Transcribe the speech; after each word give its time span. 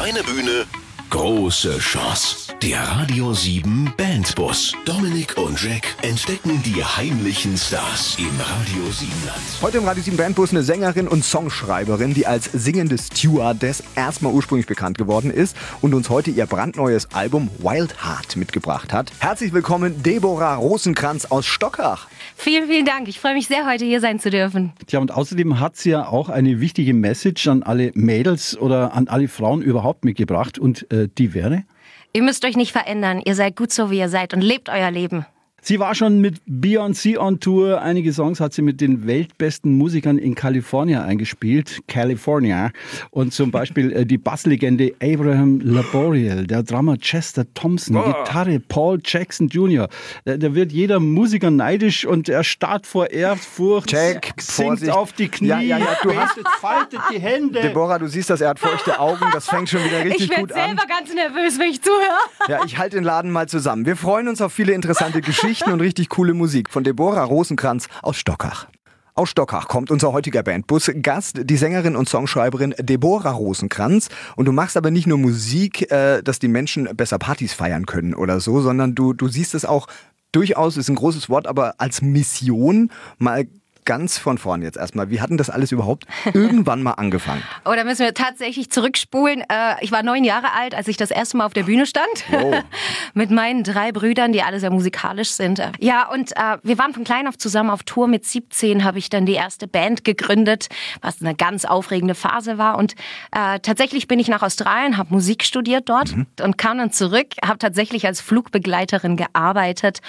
Kleine 0.00 0.22
Bühne, 0.26 0.64
große 1.10 1.78
Chance. 1.78 2.54
Der 2.62 2.78
Radio 2.80 3.32
7 3.32 3.92
Bandbus. 3.96 4.74
Dominik 4.84 5.36
und 5.38 5.60
Jack 5.60 5.96
entdecken 6.02 6.62
die 6.62 6.84
heimlichen 6.84 7.56
Stars 7.56 8.16
im 8.18 8.30
Radio 8.38 8.90
7 8.90 9.10
Land. 9.26 9.40
Heute 9.60 9.78
im 9.78 9.84
Radio 9.84 10.02
7 10.02 10.16
Bandbus 10.16 10.50
eine 10.50 10.62
Sängerin 10.62 11.08
und 11.08 11.24
Songschreiberin, 11.24 12.14
die 12.14 12.26
als 12.26 12.44
singende 12.52 12.96
Stewardess 12.96 13.82
erstmal 13.96 14.32
ursprünglich 14.32 14.66
bekannt 14.66 14.98
geworden 14.98 15.30
ist 15.30 15.56
und 15.80 15.94
uns 15.94 16.10
heute 16.10 16.30
ihr 16.30 16.46
brandneues 16.46 17.08
Album 17.12 17.50
Wild 17.58 18.04
Heart 18.04 18.36
mitgebracht 18.36 18.92
hat. 18.92 19.10
Herzlich 19.18 19.52
willkommen, 19.52 20.02
Deborah 20.02 20.54
Rosenkranz 20.54 21.24
aus 21.24 21.46
Stockach. 21.46 22.08
Vielen, 22.36 22.68
vielen 22.68 22.86
Dank. 22.86 23.08
Ich 23.08 23.18
freue 23.18 23.34
mich 23.34 23.48
sehr, 23.48 23.66
heute 23.66 23.84
hier 23.84 24.00
sein 24.00 24.20
zu 24.20 24.30
dürfen. 24.30 24.72
Tja, 24.86 25.00
und 25.00 25.12
außerdem 25.12 25.60
hat 25.60 25.76
sie 25.76 25.90
ja 25.90 26.06
auch 26.06 26.28
eine 26.28 26.60
wichtige 26.60 26.94
Message 26.94 27.48
an 27.48 27.62
alle 27.62 27.90
Mädels 27.94 28.56
oder 28.56 28.94
an 28.94 29.08
alle 29.08 29.28
Frauen 29.28 29.62
überhaupt 29.62 30.04
mitgebracht. 30.04 30.58
Und 30.58 30.90
äh, 30.92 30.99
die 31.08 31.34
wäre? 31.34 31.64
Ihr 32.12 32.22
müsst 32.22 32.44
euch 32.44 32.56
nicht 32.56 32.72
verändern. 32.72 33.20
Ihr 33.24 33.34
seid 33.34 33.56
gut 33.56 33.72
so, 33.72 33.90
wie 33.90 33.98
ihr 33.98 34.08
seid 34.08 34.34
und 34.34 34.40
lebt 34.40 34.68
euer 34.68 34.90
Leben. 34.90 35.26
Sie 35.62 35.78
war 35.78 35.94
schon 35.94 36.20
mit 36.20 36.40
Beyoncé 36.48 37.18
on 37.18 37.38
Tour. 37.38 37.82
Einige 37.82 38.12
Songs 38.12 38.40
hat 38.40 38.54
sie 38.54 38.62
mit 38.62 38.80
den 38.80 39.06
weltbesten 39.06 39.76
Musikern 39.76 40.16
in 40.16 40.34
Kalifornien 40.34 41.02
eingespielt. 41.02 41.80
California. 41.86 42.70
Und 43.10 43.34
zum 43.34 43.50
Beispiel 43.50 43.92
äh, 43.92 44.06
die 44.06 44.16
Basslegende 44.16 44.94
Abraham 45.02 45.60
Laboriel, 45.60 46.46
der 46.46 46.62
Drummer 46.62 46.96
Chester 46.96 47.44
Thompson, 47.52 47.96
oh. 47.96 48.04
Gitarre 48.04 48.58
Paul 48.60 49.00
Jackson 49.04 49.48
Jr. 49.48 49.88
Da, 50.24 50.36
da, 50.36 50.54
wird 50.54 50.72
jeder 50.72 50.98
Musiker 50.98 51.50
neidisch 51.50 52.06
und 52.06 52.28
er 52.28 52.42
starrt 52.42 52.86
vor 52.86 53.10
Ehrfurcht, 53.10 53.92
Jack, 53.92 54.32
sinkt 54.38 54.70
Vorsicht. 54.70 54.92
auf 54.92 55.12
die 55.12 55.28
Knie, 55.28 55.48
ja, 55.48 55.60
ja, 55.60 55.78
ja, 55.78 55.96
du 56.02 56.14
hast, 56.14 56.38
faltet 56.60 57.00
die 57.12 57.18
Hände. 57.18 57.60
Deborah, 57.60 57.98
du 57.98 58.06
siehst 58.06 58.30
das, 58.30 58.40
er 58.40 58.50
hat 58.50 58.58
feuchte 58.58 58.98
Augen. 58.98 59.26
Das 59.32 59.46
fängt 59.46 59.68
schon 59.68 59.84
wieder 59.84 60.04
richtig 60.04 60.30
gut 60.30 60.38
an. 60.38 60.44
Ich 60.44 60.54
werde 60.54 60.66
selber 60.66 60.82
ganz 60.88 61.14
nervös, 61.14 61.58
wenn 61.58 61.70
ich 61.70 61.82
zuhöre. 61.82 62.00
Ja, 62.48 62.64
ich 62.64 62.78
halte 62.78 62.96
den 62.96 63.04
Laden 63.04 63.30
mal 63.30 63.48
zusammen. 63.48 63.84
Wir 63.84 63.96
freuen 63.96 64.28
uns 64.28 64.40
auf 64.40 64.52
viele 64.52 64.72
interessante 64.72 65.20
Geschichten. 65.20 65.49
Geschichten 65.50 65.72
und 65.72 65.80
richtig 65.80 66.08
coole 66.10 66.32
Musik 66.32 66.70
von 66.70 66.84
Deborah 66.84 67.24
Rosenkranz 67.24 67.88
aus 68.02 68.16
Stockach. 68.16 68.68
Aus 69.16 69.30
Stockach 69.30 69.66
kommt 69.66 69.90
unser 69.90 70.12
heutiger 70.12 70.44
Bandbus. 70.44 70.92
Gast, 71.02 71.40
die 71.42 71.56
Sängerin 71.56 71.96
und 71.96 72.08
Songschreiberin 72.08 72.72
Deborah 72.78 73.32
Rosenkranz. 73.32 74.10
Und 74.36 74.44
du 74.44 74.52
machst 74.52 74.76
aber 74.76 74.92
nicht 74.92 75.08
nur 75.08 75.18
Musik, 75.18 75.90
äh, 75.90 76.22
dass 76.22 76.38
die 76.38 76.46
Menschen 76.46 76.88
besser 76.94 77.18
Partys 77.18 77.52
feiern 77.52 77.84
können 77.84 78.14
oder 78.14 78.38
so, 78.38 78.60
sondern 78.60 78.94
du, 78.94 79.12
du 79.12 79.26
siehst 79.26 79.56
es 79.56 79.64
auch 79.64 79.88
durchaus, 80.30 80.76
ist 80.76 80.88
ein 80.88 80.94
großes 80.94 81.28
Wort, 81.28 81.48
aber 81.48 81.74
als 81.78 82.00
Mission 82.00 82.92
mal 83.18 83.48
ganz 83.84 84.18
von 84.18 84.38
vorn 84.38 84.62
jetzt 84.62 84.76
erstmal. 84.76 85.10
Wie 85.10 85.20
hatten 85.20 85.36
das 85.36 85.50
alles 85.50 85.72
überhaupt 85.72 86.06
irgendwann 86.34 86.82
mal 86.82 86.92
angefangen? 86.92 87.42
Oh, 87.64 87.72
da 87.74 87.84
müssen 87.84 88.04
wir 88.04 88.14
tatsächlich 88.14 88.70
zurückspulen. 88.70 89.42
Äh, 89.42 89.76
ich 89.80 89.92
war 89.92 90.02
neun 90.02 90.24
Jahre 90.24 90.52
alt, 90.52 90.74
als 90.74 90.88
ich 90.88 90.96
das 90.96 91.10
erste 91.10 91.36
Mal 91.36 91.46
auf 91.46 91.52
der 91.52 91.64
Bühne 91.64 91.86
stand. 91.86 92.08
Wow. 92.30 92.62
mit 93.14 93.30
meinen 93.30 93.64
drei 93.64 93.92
Brüdern, 93.92 94.32
die 94.32 94.42
alle 94.42 94.60
sehr 94.60 94.70
musikalisch 94.70 95.30
sind. 95.30 95.62
Ja, 95.78 96.08
und 96.08 96.32
äh, 96.36 96.58
wir 96.62 96.78
waren 96.78 96.94
von 96.94 97.04
klein 97.04 97.26
auf 97.26 97.38
zusammen 97.38 97.70
auf 97.70 97.82
Tour. 97.82 98.08
Mit 98.08 98.24
17 98.24 98.84
habe 98.84 98.98
ich 98.98 99.10
dann 99.10 99.26
die 99.26 99.34
erste 99.34 99.66
Band 99.66 100.04
gegründet, 100.04 100.68
was 101.00 101.20
eine 101.20 101.34
ganz 101.34 101.64
aufregende 101.64 102.14
Phase 102.14 102.58
war. 102.58 102.78
Und 102.78 102.94
äh, 103.32 103.60
tatsächlich 103.60 104.08
bin 104.08 104.18
ich 104.18 104.28
nach 104.28 104.42
Australien, 104.42 104.96
habe 104.96 105.12
Musik 105.12 105.44
studiert 105.44 105.88
dort 105.88 106.16
mhm. 106.16 106.26
und 106.42 106.58
kam 106.58 106.78
dann 106.78 106.92
zurück, 106.92 107.28
habe 107.44 107.58
tatsächlich 107.58 108.06
als 108.06 108.20
Flugbegleiterin 108.20 109.16
gearbeitet. 109.16 110.00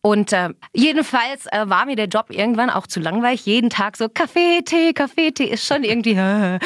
Und 0.00 0.32
äh, 0.32 0.50
jedenfalls 0.72 1.46
war 1.64 1.86
mir 1.86 1.96
der 1.96 2.06
Job 2.06 2.26
irgendwann 2.30 2.70
auch 2.70 2.86
zu 2.86 3.00
langweilig 3.18 3.40
ich 3.40 3.46
jeden 3.46 3.70
Tag 3.70 3.96
so 3.96 4.08
Kaffee, 4.08 4.62
Tee, 4.62 4.92
Kaffee, 4.92 5.30
Tee 5.32 5.44
ist 5.44 5.66
schon 5.66 5.84
irgendwie. 5.84 6.12
ja, 6.12 6.58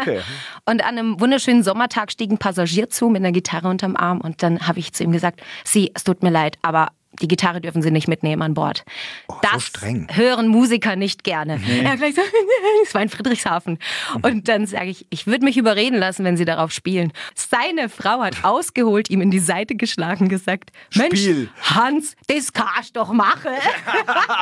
okay. 0.00 0.20
Und 0.66 0.84
an 0.84 0.98
einem 0.98 1.20
wunderschönen 1.20 1.62
Sommertag 1.62 2.12
stieg 2.12 2.30
ein 2.30 2.38
Passagier 2.38 2.88
zu 2.88 3.08
mit 3.08 3.22
einer 3.22 3.32
Gitarre 3.32 3.68
unterm 3.68 3.96
Arm 3.96 4.20
und 4.20 4.42
dann 4.42 4.66
habe 4.66 4.78
ich 4.78 4.92
zu 4.92 5.04
ihm 5.04 5.12
gesagt, 5.12 5.40
Sie, 5.64 5.90
es 5.94 6.04
tut 6.04 6.22
mir 6.22 6.30
leid, 6.30 6.58
aber 6.62 6.88
die 7.20 7.28
Gitarre 7.28 7.60
dürfen 7.60 7.82
sie 7.82 7.90
nicht 7.90 8.08
mitnehmen 8.08 8.42
an 8.42 8.54
Bord. 8.54 8.84
Oh, 9.28 9.34
das 9.42 9.72
so 9.72 9.86
hören 10.14 10.48
Musiker 10.48 10.96
nicht 10.96 11.24
gerne. 11.24 11.58
Nee. 11.58 11.82
Er 11.82 11.96
gleich 11.96 12.14
so, 12.14 12.22
es 12.84 12.94
war 12.94 13.02
in 13.02 13.08
Friedrichshafen. 13.08 13.78
Und 14.22 14.48
dann 14.48 14.66
sage 14.66 14.90
ich, 14.90 15.06
ich 15.10 15.26
würde 15.26 15.44
mich 15.44 15.56
überreden 15.56 15.98
lassen, 15.98 16.24
wenn 16.24 16.36
sie 16.36 16.44
darauf 16.44 16.72
spielen. 16.72 17.12
Seine 17.34 17.88
Frau 17.88 18.20
hat 18.22 18.44
ausgeholt, 18.44 19.10
ihm 19.10 19.20
in 19.20 19.30
die 19.30 19.38
Seite 19.38 19.74
geschlagen, 19.74 20.28
gesagt, 20.28 20.70
Mensch, 20.94 21.20
Spiel. 21.20 21.50
Hans, 21.62 22.16
das 22.26 22.52
kannst 22.52 22.96
doch 22.96 23.12
machen. 23.12 23.52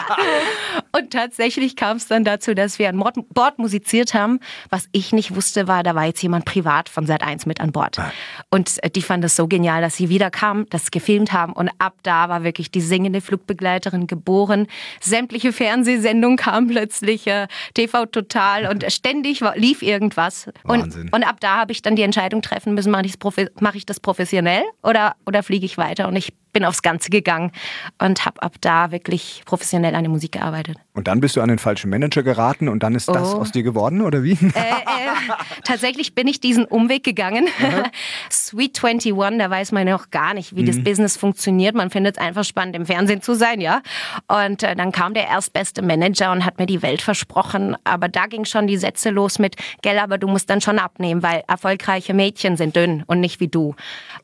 und 0.93 1.11
tatsächlich 1.11 1.77
kam 1.77 1.97
es 1.97 2.06
dann 2.06 2.25
dazu, 2.25 2.55
dass 2.55 2.78
wir 2.78 2.89
an 2.89 3.03
Bord 3.31 3.59
musiziert 3.59 4.15
haben. 4.15 4.41
Was 4.71 4.89
ich 4.93 5.12
nicht 5.12 5.34
wusste, 5.34 5.69
war, 5.69 5.83
da 5.83 5.95
war 5.95 6.05
jetzt 6.05 6.22
jemand 6.22 6.45
privat 6.45 6.89
von 6.89 7.06
Sat 7.06 7.22
1 7.22 7.47
mit 7.47 7.61
an 7.61 7.72
Bord. 7.72 7.99
Ah. 7.99 8.12
Und 8.51 8.83
äh, 8.83 8.91
die 8.91 9.03
fand 9.03 9.25
es 9.25 9.37
so 9.37 9.47
genial, 9.49 9.81
dass 9.81 9.97
sie 9.97 10.09
wieder 10.09 10.31
kam, 10.31 10.67
das 10.71 10.91
gefilmt 10.91 11.33
haben 11.33 11.53
und 11.53 11.71
ab 11.78 11.95
da 12.03 12.28
war 12.28 12.45
wirklich 12.45 12.66
wirklich 12.66 12.71
die 12.71 12.81
singende 12.81 13.21
Flugbegleiterin 13.21 14.06
geboren. 14.06 14.66
Sämtliche 15.00 15.53
Fernsehsendungen 15.53 16.37
kamen 16.37 16.69
plötzlich, 16.69 17.27
äh, 17.27 17.47
TV 17.75 18.06
Total 18.06 18.66
und 18.66 18.84
ständig 18.93 19.43
lief 19.54 19.82
irgendwas. 19.82 20.49
Und, 20.65 21.12
und 21.12 21.25
ab 21.25 21.41
da 21.41 21.59
habe 21.59 21.72
ich 21.72 21.82
dann 21.82 21.97
die 21.97 22.03
Entscheidung 22.03 22.43
treffen 22.43 22.75
müssen, 22.75 22.91
mache 22.91 23.06
ich, 23.06 23.15
mach 23.60 23.75
ich 23.75 23.87
das 23.87 24.00
professionell 24.00 24.62
oder, 24.82 25.16
oder 25.27 25.43
fliege 25.43 25.66
ich 25.66 25.78
weiter? 25.78 26.09
Und 26.09 26.16
ich 26.16 26.32
bin 26.56 26.65
aufs 26.65 26.81
Ganze 26.81 27.11
gegangen 27.11 27.53
und 27.99 28.25
habe 28.25 28.43
ab 28.43 28.55
da 28.62 28.91
wirklich 28.91 29.43
professionell 29.44 29.94
an 29.94 30.05
der 30.05 30.11
Musik 30.11 30.33
gearbeitet. 30.33 30.78
Und 30.94 31.06
dann 31.06 31.21
bist 31.21 31.37
du 31.37 31.43
an 31.43 31.50
den 31.50 31.59
falschen 31.59 31.91
Manager 31.91 32.22
geraten 32.22 32.71
und 32.71 32.83
dann 32.83 32.94
ist 32.94 33.11
das 33.11 33.34
oh. 33.34 33.41
aus 33.41 33.53
dir 33.53 33.62
geworden, 33.62 34.00
oder 34.00 34.22
wie? 34.22 34.33
Äh, 34.33 34.61
äh, 34.61 35.33
tatsächlich 35.65 36.15
bin 36.15 36.27
ich 36.27 36.41
diesen 36.41 36.65
Umweg 36.65 37.05
gegangen. 37.05 37.49
Sweet 38.33 38.83
21, 38.83 39.12
da 39.39 39.50
weiß 39.50 39.72
man 39.72 39.87
noch 39.87 40.11
gar 40.11 40.33
nicht, 40.33 40.56
wie 40.56 40.62
mhm. 40.62 40.66
das 40.66 40.83
Business 40.83 41.19
funktioniert. 41.19 41.75
Man 41.75 41.91
findet 41.91 42.16
es 42.16 42.22
einfach 42.22 42.45
spannend, 42.45 42.75
im 42.75 42.87
Fernsehen 42.87 43.21
zu 43.21 43.34
sein, 43.34 43.61
ja. 43.61 43.83
Und 44.27 44.62
äh, 44.62 44.75
dann 44.75 44.93
kam 44.93 45.12
der 45.12 45.27
erstbeste 45.27 45.83
Manager 45.83 46.33
und 46.33 46.47
hat 46.47 46.59
mir 46.59 46.65
die 46.65 46.81
Welt 46.81 47.03
versprochen. 47.03 47.77
Aber 47.84 48.09
da 48.09 48.25
ging 48.25 48.47
schon 48.47 48.66
die 48.66 48.78
Sätze 48.78 49.11
los 49.11 49.39
mit, 49.39 49.56
gell, 49.83 49.99
aber 49.99 50.16
du 50.16 50.27
musst 50.27 50.49
dann 50.49 50.62
schon 50.62 50.78
abnehmen, 50.78 51.22
weil 51.22 51.43
erfolgreiche 51.49 52.15
Mädchen 52.15 52.56
sind 52.56 52.77
dünn 52.77 53.05
und 53.06 53.21
nicht 53.21 53.41
wie 53.41 53.49
du. 53.49 53.75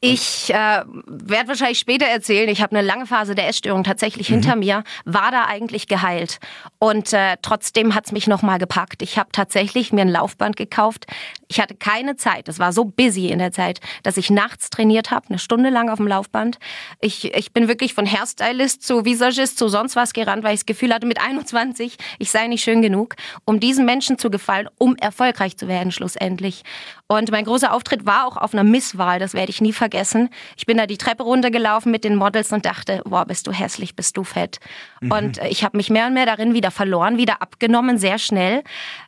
Ich 0.01 0.49
äh, 0.49 0.83
werde 1.07 1.49
wahrscheinlich 1.49 1.79
später 1.79 2.07
erzählen, 2.07 2.22
ich 2.29 2.63
habe 2.63 2.77
eine 2.77 2.87
lange 2.87 3.07
Phase 3.07 3.35
der 3.35 3.49
Essstörung 3.49 3.85
tatsächlich 3.85 4.31
mhm. 4.31 4.35
hinter 4.35 4.57
mir, 4.57 4.85
war 5.05 5.31
da 5.31 5.47
eigentlich 5.47 5.87
geheilt. 5.87 6.39
Und 6.79 7.13
äh, 7.13 7.37
trotzdem 7.43 7.95
hat's 7.95 8.13
mich 8.13 8.27
nochmal 8.27 8.59
gepackt. 8.59 9.03
Ich 9.03 9.19
habe 9.19 9.31
tatsächlich 9.33 9.93
mir 9.93 10.03
ein 10.03 10.09
Laufband 10.09 10.57
gekauft. 10.57 11.07
Ich 11.53 11.61
hatte 11.61 11.75
keine 11.75 12.17
Zeit. 12.17 12.49
Es 12.49 12.59
war 12.59 12.73
so 12.73 12.87
busy 12.87 13.29
in 13.29 13.39
der 13.39 13.53
Zeit, 13.53 13.81
dass 14.05 14.17
ich 14.17 14.31
nachts 14.31 14.71
trainiert 14.71 15.11
habe, 15.11 15.29
eine 15.29 15.39
Stunde 15.39 15.69
lang 15.69 15.91
auf 15.91 15.99
dem 15.99 16.09
Laufband. 16.09 16.59
Ich, 16.99 17.35
ich 17.35 17.53
bin 17.53 17.69
wirklich 17.69 17.93
von 17.93 18.11
Hairstylist 18.11 18.83
zu 18.83 19.05
Visagist 19.05 19.59
zu 19.59 19.69
sonst 19.69 19.95
was 19.95 20.15
gerannt, 20.15 20.45
weil 20.45 20.55
ich 20.55 20.61
das 20.61 20.67
Gefühl 20.67 20.95
hatte, 20.95 21.07
mit 21.07 21.21
21, 21.23 21.99
ich 22.19 22.31
sei 22.31 22.47
nicht 22.47 22.65
schön 22.65 22.81
genug, 22.81 23.17
um 23.45 23.61
diesen 23.61 23.85
Menschen 23.85 24.17
zu 24.17 24.31
gefallen, 24.31 24.71
um 24.79 24.97
erfolgreich 24.97 25.59
zu 25.59 25.69
werden 25.69 25.93
schlussendlich. 25.93 26.63
Und 27.07 27.31
mein 27.31 27.45
großer 27.45 27.75
Auftritt 27.75 28.07
war 28.07 28.27
auch 28.27 28.39
auf 28.39 28.55
einer 28.55 28.65
Misswahl, 28.65 29.19
das 29.19 29.35
werde 29.35 29.51
ich 29.51 29.61
nie 29.61 29.75
vergessen. 29.75 30.31
Ich 30.57 30.65
bin 30.65 30.79
da 30.79 30.87
die 30.87 30.97
Treppe 30.97 31.23
runtergelaufen 31.23 31.93
mit 31.93 32.03
den 32.03 32.17
Models 32.17 32.51
und 32.53 32.65
dachte, 32.65 33.03
boah, 33.05 33.27
bist 33.27 33.47
du 33.47 33.53
hässlich, 33.53 33.95
bist 33.95 34.17
du 34.17 34.25
fett. 34.25 34.59
Mhm. 35.03 35.13
Und 35.13 35.39
äh, 35.39 35.49
ich 35.49 35.65
habe 35.65 35.77
mich 35.77 35.91
mehr 35.91 36.07
und 36.07 36.15
mehr 36.15 36.27
darin 36.27 36.55
wieder 36.55 36.71
verloren, 36.71 37.19
wieder 37.19 37.43
abgenommen, 37.43 37.99
sehr 37.99 38.19
schnell. 38.19 38.63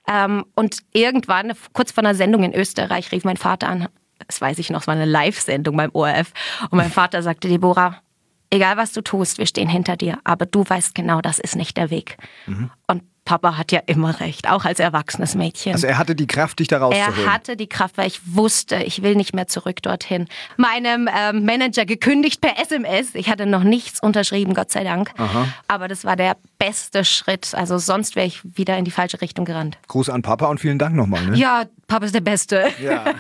Ähm, 0.09 0.45
und 0.55 0.83
irgendwann, 0.93 1.53
kurz 1.73 1.93
vor 1.93 2.05
einer 2.05 2.15
Sendung 2.15 2.43
in 2.43 2.55
Österreich, 2.55 3.13
rief 3.13 3.25
mein 3.25 3.37
Vater 3.37 3.69
an. 3.69 3.89
Das 4.27 4.41
weiß 4.41 4.59
ich 4.59 4.71
noch, 4.71 4.83
es 4.83 4.87
war 4.87 4.95
eine 4.95 5.05
Live-Sendung 5.05 5.77
beim 5.77 5.91
ORF. 5.93 6.33
Und 6.71 6.79
mein 6.79 6.91
Vater 6.91 7.23
sagte, 7.23 7.49
Deborah, 7.49 8.03
egal 8.51 8.77
was 8.77 8.93
du 8.93 9.03
tust, 9.03 9.39
wir 9.39 9.47
stehen 9.47 9.69
hinter 9.69 9.97
dir, 9.97 10.19
aber 10.25 10.47
du 10.47 10.65
weißt 10.67 10.95
genau, 10.95 11.21
das 11.21 11.39
ist 11.39 11.57
nicht 11.57 11.77
der 11.77 11.91
Weg. 11.91 12.17
Mhm. 12.47 12.71
Und 12.87 13.03
Papa 13.25 13.57
hat 13.57 13.73
ja 13.73 13.81
immer 13.87 14.21
recht, 14.21 14.51
auch 14.51 14.65
als 14.65 14.81
erwachsenes 14.81 15.35
Mädchen. 15.35 15.73
Also 15.73 15.87
er 15.87 15.97
hatte 15.97 16.15
die 16.15 16.27
Kraft, 16.27 16.59
dich 16.59 16.69
da 16.69 16.79
rauszuholen. 16.79 17.27
Er 17.27 17.33
hatte 17.33 17.57
die 17.57 17.67
Kraft, 17.67 17.97
weil 17.97 18.07
ich 18.07 18.21
wusste, 18.27 18.77
ich 18.77 19.03
will 19.03 19.15
nicht 19.15 19.35
mehr 19.35 19.49
zurück 19.49 19.83
dorthin. 19.83 20.29
Meinem 20.57 21.09
ähm, 21.15 21.45
Manager 21.45 21.87
gekündigt 21.87 22.41
per 22.41 22.59
SMS. 22.61 23.15
Ich 23.15 23.31
hatte 23.31 23.47
noch 23.47 23.63
nichts 23.63 24.01
unterschrieben, 24.01 24.55
Gott 24.55 24.71
sei 24.71 24.85
Dank. 24.85 25.11
Aha. 25.17 25.49
Aber 25.69 25.89
das 25.89 26.05
war 26.05 26.17
der 26.17 26.37
beste 26.59 27.05
Schritt. 27.05 27.55
Also 27.55 27.79
sonst 27.79 28.15
wäre 28.17 28.27
ich 28.27 28.41
wieder 28.45 28.77
in 28.77 28.85
die 28.85 28.91
falsche 28.91 29.21
Richtung 29.21 29.45
gerannt. 29.45 29.79
Gruß 29.89 30.11
an 30.11 30.23
Papa 30.23 30.47
und 30.47 30.59
vielen 30.59 30.79
Dank 30.79 30.95
nochmal. 30.95 31.25
Ne? 31.27 31.37
Ja, 31.37 31.65
Papa 31.87 32.07
ist 32.07 32.15
der 32.15 32.21
Beste. 32.21 32.69
Ja. 32.83 33.05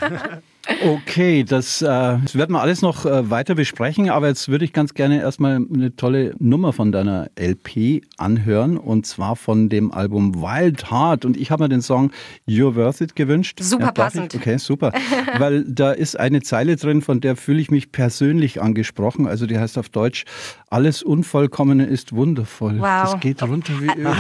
Okay, 0.83 1.45
das, 1.45 1.83
äh, 1.83 1.87
das 1.87 2.35
werden 2.37 2.53
wir 2.53 2.61
alles 2.61 2.81
noch 2.81 3.05
äh, 3.05 3.31
weiter 3.31 3.55
besprechen, 3.55 4.09
aber 4.09 4.29
jetzt 4.29 4.49
würde 4.49 4.65
ich 4.65 4.73
ganz 4.73 4.95
gerne 4.95 5.21
erstmal 5.21 5.57
eine 5.57 5.95
tolle 5.95 6.35
Nummer 6.39 6.73
von 6.73 6.91
deiner 6.91 7.29
LP 7.39 8.03
anhören 8.17 8.79
und 8.79 9.07
zwar 9.07 9.37
von 9.37 9.69
dem 9.69 9.93
Album 9.93 10.35
Wild 10.37 10.91
Heart 10.91 11.25
und 11.25 11.37
ich 11.37 11.51
habe 11.51 11.65
mir 11.65 11.69
den 11.69 11.83
Song 11.83 12.13
You're 12.49 12.75
Worth 12.77 13.03
It 13.03 13.15
gewünscht. 13.15 13.61
Super 13.63 13.87
ja, 13.87 13.93
passend. 13.93 14.35
Ich? 14.35 14.41
Okay, 14.41 14.57
super. 14.57 14.93
Weil 15.39 15.65
da 15.65 15.93
ist 15.93 16.19
eine 16.19 16.41
Zeile 16.41 16.77
drin, 16.77 17.03
von 17.03 17.21
der 17.21 17.37
fühle 17.37 17.61
ich 17.61 17.71
mich 17.71 17.93
persönlich 17.93 18.63
angesprochen. 18.63 19.27
Also 19.27 19.47
die 19.47 19.59
heißt 19.59 19.77
auf 19.77 19.91
Deutsch, 19.91 20.25
alles 20.71 21.03
Unvollkommene 21.03 21.85
ist 21.87 22.15
wundervoll. 22.15 22.79
Wow. 22.81 23.13
Das 23.13 23.21
geht 23.21 23.43
runter 23.43 23.75
wie 23.81 24.01
Öl. 24.01 24.07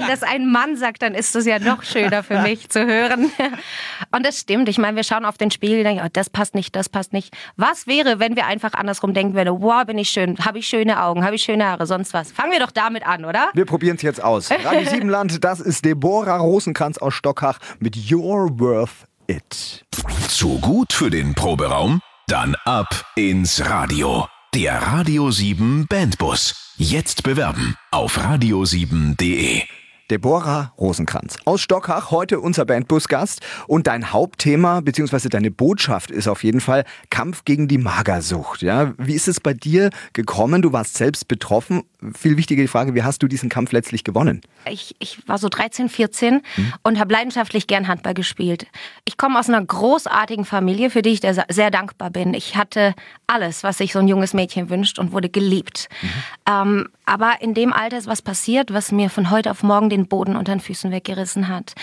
Wenn 0.00 0.08
das 0.08 0.22
ein 0.22 0.50
Mann 0.50 0.76
sagt, 0.76 1.02
dann 1.02 1.14
ist 1.14 1.34
es 1.36 1.46
ja 1.46 1.58
noch 1.58 1.82
schöner 1.82 2.22
für 2.22 2.40
mich 2.40 2.68
zu 2.68 2.86
hören. 2.86 3.30
Und 4.12 4.26
das 4.26 4.38
stimmt. 4.38 4.68
Ich 4.68 4.78
meine, 4.78 4.96
wir 4.96 5.04
schauen 5.04 5.24
auf 5.24 5.38
den 5.38 5.50
Spiegel 5.50 5.78
und 5.78 5.84
denken, 5.84 6.02
oh, 6.04 6.08
das 6.12 6.30
passt 6.30 6.54
nicht, 6.54 6.74
das 6.74 6.88
passt 6.88 7.12
nicht. 7.12 7.34
Was 7.56 7.86
wäre, 7.86 8.18
wenn 8.18 8.34
wir 8.34 8.46
einfach 8.46 8.74
andersrum 8.74 9.14
denken 9.14 9.34
würden, 9.34 9.60
wow, 9.60 9.84
bin 9.84 9.98
ich 9.98 10.10
schön, 10.10 10.36
habe 10.44 10.58
ich 10.58 10.66
schöne 10.66 11.02
Augen, 11.02 11.24
habe 11.24 11.36
ich 11.36 11.42
schöne 11.42 11.66
Haare, 11.66 11.86
sonst 11.86 12.12
was. 12.12 12.32
Fangen 12.32 12.52
wir 12.52 12.60
doch 12.60 12.72
damit 12.72 13.06
an, 13.06 13.24
oder? 13.24 13.50
Wir 13.54 13.66
probieren 13.66 13.96
es 13.96 14.02
jetzt 14.02 14.22
aus. 14.22 14.50
Radio 14.64 14.90
Siebenland, 14.90 15.44
das 15.44 15.60
ist 15.60 15.84
Deborah 15.84 16.38
Rosenkranz 16.38 16.98
aus 16.98 17.14
Stockhach 17.14 17.58
mit 17.78 17.96
Your 18.10 18.58
Worth 18.58 19.06
It. 19.26 19.84
Zu 20.28 20.58
gut 20.58 20.92
für 20.92 21.10
den 21.10 21.34
Proberaum? 21.34 22.00
Dann 22.26 22.56
ab 22.64 23.04
ins 23.16 23.68
Radio. 23.68 24.26
Der 24.54 24.82
Radio 24.82 25.30
7 25.30 25.86
Bandbus. 25.88 26.74
Jetzt 26.76 27.22
bewerben 27.22 27.76
auf 27.90 28.18
radio7.de. 28.18 29.79
Deborah 30.10 30.74
Rosenkranz 30.76 31.36
aus 31.44 31.60
Stockhach, 31.60 32.10
heute 32.10 32.40
unser 32.40 32.64
Bandbus-Gast. 32.64 33.40
Und 33.66 33.86
dein 33.86 34.12
Hauptthema 34.12 34.80
bzw. 34.80 35.28
deine 35.28 35.50
Botschaft 35.50 36.10
ist 36.10 36.26
auf 36.26 36.42
jeden 36.42 36.60
Fall 36.60 36.84
Kampf 37.10 37.44
gegen 37.44 37.68
die 37.68 37.78
Magersucht. 37.78 38.62
Ja? 38.62 38.92
Wie 38.98 39.14
ist 39.14 39.28
es 39.28 39.40
bei 39.40 39.54
dir 39.54 39.90
gekommen? 40.12 40.62
Du 40.62 40.72
warst 40.72 40.96
selbst 40.96 41.28
betroffen. 41.28 41.82
Viel 42.14 42.36
wichtige 42.36 42.66
Frage, 42.66 42.94
wie 42.94 43.02
hast 43.02 43.22
du 43.22 43.28
diesen 43.28 43.48
Kampf 43.48 43.72
letztlich 43.72 44.04
gewonnen? 44.04 44.40
Ich, 44.68 44.96
ich 44.98 45.26
war 45.28 45.38
so 45.38 45.48
13, 45.48 45.88
14 45.88 46.34
mhm. 46.34 46.72
und 46.82 46.98
habe 46.98 47.12
leidenschaftlich 47.12 47.66
gern 47.66 47.88
Handball 47.88 48.14
gespielt. 48.14 48.66
Ich 49.04 49.16
komme 49.16 49.38
aus 49.38 49.48
einer 49.48 49.64
großartigen 49.64 50.44
Familie, 50.44 50.90
für 50.90 51.02
die 51.02 51.10
ich 51.10 51.20
sehr 51.20 51.70
dankbar 51.70 52.10
bin. 52.10 52.32
Ich 52.34 52.56
hatte 52.56 52.94
alles, 53.26 53.62
was 53.62 53.78
sich 53.78 53.92
so 53.92 53.98
ein 53.98 54.08
junges 54.08 54.32
Mädchen 54.32 54.70
wünscht 54.70 54.98
und 54.98 55.12
wurde 55.12 55.28
geliebt. 55.28 55.88
Mhm. 56.00 56.08
Ähm, 56.48 56.88
aber 57.04 57.42
in 57.42 57.54
dem 57.54 57.72
Alter 57.72 57.98
ist 57.98 58.06
was 58.06 58.22
passiert, 58.22 58.72
was 58.72 58.92
mir 58.92 59.10
von 59.10 59.30
heute 59.30 59.50
auf 59.50 59.62
morgen 59.62 59.90
den 59.90 60.06
Boden 60.06 60.36
unter 60.36 60.52
den 60.52 60.60
Füßen 60.60 60.90
weggerissen 60.90 61.48
hat 61.48 61.74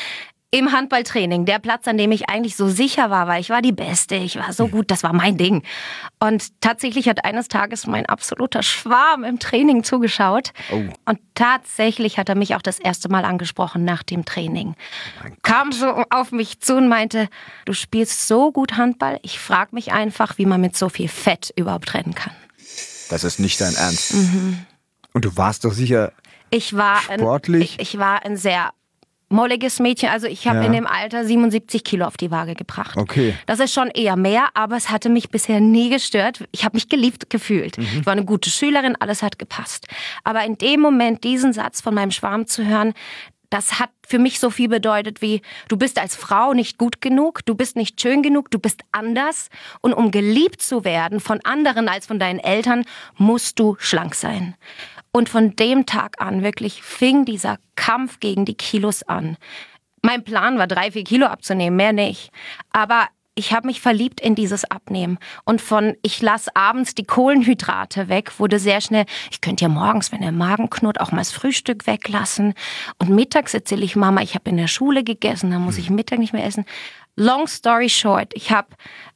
im 0.50 0.72
Handballtraining, 0.72 1.46
der 1.46 1.60
Platz, 1.60 1.88
an 1.88 1.98
dem 1.98 2.12
ich 2.12 2.30
eigentlich 2.30 2.56
so 2.56 2.70
sicher 2.70 3.10
war, 3.10 3.28
weil 3.28 3.42
ich 3.42 3.50
war 3.50 3.62
die 3.62 3.74
Beste, 3.74 4.16
ich 4.16 4.38
war 4.38 4.54
so 4.54 4.70
gut, 4.70 4.92
das 4.92 5.04
war 5.04 5.12
mein 5.12 5.38
Ding. 5.38 5.64
Und 6.20 6.62
tatsächlich 6.62 7.10
hat 7.10 7.26
eines 7.26 7.50
Tages 7.50 7.86
mein 7.86 8.06
absoluter 8.06 8.64
Schwarm 8.64 9.26
im 9.26 9.40
Training 9.40 9.84
zugeschaut. 9.84 10.54
Oh. 10.72 10.84
Und 11.06 11.20
tatsächlich 11.36 12.18
hat 12.18 12.30
er 12.30 12.36
mich 12.36 12.56
auch 12.56 12.62
das 12.62 12.80
erste 12.80 13.10
Mal 13.10 13.26
angesprochen 13.26 13.84
nach 13.84 14.04
dem 14.04 14.24
Training. 14.24 14.76
Oh 15.22 15.30
Kam 15.44 15.74
so 15.74 15.88
auf 16.10 16.32
mich 16.32 16.62
zu 16.62 16.78
und 16.78 16.88
meinte, 16.88 17.28
du 17.66 17.74
spielst 17.74 18.28
so 18.28 18.54
gut 18.54 18.78
Handball, 18.78 19.20
ich 19.24 19.40
frage 19.40 19.76
mich 19.76 19.92
einfach, 19.92 20.38
wie 20.38 20.46
man 20.46 20.62
mit 20.62 20.78
so 20.78 20.88
viel 20.88 21.10
Fett 21.10 21.52
überhaupt 21.58 21.90
trennen 21.90 22.16
kann. 22.16 22.34
Das 23.10 23.26
ist 23.26 23.40
nicht 23.40 23.60
dein 23.60 23.76
Ernst. 23.76 24.14
Mhm. 24.14 24.66
Und 25.12 25.26
du 25.26 25.36
warst 25.36 25.66
doch 25.66 25.74
sicher 25.74 26.14
ich 26.50 26.76
war 26.76 27.02
sportlich. 27.02 27.74
Ein, 27.74 27.82
ich, 27.82 27.94
ich 27.94 28.00
war 28.00 28.24
ein 28.26 28.38
sehr 28.38 28.72
molliges 29.30 29.80
Mädchen. 29.80 30.10
Also 30.10 30.28
ich 30.28 30.48
habe 30.48 30.60
ja. 30.60 30.66
in 30.66 30.74
dem 30.74 30.88
Alter 30.88 31.26
77 31.26 31.84
Kilo 31.84 32.06
auf 32.06 32.18
die 32.18 32.32
Waage 32.32 32.56
gebracht. 32.56 32.98
Okay. 32.98 33.36
Das 33.46 33.60
ist 33.60 33.74
schon 33.74 33.90
eher 33.90 34.16
mehr, 34.16 34.50
aber 34.54 34.78
es 34.78 34.90
hatte 34.90 35.10
mich 35.10 35.30
bisher 35.30 35.60
nie 35.60 35.90
gestört. 35.90 36.48
Ich 36.52 36.64
habe 36.64 36.76
mich 36.76 36.90
geliebt 36.90 37.30
gefühlt. 37.30 37.78
Mhm. 37.78 37.88
Ich 38.00 38.06
war 38.06 38.14
eine 38.14 38.26
gute 38.26 38.50
Schülerin, 38.50 38.96
alles 39.00 39.24
hat 39.24 39.40
gepasst. 39.40 39.88
Aber 40.24 40.44
in 40.46 40.58
dem 40.58 40.80
Moment 40.80 41.24
diesen 41.24 41.54
Satz 41.54 41.82
von 41.82 41.94
meinem 41.94 42.12
Schwarm 42.12 42.48
zu 42.48 42.66
hören, 42.66 42.94
das 43.50 43.80
hat 43.80 43.90
für 44.06 44.20
mich 44.20 44.40
so 44.40 44.50
viel 44.50 44.68
bedeutet 44.68 45.22
wie, 45.22 45.42
du 45.68 45.78
bist 45.78 46.00
als 46.00 46.16
Frau 46.16 46.54
nicht 46.54 46.78
gut 46.78 47.02
genug, 47.02 47.46
du 47.46 47.56
bist 47.56 47.76
nicht 47.76 48.02
schön 48.02 48.22
genug, 48.22 48.52
du 48.52 48.60
bist 48.60 48.82
anders. 48.92 49.50
Und 49.82 49.94
um 49.94 50.12
geliebt 50.12 50.62
zu 50.62 50.84
werden 50.84 51.20
von 51.20 51.40
anderen 51.44 51.88
als 51.88 52.08
von 52.08 52.20
deinen 52.20 52.40
Eltern, 52.40 52.86
musst 53.16 53.60
du 53.60 53.76
schlank 53.80 54.16
sein. 54.16 54.56
Und 55.18 55.30
von 55.30 55.56
dem 55.56 55.88
Tag 55.88 56.22
an 56.22 56.44
wirklich 56.44 56.84
fing 56.84 57.26
dieser 57.26 57.58
Kampf 57.76 58.20
gegen 58.20 58.46
die 58.46 58.54
Kilos 58.54 59.02
an. 59.02 59.36
Mein 60.04 60.24
Plan 60.24 60.60
war, 60.60 60.68
drei, 60.68 60.92
vier 60.92 61.04
Kilo 61.04 61.26
abzunehmen, 61.26 61.76
mehr 61.76 61.92
nicht. 61.92 62.30
Aber 62.72 63.08
ich 63.34 63.52
habe 63.52 63.66
mich 63.66 63.82
verliebt 63.82 64.22
in 64.22 64.36
dieses 64.36 64.64
Abnehmen. 64.70 65.18
Und 65.44 65.60
von 65.60 65.96
ich 66.04 66.22
lasse 66.22 66.56
abends 66.56 66.94
die 66.94 67.04
Kohlenhydrate 67.04 68.10
weg, 68.10 68.40
wurde 68.40 68.60
sehr 68.60 68.80
schnell, 68.80 69.06
ich 69.32 69.42
könnte 69.42 69.64
ja 69.66 69.70
morgens, 69.70 70.12
wenn 70.12 70.22
der 70.22 70.32
Magen 70.32 70.70
knurrt, 70.70 71.02
auch 71.02 71.12
mal 71.12 71.18
das 71.18 71.32
Frühstück 71.32 71.88
weglassen. 71.88 72.54
Und 73.00 73.10
mittags 73.10 73.56
erzähle 73.56 73.86
ich 73.86 73.96
Mama, 73.96 74.22
ich 74.22 74.36
habe 74.36 74.52
in 74.52 74.58
der 74.58 74.68
Schule 74.68 75.04
gegessen, 75.04 75.50
dann 75.50 75.64
muss 75.64 75.80
ich 75.80 75.90
Mittag 75.90 76.20
nicht 76.20 76.34
mehr 76.34 76.46
essen. 76.46 76.64
Long 77.18 77.48
story 77.48 77.90
short, 77.90 78.32
ich 78.36 78.52
habe 78.52 78.68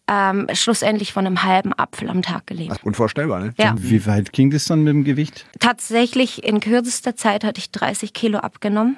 ähm, 0.07 0.47
schlussendlich 0.53 1.13
von 1.13 1.25
einem 1.25 1.43
halben 1.43 1.71
Apfel 1.73 2.09
am 2.09 2.21
Tag 2.21 2.47
gelebt. 2.47 2.83
Unvorstellbar, 2.83 3.39
ne? 3.39 3.53
Ja. 3.57 3.75
Wie 3.77 4.05
weit 4.05 4.33
ging 4.33 4.49
das 4.49 4.65
dann 4.65 4.83
mit 4.83 4.93
dem 4.93 5.03
Gewicht? 5.03 5.45
Tatsächlich, 5.59 6.43
in 6.43 6.59
kürzester 6.59 7.15
Zeit 7.15 7.43
hatte 7.43 7.59
ich 7.59 7.71
30 7.71 8.11
Kilo 8.13 8.39
abgenommen. 8.39 8.97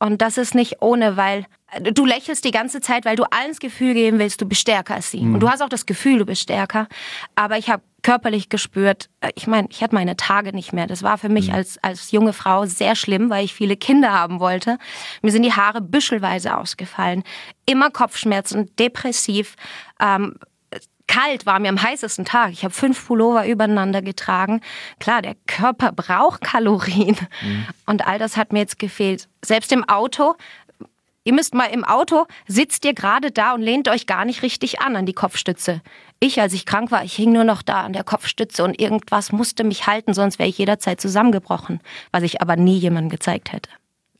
Und 0.00 0.20
das 0.20 0.36
ist 0.36 0.54
nicht 0.56 0.82
ohne, 0.82 1.16
weil 1.16 1.46
du 1.80 2.04
lächelst 2.04 2.44
die 2.44 2.50
ganze 2.50 2.80
Zeit, 2.80 3.04
weil 3.04 3.16
du 3.16 3.24
allen 3.24 3.48
das 3.48 3.60
Gefühl 3.60 3.94
geben 3.94 4.18
willst, 4.18 4.40
du 4.40 4.46
bist 4.46 4.60
stärker 4.60 4.94
als 4.94 5.10
sie. 5.10 5.22
Mhm. 5.22 5.34
Und 5.34 5.40
du 5.40 5.48
hast 5.48 5.62
auch 5.62 5.68
das 5.68 5.86
Gefühl, 5.86 6.18
du 6.18 6.26
bist 6.26 6.42
stärker. 6.42 6.88
Aber 7.34 7.56
ich 7.56 7.70
habe 7.70 7.82
körperlich 8.02 8.48
gespürt, 8.48 9.08
äh, 9.20 9.30
ich 9.34 9.46
meine, 9.46 9.68
ich 9.70 9.82
hatte 9.82 9.94
meine 9.94 10.16
Tage 10.16 10.52
nicht 10.52 10.72
mehr. 10.72 10.86
Das 10.86 11.02
war 11.02 11.18
für 11.18 11.28
mich 11.28 11.48
mhm. 11.48 11.54
als, 11.54 11.78
als 11.82 12.10
junge 12.10 12.32
Frau 12.32 12.66
sehr 12.66 12.94
schlimm, 12.94 13.30
weil 13.30 13.44
ich 13.44 13.54
viele 13.54 13.76
Kinder 13.76 14.12
haben 14.12 14.40
wollte. 14.40 14.78
Mir 15.22 15.30
sind 15.30 15.44
die 15.44 15.52
Haare 15.52 15.80
büschelweise 15.80 16.56
ausgefallen. 16.56 17.22
Immer 17.64 17.90
Kopfschmerzen, 17.90 18.74
depressiv. 18.76 19.56
Ähm, 20.00 20.34
kalt 21.06 21.44
war 21.46 21.58
mir 21.58 21.68
am 21.68 21.82
heißesten 21.82 22.24
Tag. 22.24 22.52
Ich 22.52 22.64
habe 22.64 22.72
fünf 22.72 23.06
Pullover 23.06 23.46
übereinander 23.46 24.02
getragen. 24.02 24.60
Klar, 24.98 25.20
der 25.20 25.34
Körper 25.46 25.92
braucht 25.92 26.40
Kalorien. 26.42 27.16
Mhm. 27.42 27.66
Und 27.86 28.06
all 28.06 28.18
das 28.18 28.36
hat 28.36 28.52
mir 28.52 28.60
jetzt 28.60 28.78
gefehlt. 28.78 29.28
Selbst 29.44 29.72
im 29.72 29.86
Auto 29.88 30.34
Ihr 31.24 31.34
müsst 31.34 31.54
mal 31.54 31.66
im 31.66 31.84
Auto, 31.84 32.26
sitzt 32.48 32.84
ihr 32.84 32.94
gerade 32.94 33.30
da 33.30 33.54
und 33.54 33.62
lehnt 33.62 33.88
euch 33.88 34.06
gar 34.06 34.24
nicht 34.24 34.42
richtig 34.42 34.80
an 34.80 34.96
an 34.96 35.06
die 35.06 35.12
Kopfstütze. 35.12 35.80
Ich, 36.18 36.40
als 36.40 36.52
ich 36.52 36.66
krank 36.66 36.90
war, 36.90 37.04
ich 37.04 37.14
hing 37.14 37.32
nur 37.32 37.44
noch 37.44 37.62
da 37.62 37.82
an 37.82 37.92
der 37.92 38.02
Kopfstütze 38.02 38.64
und 38.64 38.80
irgendwas 38.80 39.30
musste 39.30 39.62
mich 39.62 39.86
halten, 39.86 40.14
sonst 40.14 40.40
wäre 40.40 40.48
ich 40.48 40.58
jederzeit 40.58 41.00
zusammengebrochen, 41.00 41.80
was 42.10 42.24
ich 42.24 42.40
aber 42.42 42.56
nie 42.56 42.76
jemandem 42.76 43.10
gezeigt 43.10 43.52
hätte. 43.52 43.70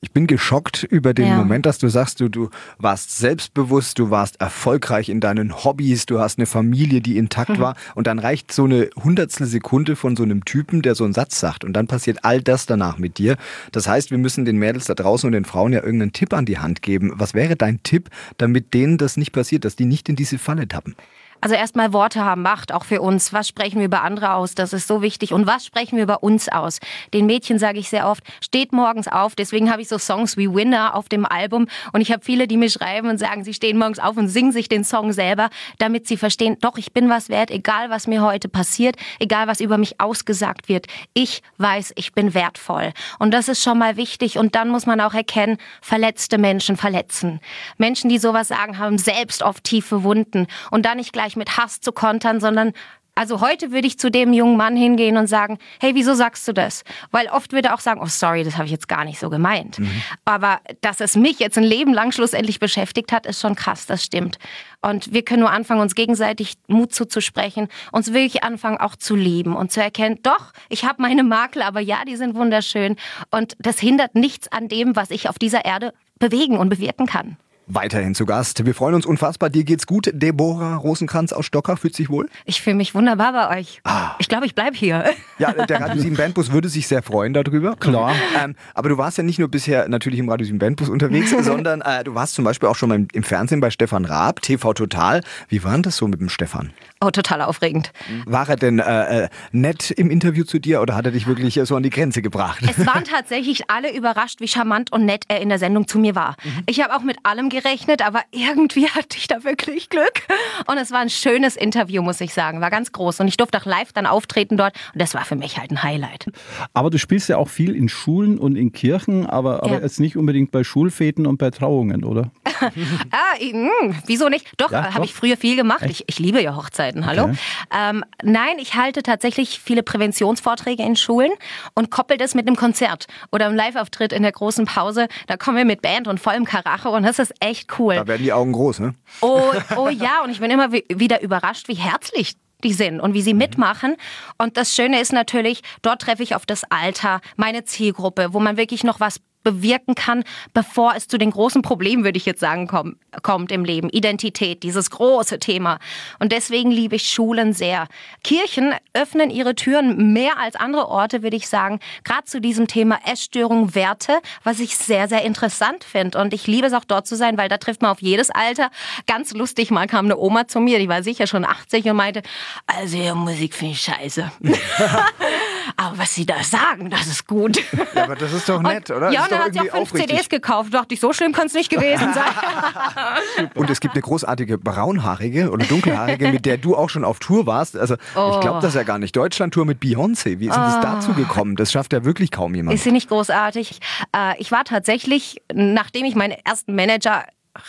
Ich 0.05 0.11
bin 0.11 0.27
geschockt 0.27 0.83
über 0.83 1.15
den 1.15 1.29
ja. 1.29 1.37
Moment, 1.37 1.65
dass 1.65 1.79
du 1.79 1.87
sagst, 1.87 2.19
du, 2.19 2.29
du 2.29 2.51
warst 2.77 3.17
selbstbewusst, 3.19 4.01
du 4.01 4.11
warst 4.11 4.41
erfolgreich 4.41 5.09
in 5.09 5.21
deinen 5.21 5.63
Hobbys, 5.63 6.07
du 6.07 6.19
hast 6.19 6.41
eine 6.41 6.47
Familie, 6.47 7.01
die 7.01 7.17
intakt 7.17 7.51
mhm. 7.51 7.59
war 7.61 7.77
und 7.95 8.09
dann 8.09 8.19
reicht 8.19 8.51
so 8.51 8.65
eine 8.65 8.91
hundertstel 8.97 9.47
Sekunde 9.47 9.95
von 9.95 10.17
so 10.17 10.25
einem 10.25 10.45
Typen, 10.45 10.83
der 10.83 10.97
so 10.97 11.05
einen 11.05 11.13
Satz 11.13 11.39
sagt 11.39 11.65
und 11.65 11.73
dann 11.75 11.87
passiert 11.87 12.25
all 12.25 12.43
das 12.43 12.67
danach 12.67 12.99
mit 12.99 13.19
dir. 13.19 13.37
Das 13.71 13.87
heißt, 13.87 14.11
wir 14.11 14.19
müssen 14.19 14.45
den 14.45 14.57
Mädels 14.57 14.87
da 14.87 14.95
draußen 14.95 15.29
und 15.29 15.35
den 15.35 15.45
Frauen 15.45 15.73
ja 15.73 15.85
irgendeinen 15.85 16.13
Tipp 16.13 16.35
an 16.35 16.47
die 16.47 16.59
Hand 16.59 16.83
geben. 16.83 17.13
Was 17.15 17.33
wäre 17.35 17.55
dein 17.55 17.81
Tipp, 17.85 18.11
damit 18.39 18.75
denen 18.75 18.99
das 18.99 19.17
nicht 19.17 19.31
passiert, 19.31 19.65
dass 19.65 19.77
die 19.77 19.85
nicht 19.85 20.09
in 20.09 20.17
diese 20.17 20.39
Falle 20.39 20.67
tappen? 20.67 20.97
Also 21.43 21.57
erstmal 21.57 21.93
Worte 21.93 22.25
haben 22.25 22.43
Macht, 22.43 22.71
auch 22.71 22.85
für 22.85 23.03
uns. 23.03 23.33
Was 23.33 23.49
sprechen 23.49 23.81
wir 23.81 23.87
über 23.87 24.03
andere 24.03 24.35
aus? 24.35 24.55
Das 24.55 24.73
ist 24.73 24.87
so 24.87 25.03
wichtig. 25.03 25.33
Und 25.33 25.45
was 25.45 25.67
sprechen 25.67 25.97
wir 25.97 26.05
über 26.05 26.23
uns 26.23 26.49
aus? 26.49 26.79
Den 27.13 27.27
Mädchen 27.27 27.59
sage 27.59 27.81
ich 27.81 27.89
sehr 27.89 28.09
oft, 28.09 28.23
steht 28.41 28.73
morgens 28.73 29.09
auf. 29.09 29.35
Deswegen 29.35 29.69
habe 29.69 29.83
ich 29.83 29.89
so 29.89 29.99
Songs 29.99 30.37
wie 30.37 30.55
Winner 30.55 30.95
auf 30.95 31.09
dem 31.09 31.27
Album. 31.27 31.67
Und 31.93 32.01
ich 32.01 32.13
habe 32.13 32.25
viele, 32.25 32.47
die 32.47 32.57
mir 32.57 32.71
schreiben 32.71 33.09
und 33.09 33.19
sagen, 33.19 33.43
sie 33.43 33.55
stehen 33.55 33.77
morgens 33.77 33.99
auf 33.99 34.17
und 34.17 34.29
singen 34.29 34.53
sich 34.53 34.69
den 34.69 34.85
Song 34.85 35.13
selber, 35.13 35.51
damit 35.79 36.07
sie 36.07 36.17
verstehen, 36.17 36.59
doch, 36.61 36.79
ich 36.79 36.93
bin 36.93 37.11
was 37.11 37.29
wert, 37.29 37.51
egal 37.51 37.91
was 37.91 38.07
mir 38.07 38.23
heute 38.23 38.49
passiert, 38.49 38.95
egal 39.19 39.49
was 39.49 39.61
über 39.61 39.79
mich 39.79 40.01
ausgesagt 40.01 40.69
wird. 40.69 40.87
Ich 41.13 41.43
weiß, 41.59 41.93
ich 41.97 42.13
bin 42.13 42.35
wertvoll. 42.35 42.93
Und 43.19 43.35
das 43.35 43.49
ist 43.49 43.65
schon 43.65 43.79
mal 43.79 43.97
wichtig. 43.97 44.39
Und 44.39 44.55
dann 44.55 44.69
muss 44.69 44.87
man 44.87 45.01
auch 45.01 45.15
erkennen, 45.15 45.59
verletzte 45.81 46.39
Menschen 46.39 46.77
verletzen. 46.77 47.41
Menschen, 47.79 48.09
die 48.09 48.19
sowas 48.19 48.47
sagen, 48.47 48.79
haben 48.79 48.97
selbst 48.97 49.43
oft 49.43 49.65
tiefe 49.65 50.05
Wunden. 50.05 50.47
Und 50.71 50.87
dann 50.87 50.99
nicht 50.99 51.13
gleich 51.13 51.32
gleich 51.33 51.37
mit 51.37 51.57
Hass 51.57 51.81
zu 51.81 51.93
kontern, 51.93 52.41
sondern 52.41 52.73
also 53.15 53.43
heute 53.43 53.73
würde 53.73 53.87
ich 53.87 53.99
zu 53.99 54.11
dem 54.11 54.33
jungen 54.33 54.57
Mann 54.57 54.75
hingehen 54.75 55.19
und 55.19 55.27
sagen, 55.27 55.59
hey, 55.81 55.95
wieso 55.95 56.15
sagst 56.15 56.49
du 56.49 56.55
das? 56.55 56.83
Weil 57.11 57.27
oft 57.27 57.53
würde 57.53 57.69
er 57.69 57.75
auch 57.75 57.81
sagen, 57.81 58.01
oh 58.03 58.07
sorry, 58.07 58.43
das 58.43 58.55
habe 58.55 58.65
ich 58.65 58.71
jetzt 58.71 58.89
gar 58.89 59.05
nicht 59.05 59.19
so 59.19 59.29
gemeint. 59.29 59.79
Mhm. 59.79 60.03
Aber 60.25 60.61
dass 60.81 60.99
es 61.01 61.15
mich 61.15 61.39
jetzt 61.39 61.59
ein 61.59 61.65
Leben 61.65 61.93
lang 61.93 62.13
schlussendlich 62.13 62.59
beschäftigt 62.59 63.13
hat, 63.13 63.27
ist 63.27 63.39
schon 63.39 63.55
krass, 63.55 63.85
das 63.85 64.03
stimmt. 64.03 64.39
Und 64.81 65.13
wir 65.13 65.23
können 65.27 65.41
nur 65.41 65.51
anfangen, 65.51 65.83
uns 65.83 65.95
gegenseitig 65.95 66.55
Mut 66.69 66.95
zuzusprechen, 66.95 67.69
uns 67.93 68.15
wirklich 68.15 68.45
anfangen 68.45 68.79
auch 68.79 68.97
zu 68.97 69.15
lieben 69.15 69.57
und 69.57 69.71
zu 69.71 69.83
erkennen, 69.83 70.19
doch, 70.23 70.55
ich 70.71 70.87
habe 70.87 71.03
meine 71.03 71.23
Makel, 71.23 71.61
aber 71.61 71.81
ja, 71.81 72.07
die 72.07 72.17
sind 72.17 72.35
wunderschön. 72.35 72.97
Und 73.31 73.57
das 73.59 73.79
hindert 73.79 74.15
nichts 74.15 74.51
an 74.51 74.69
dem, 74.69 74.97
was 74.97 75.11
ich 75.11 75.29
auf 75.29 75.39
dieser 75.39 75.67
Erde 75.67 75.93
bewegen 76.19 76.57
und 76.57 76.71
bewirken 76.71 77.05
kann. 77.05 77.37
Weiterhin 77.67 78.15
zu 78.15 78.27
Gast. 78.27 78.65
Wir 78.65 78.75
freuen 78.75 78.95
uns 78.95 79.07
unfassbar. 79.07 79.51
Dir 79.51 79.65
geht's 79.65 79.87
gut. 79.87 80.11
Deborah 80.13 80.77
Rosenkranz 80.77 81.33
aus 81.33 81.47
Stocker 81.47 81.77
fühlt 81.77 81.95
sich 81.95 82.11
wohl? 82.11 82.29
Ich 82.45 82.63
fühle 82.63 82.77
mich 82.77 82.95
wunderbar 82.95 83.33
bei 83.33 83.59
euch. 83.59 83.81
Ah. 83.85 84.15
Ich 84.19 84.29
glaube, 84.29 84.47
ich 84.47 84.55
bleibe 84.55 84.77
hier. 84.77 85.05
Ja, 85.39 85.53
der 85.53 85.81
Radio 85.81 86.01
7 86.01 86.17
Bandbus 86.17 86.53
würde 86.53 86.69
sich 86.69 86.87
sehr 86.87 87.03
freuen 87.03 87.33
darüber. 87.33 87.77
Klar. 87.77 88.15
Ähm, 88.43 88.55
aber 88.75 88.89
du 88.89 88.99
warst 88.99 89.19
ja 89.19 89.25
nicht 89.25 89.39
nur 89.39 89.49
bisher 89.49 89.89
natürlich 89.89 90.19
im 90.19 90.29
Radio 90.29 90.47
7 90.47 90.59
Bandbus 90.59 90.89
unterwegs, 90.89 91.31
sondern 91.41 91.81
äh, 91.81 92.05
du 92.05 92.15
warst 92.15 92.35
zum 92.35 92.45
Beispiel 92.45 92.69
auch 92.69 92.77
schon 92.77 92.89
mal 92.89 93.07
im 93.13 93.23
Fernsehen 93.23 93.61
bei 93.61 93.71
Stefan 93.71 94.05
Raab, 94.05 94.43
TV 94.43 94.73
Total. 94.75 95.23
Wie 95.49 95.65
war 95.65 95.73
denn 95.73 95.83
das 95.83 95.97
so 95.97 96.07
mit 96.09 96.21
dem 96.21 96.29
Stefan? 96.29 96.73
Oh, 97.01 97.11
total 97.11 97.43
aufregend. 97.43 97.93
War 98.27 98.49
er 98.49 98.57
denn 98.57 98.79
äh, 98.79 99.25
äh, 99.25 99.29
nett 99.51 99.91
im 99.91 100.11
Interview 100.11 100.45
zu 100.45 100.61
dir 100.61 100.81
oder 100.81 100.95
hat 100.95 101.07
er 101.07 101.13
dich 101.13 101.27
wirklich 101.27 101.59
so 101.65 101.75
an 101.75 101.83
die 101.83 101.91
Grenze 101.91 102.23
gebracht? 102.23 102.63
Es 102.63 102.87
waren 102.87 103.05
tatsächlich 103.05 103.69
alle 103.69 103.93
überrascht, 103.95 104.41
wie 104.41 104.47
charmant 104.47 104.93
und 104.93 105.05
nett 105.05 105.25
er 105.29 105.41
in 105.41 105.49
der 105.49 105.59
Sendung 105.59 105.89
zu 105.89 105.99
mir 105.99 106.15
war. 106.15 106.37
Mhm. 106.45 106.63
Ich 106.67 106.81
habe 106.81 106.95
auch 106.95 107.03
mit 107.03 107.19
allem 107.25 107.49
gerechnet, 107.49 107.62
aber 108.03 108.23
irgendwie 108.31 108.89
hatte 108.95 109.17
ich 109.17 109.29
da 109.29 109.45
wirklich 109.45 109.89
Glück. 109.89 110.23
Und 110.67 110.79
es 110.79 110.91
war 110.91 111.01
ein 111.01 111.11
schönes 111.11 111.57
Interview, 111.57 112.03
muss 112.03 112.21
ich 112.21 112.35
sagen. 112.35 112.61
War 112.61 112.71
ganz 112.71 112.93
groß. 112.93 113.21
Und 113.21 113.29
ich 113.29 113.37
durfte 113.37 113.59
auch 113.59 113.67
live 113.67 113.93
dann 113.93 114.07
auftreten 114.07 114.57
dort. 114.57 114.75
Und 114.93 115.01
das 115.01 115.15
war 115.15 115.25
für 115.25 115.37
mich 115.37 115.59
halt 115.59 115.71
ein 115.71 115.83
Highlight. 115.83 116.27
Aber 116.75 116.91
du 116.91 116.99
spielst 116.99 117.29
ja 117.29 117.37
auch 117.37 117.49
viel 117.49 117.75
in 117.75 117.89
Schulen 117.89 118.39
und 118.39 118.57
in 118.57 118.73
Kirchen, 118.73 119.27
aber, 119.27 119.63
aber 119.63 119.75
ja. 119.75 119.81
jetzt 119.81 120.01
nicht 120.01 120.17
unbedingt 120.17 120.51
bei 120.51 120.65
Schulfäten 120.65 121.27
und 121.27 121.39
bei 121.39 121.51
Trauungen, 121.51 122.05
oder? 122.05 122.31
ah, 123.11 123.35
mh, 123.41 123.71
hm, 123.81 123.97
wieso 124.07 124.29
nicht? 124.29 124.47
Doch, 124.57 124.71
ja, 124.71 124.95
habe 124.95 125.05
ich 125.05 125.15
früher 125.15 125.37
viel 125.37 125.57
gemacht. 125.57 125.85
Ich, 125.89 126.05
ich, 126.07 126.19
liebe 126.19 126.43
ja 126.43 126.57
Hochzeiten, 126.57 127.07
hallo. 127.07 127.25
Okay. 127.25 127.37
Ähm, 127.77 128.05
nein, 128.23 128.59
ich 128.59 128.75
halte 128.75 129.03
tatsächlich 129.03 129.61
viele 129.61 129.83
Präventionsvorträge 129.83 130.83
in 130.83 130.97
Schulen 130.97 131.33
und 131.75 131.91
koppel 131.91 132.17
das 132.17 132.35
mit 132.35 132.47
einem 132.47 132.57
Konzert 132.57 133.07
oder 133.31 133.47
einem 133.47 133.57
Live-Auftritt 133.57 134.13
in 134.13 134.23
der 134.23 134.33
großen 134.33 134.67
Pause. 134.67 135.09
Da 135.27 135.37
kommen 135.37 135.57
wir 135.57 135.65
mit 135.65 135.83
Band 135.83 136.09
und 136.09 136.21
vollem 136.21 136.45
Karacho 136.45 136.95
und 136.95 137.03
das 137.03 137.19
ist 137.19 137.33
echt 137.43 137.79
cool. 137.79 137.95
Da 137.95 138.07
werden 138.07 138.23
die 138.23 138.33
Augen 138.33 138.53
groß, 138.53 138.81
ne? 138.81 138.95
Oh, 139.21 139.53
oh 139.77 139.89
ja, 139.89 140.23
und 140.25 140.31
ich 140.31 140.41
bin 140.41 140.51
immer 140.51 140.73
wieder 140.73 141.23
überrascht, 141.23 141.69
wie 141.69 141.75
herzlich 141.75 142.37
die 142.65 142.73
sind 142.73 143.01
und 143.01 143.15
wie 143.15 143.23
sie 143.23 143.35
mhm. 143.35 143.39
mitmachen. 143.39 143.97
Und 144.39 144.57
das 144.57 144.75
Schöne 144.75 145.01
ist 145.01 145.13
natürlich, 145.13 145.63
dort 145.83 146.03
treffe 146.03 146.23
ich 146.23 146.35
auf 146.35 146.47
das 146.47 146.65
Alter, 146.65 147.21
meine 147.37 147.65
Zielgruppe, 147.65 148.33
wo 148.33 148.41
man 148.41 148.57
wirklich 148.57 148.85
noch 148.85 149.01
was 149.01 149.21
bewirken 149.43 149.95
kann, 149.95 150.25
bevor 150.55 150.95
es 150.97 151.09
zu 151.09 151.19
den 151.19 151.31
großen 151.31 151.63
Problemen, 151.63 152.05
würde 152.05 152.17
ich 152.17 152.27
jetzt 152.27 152.41
sagen, 152.41 152.67
komm, 152.67 152.97
kommt 153.23 153.53
im 153.53 153.65
Leben. 153.65 153.89
Identität, 153.91 154.63
dieses 154.63 154.91
große 154.91 155.39
Thema. 155.39 155.79
Und 156.19 156.33
deswegen 156.33 156.71
liebe 156.71 156.97
ich 156.97 157.11
Schulen 157.11 157.53
sehr. 157.53 157.89
Kirchen 158.25 158.75
öffnen 158.93 159.31
ihre 159.31 159.55
Türen 159.55 160.13
mehr 160.13 160.39
als 160.39 160.57
andere 160.57 160.89
Orte, 160.89 161.23
würde 161.23 161.37
ich 161.37 161.49
sagen, 161.49 161.81
gerade 162.05 162.25
zu 162.25 162.41
diesem 162.41 162.67
Thema 162.67 162.99
Essstörung, 163.05 163.75
Werte, 163.75 164.19
was 164.45 164.61
ich 164.61 164.77
sehr, 164.77 165.09
sehr 165.09 165.23
interessant 165.23 165.85
finde. 165.85 166.19
Und 166.19 166.35
ich 166.35 166.47
liebe 166.47 166.67
es 166.67 166.73
auch 166.73 166.85
dort 166.85 167.07
zu 167.07 167.17
sein, 167.17 167.39
weil 167.39 167.49
da 167.49 167.59
trifft 167.59 167.83
man 167.83 167.91
auf 167.91 168.03
jedes 168.03 168.31
Alter. 168.31 168.71
Ganz 169.07 169.33
lustig, 169.33 169.71
mal 169.71 169.87
kam 169.87 170.07
eine 170.07 170.17
Oma 170.17 170.47
zu 170.49 170.61
mir, 170.61 170.79
die 170.79 170.89
war 170.89 171.03
sicher 171.03 171.27
schon 171.27 171.45
80 171.45 171.85
und 171.87 171.97
meinte, 171.97 172.23
also 172.67 172.97
ihre 172.97 173.17
Musik 173.17 173.55
finde 173.55 173.75
ich 173.75 173.81
scheiße. 173.81 174.31
aber 175.77 175.99
was 175.99 176.15
sie 176.15 176.27
da 176.27 176.43
sagen, 176.43 176.91
das 176.91 177.07
ist 177.07 177.27
gut. 177.27 177.63
Ja, 177.95 178.05
aber 178.05 178.17
das 178.17 178.33
ist 178.33 178.49
doch 178.49 178.63
nett, 178.63 178.91
und, 178.91 178.97
oder? 178.97 179.11
Ja, 179.11 179.25
und 179.25 179.33
dann 179.33 179.39
hat 179.41 179.53
sie 179.53 179.61
auch 179.61 179.65
fünf 179.65 179.75
aufrichtig. 179.75 180.11
CDs 180.11 180.29
gekauft. 180.29 180.73
Dachte 180.75 180.95
ich, 180.95 181.01
so 181.01 181.13
schlimm 181.13 181.33
kann 181.33 181.47
es 181.47 181.55
nicht 181.55 181.71
gewesen 181.71 182.13
sein. 182.15 183.51
und 183.55 183.71
es 183.71 183.81
gibt 183.81 183.95
eine 183.95 184.03
großartige 184.03 184.59
braunhaarige 184.59 185.51
oder 185.51 185.67
dunkelhaarige, 185.67 186.29
mit 186.29 186.47
der 186.47 186.59
du 186.59 186.77
auch 186.77 186.91
schon 186.91 187.05
auf 187.05 187.19
Tour 187.19 187.47
warst. 187.47 187.77
Also 187.77 187.97
oh. 188.15 188.33
ich 188.35 188.41
glaube 188.41 188.61
das 188.61 188.75
ja 188.75 188.83
gar 188.83 188.99
nicht. 188.99 189.15
Deutschland-Tour 189.17 189.65
mit 189.65 189.83
Beyoncé. 189.83 190.39
Wie 190.39 190.49
ist 190.49 190.57
oh. 190.57 190.61
es 190.61 190.81
dazu 190.81 191.13
gekommen? 191.15 191.57
Das 191.57 191.73
schafft 191.73 191.93
ja 191.93 192.05
wirklich 192.05 192.31
kaum 192.31 192.55
jemand. 192.55 192.75
Ist 192.75 192.85
sie 192.85 192.93
nicht 192.93 193.09
großartig? 193.09 193.81
Äh, 194.17 194.41
ich 194.41 194.53
war 194.53 194.65
tatsächlich, 194.65 195.43
nachdem 195.53 196.05
ich 196.05 196.15
meinen 196.15 196.37
ersten 196.45 196.75
Manager 196.75 197.25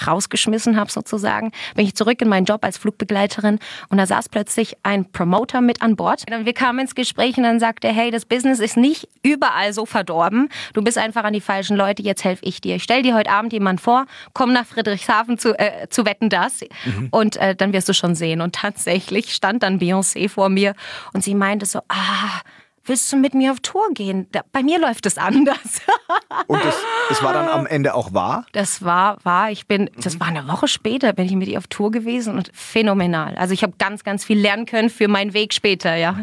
rausgeschmissen 0.07 0.77
habe 0.77 0.91
sozusagen, 0.91 1.51
bin 1.75 1.85
ich 1.85 1.95
zurück 1.95 2.21
in 2.21 2.29
meinen 2.29 2.45
Job 2.45 2.63
als 2.63 2.77
Flugbegleiterin 2.77 3.59
und 3.89 3.97
da 3.97 4.05
saß 4.05 4.29
plötzlich 4.29 4.77
ein 4.83 5.11
Promoter 5.11 5.61
mit 5.61 5.81
an 5.81 5.95
Bord. 5.95 6.23
Und 6.31 6.45
wir 6.45 6.53
kamen 6.53 6.79
ins 6.79 6.95
Gespräch 6.95 7.37
und 7.37 7.43
dann 7.43 7.59
sagte 7.59 7.87
er, 7.87 7.93
hey, 7.93 8.11
das 8.11 8.25
Business 8.25 8.59
ist 8.59 8.77
nicht 8.77 9.07
überall 9.23 9.73
so 9.73 9.85
verdorben. 9.85 10.49
Du 10.73 10.81
bist 10.81 10.97
einfach 10.97 11.23
an 11.23 11.33
die 11.33 11.41
falschen 11.41 11.75
Leute, 11.75 12.01
jetzt 12.03 12.23
helfe 12.23 12.45
ich 12.45 12.61
dir. 12.61 12.75
Ich 12.75 12.83
stell 12.83 13.01
dir 13.01 13.15
heute 13.15 13.29
Abend 13.29 13.53
jemand 13.53 13.81
vor, 13.81 14.05
komm 14.33 14.53
nach 14.53 14.65
Friedrichshafen 14.65 15.37
zu, 15.37 15.57
äh, 15.57 15.87
zu 15.89 16.05
Wetten 16.05 16.29
das 16.29 16.61
mhm. 16.85 17.09
und 17.11 17.37
äh, 17.37 17.55
dann 17.55 17.73
wirst 17.73 17.89
du 17.89 17.93
schon 17.93 18.15
sehen. 18.15 18.41
Und 18.41 18.55
tatsächlich 18.55 19.33
stand 19.33 19.63
dann 19.63 19.79
Beyoncé 19.79 20.29
vor 20.29 20.49
mir 20.49 20.75
und 21.13 21.23
sie 21.23 21.35
meinte 21.35 21.65
so, 21.65 21.79
ah, 21.89 22.41
willst 22.85 23.11
du 23.11 23.17
mit 23.17 23.33
mir 23.33 23.51
auf 23.51 23.59
Tour 23.61 23.89
gehen? 23.93 24.27
Bei 24.51 24.61
mir 24.61 24.79
läuft 24.79 25.05
es 25.05 25.17
anders. 25.17 25.57
Und 26.47 26.63
das, 26.63 26.75
das, 27.09 27.23
war 27.23 27.33
dann 27.33 27.47
am 27.47 27.65
Ende 27.65 27.93
auch 27.93 28.13
wahr? 28.13 28.45
Das 28.51 28.83
war 28.83 29.17
wahr. 29.23 29.51
Ich 29.51 29.67
bin, 29.67 29.89
das 29.97 30.19
war 30.19 30.27
eine 30.27 30.47
Woche 30.47 30.67
später, 30.67 31.13
bin 31.13 31.25
ich 31.25 31.33
mit 31.33 31.47
ihr 31.47 31.57
auf 31.57 31.67
Tour 31.67 31.91
gewesen 31.91 32.35
und 32.37 32.51
phänomenal. 32.53 33.35
Also 33.35 33.53
ich 33.53 33.63
habe 33.63 33.73
ganz, 33.77 34.03
ganz 34.03 34.25
viel 34.25 34.39
lernen 34.39 34.65
können 34.65 34.89
für 34.89 35.07
meinen 35.07 35.33
Weg 35.33 35.53
später, 35.53 35.95
ja. 35.95 36.17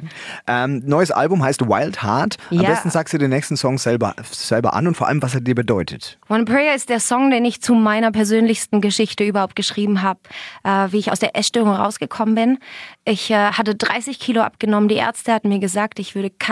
Ähm, 0.47 0.83
neues 0.85 1.11
Album 1.11 1.43
heißt 1.43 1.63
Wild 1.63 2.03
Heart. 2.03 2.37
Am 2.51 2.61
ja. 2.61 2.69
besten 2.69 2.91
sagst 2.91 3.15
du 3.15 3.19
den 3.19 3.31
nächsten 3.31 3.57
Song 3.57 3.79
selber, 3.79 4.15
selber 4.31 4.75
an 4.75 4.87
und 4.87 4.97
vor 4.97 5.09
allem, 5.09 5.23
was 5.23 5.35
er 5.35 5.41
dir 5.41 5.55
bedeutet. 5.55 6.19
One 6.29 6.45
Prayer 6.45 6.75
ist 6.75 6.91
der 6.91 7.01
Song, 7.01 7.31
den 7.31 7.45
ich 7.45 7.63
zu 7.63 7.75
meiner 7.75 8.13
persönlichsten 8.13 8.81
Geschichte 8.81 9.25
überhaupt 9.25 9.57
geschrieben 9.57 10.03
habe, 10.03 10.21
äh, 10.65 10.89
wie 10.91 10.99
ich 10.99 11.11
aus 11.11 11.21
der 11.21 11.37
Essstörung 11.37 11.73
rausgekommen 11.73 12.35
bin. 12.35 12.59
Ich 13.05 13.31
äh, 13.31 13.53
hatte 13.53 13.75
30 13.75 14.21
Kilo 14.21 14.43
abgenommen. 14.43 14.89
Die 14.89 14.97
Ärzte 14.97 15.33
hatten 15.33 15.49
mir 15.49 15.59
gesagt, 15.59 15.99
ich 15.99 16.15
würde 16.15 16.31
keine 16.31 16.50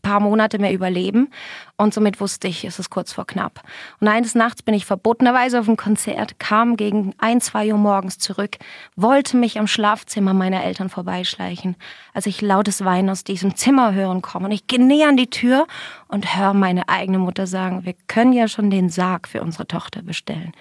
paar 0.00 0.20
Monate 0.20 0.58
mehr 0.58 0.72
überleben. 0.72 1.30
Und 1.76 1.94
somit 1.94 2.20
wusste 2.20 2.48
ich, 2.48 2.64
es 2.64 2.78
ist 2.78 2.90
kurz 2.90 3.12
vor 3.12 3.26
knapp. 3.26 3.62
Und 4.00 4.08
eines 4.08 4.34
Nachts 4.34 4.62
bin 4.62 4.74
ich 4.74 4.86
verbotenerweise 4.86 5.60
auf 5.60 5.68
ein 5.68 5.76
Konzert, 5.76 6.38
kam 6.38 6.76
gegen 6.76 7.14
ein, 7.18 7.40
zwei 7.40 7.72
Uhr 7.72 7.78
morgens 7.78 8.18
zurück, 8.18 8.56
wollte 8.96 9.36
mich 9.36 9.58
am 9.58 9.66
Schlafzimmer 9.66 10.34
meiner 10.34 10.64
Eltern 10.64 10.88
vorbeischleichen, 10.88 11.76
als 12.12 12.26
ich 12.26 12.40
lautes 12.40 12.84
Weinen 12.84 13.10
aus 13.10 13.24
diesem 13.24 13.56
Zimmer 13.56 13.94
hören 13.94 14.22
komme. 14.22 14.46
Und 14.46 14.52
ich 14.52 14.66
gehe 14.66 14.84
näher 14.84 15.08
an 15.08 15.16
die 15.16 15.30
Tür 15.30 15.66
und 16.08 16.36
höre 16.36 16.54
meine 16.54 16.88
eigene 16.88 17.18
Mutter 17.18 17.46
sagen, 17.46 17.84
wir 17.84 17.94
können 18.08 18.32
ja 18.32 18.48
schon 18.48 18.70
den 18.70 18.88
Sarg 18.88 19.28
für 19.28 19.42
unsere 19.42 19.66
Tochter 19.66 20.02
bestellen. 20.02 20.52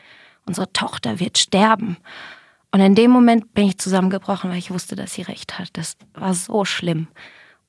Unsere 0.45 0.71
Tochter 0.73 1.19
wird 1.19 1.37
sterben. 1.37 1.97
Und 2.71 2.81
in 2.81 2.95
dem 2.95 3.11
Moment 3.11 3.53
bin 3.53 3.67
ich 3.67 3.79
zusammengebrochen, 3.79 4.51
weil 4.51 4.57
ich 4.57 4.71
wusste, 4.71 4.95
dass 4.95 5.13
sie 5.13 5.23
recht 5.23 5.57
hat. 5.57 5.69
Das 5.73 5.97
war 6.13 6.33
so 6.33 6.65
schlimm. 6.65 7.07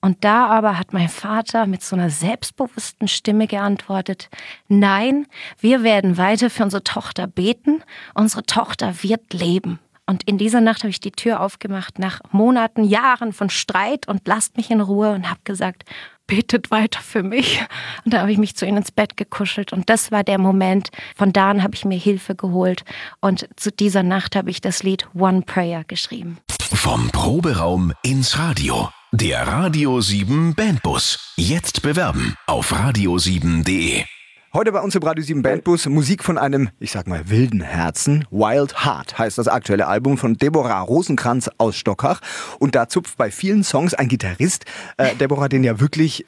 Und 0.00 0.24
da 0.24 0.46
aber 0.46 0.78
hat 0.78 0.92
mein 0.92 1.08
Vater 1.08 1.66
mit 1.66 1.82
so 1.82 1.94
einer 1.94 2.10
selbstbewussten 2.10 3.06
Stimme 3.06 3.46
geantwortet, 3.46 4.30
nein, 4.68 5.26
wir 5.58 5.82
werden 5.82 6.16
weiter 6.16 6.48
für 6.48 6.64
unsere 6.64 6.82
Tochter 6.82 7.26
beten, 7.26 7.82
unsere 8.14 8.44
Tochter 8.44 9.02
wird 9.02 9.32
leben. 9.34 9.78
Und 10.06 10.24
in 10.24 10.38
dieser 10.38 10.60
Nacht 10.60 10.82
habe 10.82 10.90
ich 10.90 11.00
die 11.00 11.12
Tür 11.12 11.40
aufgemacht, 11.40 11.98
nach 12.00 12.20
Monaten, 12.32 12.82
Jahren 12.82 13.32
von 13.32 13.48
Streit 13.48 14.08
und 14.08 14.26
lasst 14.26 14.56
mich 14.56 14.70
in 14.70 14.80
Ruhe 14.80 15.12
und 15.12 15.30
habe 15.30 15.40
gesagt, 15.44 15.84
betet 16.26 16.70
weiter 16.70 17.00
für 17.00 17.22
mich. 17.22 17.60
Und 18.04 18.14
da 18.14 18.20
habe 18.20 18.32
ich 18.32 18.38
mich 18.38 18.56
zu 18.56 18.66
ihnen 18.66 18.78
ins 18.78 18.90
Bett 18.90 19.16
gekuschelt. 19.16 19.72
Und 19.72 19.88
das 19.90 20.10
war 20.10 20.24
der 20.24 20.38
Moment. 20.38 20.90
Von 21.14 21.32
da 21.32 21.50
an 21.50 21.62
habe 21.62 21.74
ich 21.74 21.84
mir 21.84 21.98
Hilfe 21.98 22.34
geholt. 22.34 22.84
Und 23.20 23.48
zu 23.56 23.70
dieser 23.70 24.02
Nacht 24.02 24.34
habe 24.34 24.50
ich 24.50 24.60
das 24.60 24.82
Lied 24.82 25.08
One 25.14 25.42
Prayer 25.42 25.84
geschrieben. 25.84 26.38
Vom 26.60 27.10
Proberaum 27.10 27.92
ins 28.02 28.38
Radio. 28.38 28.90
Der 29.12 29.44
Radio 29.44 30.00
7 30.00 30.54
Bandbus. 30.54 31.34
Jetzt 31.36 31.82
bewerben 31.82 32.36
auf 32.46 32.72
radio7.de. 32.72 34.04
Heute 34.52 34.70
bei 34.70 34.80
uns 34.80 34.94
im 34.94 35.02
Radio 35.02 35.24
7 35.24 35.42
Bandbus 35.42 35.86
Musik 35.86 36.22
von 36.22 36.38
einem, 36.38 36.68
ich 36.78 36.92
sag 36.92 37.08
mal, 37.08 37.28
wilden 37.28 37.60
Herzen. 37.60 38.24
Wild 38.30 38.84
Heart 38.84 39.18
heißt 39.18 39.36
das 39.36 39.48
aktuelle 39.48 39.88
Album 39.88 40.16
von 40.16 40.34
Deborah 40.34 40.82
Rosenkranz 40.82 41.50
aus 41.58 41.74
Stockach. 41.74 42.20
Und 42.60 42.76
da 42.76 42.88
zupft 42.88 43.16
bei 43.16 43.32
vielen 43.32 43.64
Songs 43.64 43.94
ein 43.94 44.06
Gitarrist, 44.06 44.64
äh, 44.96 45.16
Deborah, 45.16 45.48
den 45.48 45.64
ja 45.64 45.80
wirklich 45.80 46.24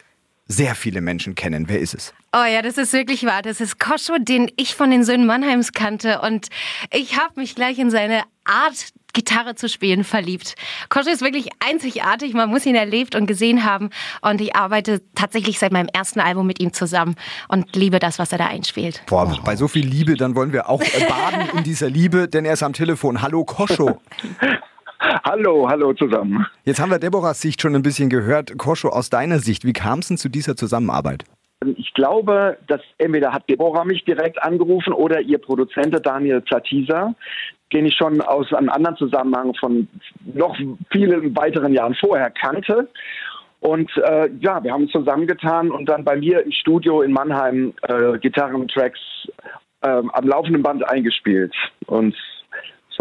sehr 0.53 0.75
viele 0.75 1.01
Menschen 1.01 1.35
kennen. 1.35 1.69
Wer 1.69 1.81
ist 1.81 1.95
es? 1.95 2.15
Oh 2.33 2.45
ja, 2.45 2.63
das 2.63 2.79
ist 2.79 2.93
wirklich 2.93 3.25
wahr. 3.25 3.43
Das 3.43 3.61
ist 3.61 3.79
Koscho, 3.79 4.19
den 4.19 4.51
ich 4.57 4.75
von 4.75 4.91
den 4.91 5.05
Söhnen 5.05 5.27
Mannheims 5.27 5.73
kannte. 5.73 6.21
Und 6.21 6.49
ich 6.93 7.19
habe 7.19 7.41
mich 7.41 7.55
gleich 7.55 7.79
in 7.79 7.91
seine 7.91 8.23
Art 8.45 8.93
Gitarre 9.13 9.55
zu 9.55 9.69
spielen 9.69 10.05
verliebt. 10.05 10.55
Koscho 10.89 11.11
ist 11.11 11.21
wirklich 11.21 11.51
einzigartig. 11.61 12.33
Man 12.33 12.49
muss 12.49 12.65
ihn 12.65 12.75
erlebt 12.75 13.15
und 13.15 13.27
gesehen 13.27 13.65
haben. 13.65 13.91
Und 14.23 14.41
ich 14.41 14.57
arbeite 14.57 15.03
tatsächlich 15.15 15.59
seit 15.59 15.73
meinem 15.73 15.89
ersten 15.93 16.21
Album 16.21 16.47
mit 16.47 16.61
ihm 16.61 16.73
zusammen 16.73 17.17
und 17.49 17.75
liebe 17.77 17.99
das, 17.99 18.19
was 18.19 18.33
er 18.33 18.39
da 18.39 18.47
einspielt. 18.47 19.03
Boah, 19.07 19.39
bei 19.45 19.57
so 19.57 19.69
viel 19.69 19.87
Liebe, 19.87 20.15
dann 20.17 20.35
wollen 20.35 20.53
wir 20.53 20.69
auch 20.69 20.83
baden 21.09 21.59
in 21.59 21.65
dieser 21.65 21.91
Liebe, 21.91 22.29
denn 22.29 22.45
er 22.45 22.55
ist 22.55 22.63
am 22.63 22.73
Telefon. 22.73 23.21
Hallo 23.21 23.45
Koscho. 23.45 24.01
Hallo, 25.25 25.69
hallo 25.69 25.93
zusammen. 25.93 26.47
Jetzt 26.65 26.81
haben 26.81 26.91
wir 26.91 26.99
Deborahs 26.99 27.41
Sicht 27.41 27.61
schon 27.61 27.75
ein 27.75 27.83
bisschen 27.83 28.09
gehört. 28.09 28.57
Koscho, 28.57 28.89
aus 28.89 29.11
deiner 29.11 29.41
Sicht, 29.41 29.65
wie 29.65 29.73
kam 29.73 29.99
es 29.99 30.09
denn 30.09 30.17
zu 30.17 30.29
dieser 30.29 30.57
Zusammenarbeit? 30.57 31.25
Ich 31.77 31.93
glaube, 31.95 32.57
dass 32.67 32.81
entweder 32.99 33.33
hat 33.33 33.49
Deborah 33.49 33.85
mich 33.85 34.05
direkt 34.05 34.43
angerufen 34.43 34.93
oder 34.93 35.21
ihr 35.21 35.39
Produzent 35.39 35.95
Daniel 36.05 36.43
Zatisa, 36.45 37.15
den 37.73 37.87
ich 37.87 37.95
schon 37.95 38.21
aus 38.21 38.53
einem 38.53 38.69
anderen 38.69 38.97
Zusammenhang 38.97 39.55
von 39.55 39.89
noch 40.35 40.57
vielen 40.91 41.35
weiteren 41.37 41.73
Jahren 41.73 41.95
vorher 41.95 42.31
kannte. 42.31 42.89
Und 43.61 43.91
äh, 43.97 44.29
ja, 44.41 44.63
wir 44.63 44.73
haben 44.73 44.85
uns 44.85 44.93
zusammengetan 44.93 45.71
und 45.71 45.89
dann 45.89 46.05
bei 46.05 46.17
mir 46.17 46.45
im 46.45 46.51
Studio 46.51 47.03
in 47.03 47.13
Mannheim 47.13 47.73
äh, 47.83 48.19
Gitarrentracks 48.19 48.99
ähm, 49.83 50.11
am 50.11 50.27
laufenden 50.27 50.63
Band 50.63 50.89
eingespielt. 50.89 51.55
Und 51.87 52.17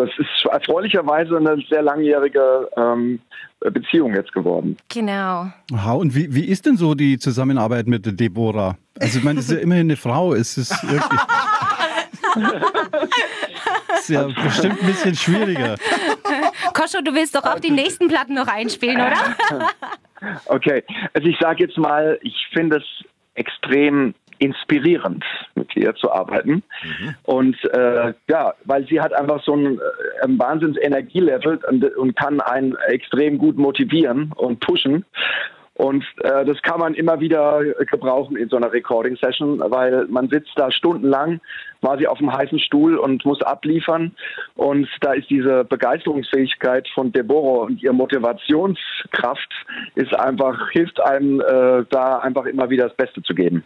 das 0.06 0.10
ist 0.18 0.46
erfreulicherweise 0.52 1.38
eine 1.38 1.62
sehr 1.70 1.82
langjährige 1.82 2.70
ähm, 2.78 3.20
Beziehung 3.60 4.14
jetzt 4.14 4.34
geworden. 4.34 4.78
Genau. 4.90 5.48
Aha, 5.74 5.94
und 5.94 6.16
wie, 6.16 6.34
wie 6.34 6.46
ist 6.46 6.66
denn 6.66 6.78
so 6.78 6.96
die 6.96 7.18
Zusammenarbeit 7.18 7.88
mit 7.88 8.20
Deborah? 8.20 8.78
Also 9.00 9.20
ich 9.20 9.24
meine, 9.24 9.38
das 9.38 9.50
ist 9.50 9.56
ja 9.56 9.60
immerhin 9.64 9.88
eine 9.88 9.98
Frau. 9.98 10.34
Es 10.34 10.58
ist 10.58 10.72
wirklich... 10.84 11.20
ist 13.94 14.10
ja 14.10 14.24
bestimmt 14.24 14.82
ein 14.82 14.88
bisschen 14.88 15.16
schwieriger. 15.16 15.76
Koscho, 16.74 17.02
du 17.02 17.14
willst 17.14 17.36
doch 17.36 17.44
auch 17.44 17.60
die 17.60 17.72
nächsten 17.72 18.08
Platten 18.08 18.34
noch 18.34 18.48
einspielen, 18.48 18.98
oder? 18.98 19.70
okay, 20.46 20.84
also 21.14 21.28
ich 21.28 21.38
sage 21.40 21.66
jetzt 21.66 21.78
mal, 21.78 22.20
ich 22.22 22.48
finde 22.54 22.78
es 22.78 22.84
extrem 23.36 24.14
inspirierend, 24.42 25.24
mit 25.54 25.76
ihr 25.76 25.94
zu 25.94 26.12
arbeiten. 26.12 26.64
Mhm. 26.84 27.16
Und 27.24 27.64
äh, 27.74 28.14
ja, 28.28 28.54
weil 28.66 28.88
sie 28.88 29.00
hat 29.00 29.14
einfach 29.14 29.44
so 29.44 29.54
ein, 29.54 29.78
äh, 29.78 30.24
ein 30.24 30.40
wahnsinns 30.40 30.78
Energielevel 30.82 31.60
und, 31.70 31.96
und 31.96 32.16
kann 32.16 32.42
einen 32.42 32.76
extrem 32.88 33.38
gut 33.38 33.58
motivieren 33.58 34.32
und 34.36 34.60
pushen. 34.60 35.06
Und 35.76 36.04
äh, 36.24 36.44
das 36.44 36.62
kann 36.64 36.80
man 36.80 36.96
immer 36.96 37.20
wieder 37.20 37.64
gebrauchen 37.90 38.36
in 38.36 38.50
so 38.50 38.56
einer 38.56 38.74
Recording-Session, 38.74 39.64
weil 39.68 40.06
man 40.08 40.28
sitzt 40.30 40.52
da 40.56 40.72
stundenlang 40.72 41.40
quasi 41.82 42.08
auf 42.08 42.18
dem 42.18 42.34
heißen 42.34 42.60
Stuhl 42.60 42.98
und 42.98 43.24
muss 43.26 43.42
abliefern. 43.42 44.12
Und 44.56 44.88
da 45.02 45.14
ist 45.14 45.30
diese 45.30 45.64
Begeisterungsfähigkeit 45.64 46.88
von 46.94 47.12
Deborah 47.12 47.66
und 47.66 47.82
ihre 47.82 47.94
Motivationskraft 47.94 49.54
ist 49.96 50.14
einfach, 50.16 50.70
hilft 50.72 51.00
einem 51.00 51.42
äh, 51.42 51.86
da 51.90 52.20
einfach 52.20 52.46
immer 52.46 52.70
wieder 52.72 52.88
das 52.88 52.98
Beste 52.98 53.22
zu 53.22 53.34
geben. 53.34 53.64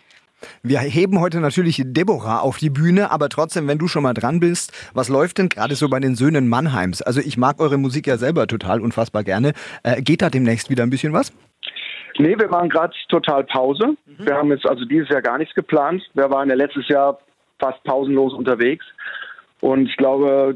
Wir 0.63 0.80
heben 0.80 1.20
heute 1.20 1.39
natürlich 1.39 1.82
Deborah 1.86 2.39
auf 2.39 2.58
die 2.58 2.70
Bühne, 2.70 3.12
aber 3.12 3.30
trotzdem, 3.30 3.68
wenn 3.68 3.77
du 3.77 3.88
schon 3.88 4.04
mal 4.04 4.13
dran 4.13 4.39
bist, 4.39 4.72
was 4.94 5.10
läuft 5.10 5.38
denn 5.38 5.50
gerade 5.50 5.75
so 5.75 5.89
bei 5.89 6.00
den 6.00 6.15
Söhnen 6.15 6.48
Mannheims? 6.48 7.01
Also 7.01 7.22
ich 7.22 7.38
mag 7.38 7.60
eure 7.60 7.77
Musik 7.77 8.08
ja 8.08 8.18
selber 8.18 8.48
total 8.48 8.82
unfassbar 8.82 9.24
gerne. 9.24 9.54
Äh, 9.84 10.01
geht 10.01 10.22
da 10.22 10.30
demnächst 10.30 10.70
wieder 10.70 10.84
ein 10.84 10.89
bisschen 10.89 11.13
was? 11.13 11.34
Nee, 12.18 12.38
wir 12.38 12.48
machen 12.48 12.70
gerade 12.70 12.94
total 13.10 13.44
Pause. 13.44 13.96
Mhm. 14.06 14.25
Wir 14.25 14.36
haben 14.36 14.50
jetzt 14.50 14.65
also 14.65 14.86
dieses 14.86 15.10
Jahr 15.10 15.22
gar 15.22 15.38
nichts 15.38 15.54
geplant. 15.54 16.01
Wir 16.13 16.30
waren 16.30 16.50
ja 16.50 16.56
letztes 16.56 16.88
Jahr 16.88 17.20
fast 17.60 17.84
pausenlos 17.84 18.34
unterwegs. 18.34 18.86
Und 19.62 19.88
ich 19.88 19.98
glaube, 19.98 20.56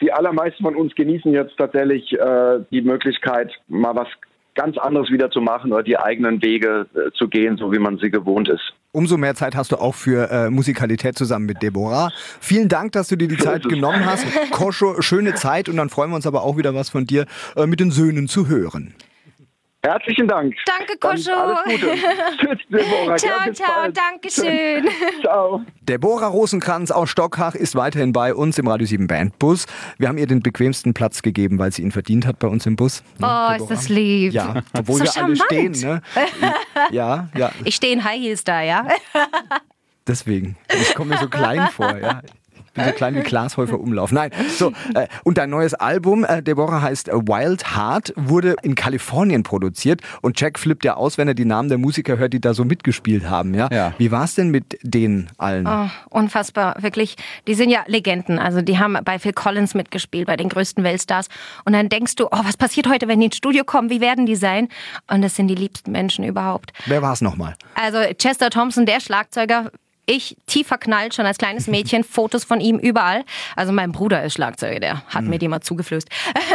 die 0.00 0.12
allermeisten 0.12 0.62
von 0.62 0.76
uns 0.76 0.94
genießen 0.94 1.32
jetzt 1.32 1.56
tatsächlich 1.56 2.12
äh, 2.12 2.60
die 2.70 2.82
Möglichkeit, 2.82 3.52
mal 3.68 3.94
was 3.94 4.08
ganz 4.56 4.76
anderes 4.78 5.10
wieder 5.10 5.30
zu 5.30 5.40
machen 5.40 5.72
oder 5.72 5.82
die 5.82 5.98
eigenen 5.98 6.42
Wege 6.42 6.86
äh, 6.94 7.12
zu 7.12 7.28
gehen, 7.28 7.56
so 7.56 7.70
wie 7.72 7.78
man 7.78 7.98
sie 7.98 8.10
gewohnt 8.10 8.48
ist. 8.48 8.72
Umso 8.90 9.16
mehr 9.16 9.34
Zeit 9.34 9.54
hast 9.54 9.72
du 9.72 9.76
auch 9.76 9.94
für 9.94 10.30
äh, 10.30 10.50
Musikalität 10.50 11.16
zusammen 11.16 11.46
mit 11.46 11.62
Deborah. 11.62 12.10
Vielen 12.40 12.68
Dank, 12.68 12.92
dass 12.92 13.08
du 13.08 13.16
dir 13.16 13.28
die 13.28 13.36
Zeit 13.36 13.62
genommen 13.62 14.04
hast. 14.06 14.26
Koscho, 14.50 15.00
schöne 15.02 15.34
Zeit 15.34 15.68
und 15.68 15.76
dann 15.76 15.90
freuen 15.90 16.10
wir 16.10 16.16
uns 16.16 16.26
aber 16.26 16.42
auch 16.42 16.56
wieder 16.56 16.74
was 16.74 16.88
von 16.88 17.06
dir 17.06 17.26
äh, 17.56 17.66
mit 17.66 17.78
den 17.78 17.90
Söhnen 17.90 18.26
zu 18.26 18.48
hören. 18.48 18.94
Herzlichen 19.86 20.26
Dank. 20.26 20.52
Danke, 20.66 20.98
Koscho. 20.98 21.30
alles 21.30 21.58
Gute. 21.64 21.94
Tschüss, 22.38 22.58
Deborah. 22.68 23.16
Ciao, 23.16 23.30
ja, 23.46 23.52
ciao. 23.52 23.90
Dankeschön. 23.92 24.88
ciao. 25.20 25.60
Deborah 25.82 26.26
Rosenkranz 26.26 26.90
aus 26.90 27.08
Stockhach 27.08 27.54
ist 27.54 27.76
weiterhin 27.76 28.12
bei 28.12 28.34
uns 28.34 28.58
im 28.58 28.66
Radio 28.66 28.84
7 28.84 29.06
Bandbus. 29.06 29.66
Wir 29.98 30.08
haben 30.08 30.18
ihr 30.18 30.26
den 30.26 30.40
bequemsten 30.40 30.92
Platz 30.92 31.22
gegeben, 31.22 31.60
weil 31.60 31.70
sie 31.70 31.82
ihn 31.82 31.92
verdient 31.92 32.26
hat 32.26 32.40
bei 32.40 32.48
uns 32.48 32.66
im 32.66 32.74
Bus. 32.74 33.04
Ne, 33.18 33.28
oh, 33.28 33.52
Deborah? 33.52 33.56
ist 33.56 33.70
das 33.70 33.88
lieb. 33.88 34.32
Ja, 34.32 34.62
obwohl 34.76 34.96
so 34.98 35.04
wir 35.04 35.12
charmant. 35.12 35.40
alle 35.40 35.74
stehen. 35.74 35.88
Ne? 35.88 36.02
Ja, 36.90 37.28
ja. 37.36 37.52
Ich 37.64 37.76
stehe 37.76 37.92
in 37.92 38.02
High 38.02 38.20
Heels 38.20 38.42
da, 38.42 38.62
ja. 38.62 38.88
Deswegen. 40.04 40.56
Ich 40.68 40.96
komme 40.96 41.10
mir 41.10 41.18
so 41.18 41.28
klein 41.28 41.68
vor, 41.72 41.96
ja 41.96 42.22
bin 42.76 42.84
so 42.84 42.92
klein 42.92 43.14
wie 43.14 43.20
Glashäufer 43.20 43.80
Umlauf. 43.80 44.12
Nein, 44.12 44.30
so. 44.56 44.72
Äh, 44.94 45.08
und 45.24 45.38
dein 45.38 45.50
neues 45.50 45.74
Album, 45.74 46.24
äh, 46.24 46.42
Deborah, 46.42 46.82
heißt 46.82 47.08
Wild 47.08 47.76
Heart, 47.76 48.12
wurde 48.16 48.56
in 48.62 48.74
Kalifornien 48.74 49.42
produziert. 49.42 50.00
Und 50.22 50.40
Jack 50.40 50.58
flippt 50.58 50.84
ja 50.84 50.94
aus, 50.94 51.18
wenn 51.18 51.28
er 51.28 51.34
die 51.34 51.44
Namen 51.44 51.68
der 51.68 51.78
Musiker 51.78 52.18
hört, 52.18 52.32
die 52.32 52.40
da 52.40 52.54
so 52.54 52.64
mitgespielt 52.64 53.28
haben. 53.28 53.54
Ja? 53.54 53.68
ja. 53.72 53.92
Wie 53.98 54.10
war 54.10 54.24
es 54.24 54.34
denn 54.34 54.50
mit 54.50 54.78
denen 54.82 55.30
allen? 55.38 55.66
Oh, 55.66 55.88
unfassbar, 56.10 56.76
wirklich. 56.82 57.16
Die 57.46 57.54
sind 57.54 57.70
ja 57.70 57.84
Legenden. 57.86 58.38
Also 58.38 58.62
die 58.62 58.78
haben 58.78 58.96
bei 59.04 59.18
Phil 59.18 59.32
Collins 59.32 59.74
mitgespielt, 59.74 60.26
bei 60.26 60.36
den 60.36 60.48
größten 60.48 60.84
Weltstars. 60.84 61.28
Und 61.64 61.72
dann 61.72 61.88
denkst 61.88 62.16
du, 62.16 62.26
oh, 62.26 62.40
was 62.44 62.56
passiert 62.56 62.88
heute, 62.88 63.08
wenn 63.08 63.20
die 63.20 63.26
ins 63.26 63.36
Studio 63.36 63.64
kommen? 63.64 63.90
Wie 63.90 64.00
werden 64.00 64.26
die 64.26 64.36
sein? 64.36 64.68
Und 65.10 65.22
das 65.22 65.34
sind 65.36 65.48
die 65.48 65.54
liebsten 65.54 65.92
Menschen 65.92 66.24
überhaupt. 66.24 66.72
Wer 66.86 67.02
war 67.02 67.12
es 67.12 67.20
nochmal? 67.20 67.54
Also 67.74 67.98
Chester 68.18 68.50
Thompson, 68.50 68.86
der 68.86 69.00
Schlagzeuger, 69.00 69.70
ich 70.06 70.36
tief 70.46 70.68
verknallt, 70.68 71.14
schon 71.14 71.26
als 71.26 71.38
kleines 71.38 71.66
Mädchen, 71.66 72.04
Fotos 72.16 72.44
von 72.44 72.60
ihm 72.60 72.78
überall. 72.78 73.24
Also 73.56 73.72
mein 73.72 73.92
Bruder 73.92 74.22
ist 74.22 74.34
Schlagzeuger, 74.34 74.80
der 74.80 75.02
hat 75.06 75.24
mhm. 75.24 75.30
mir 75.30 75.38
die 75.38 75.48
mal 75.48 75.60
zugeflößt. 75.60 76.08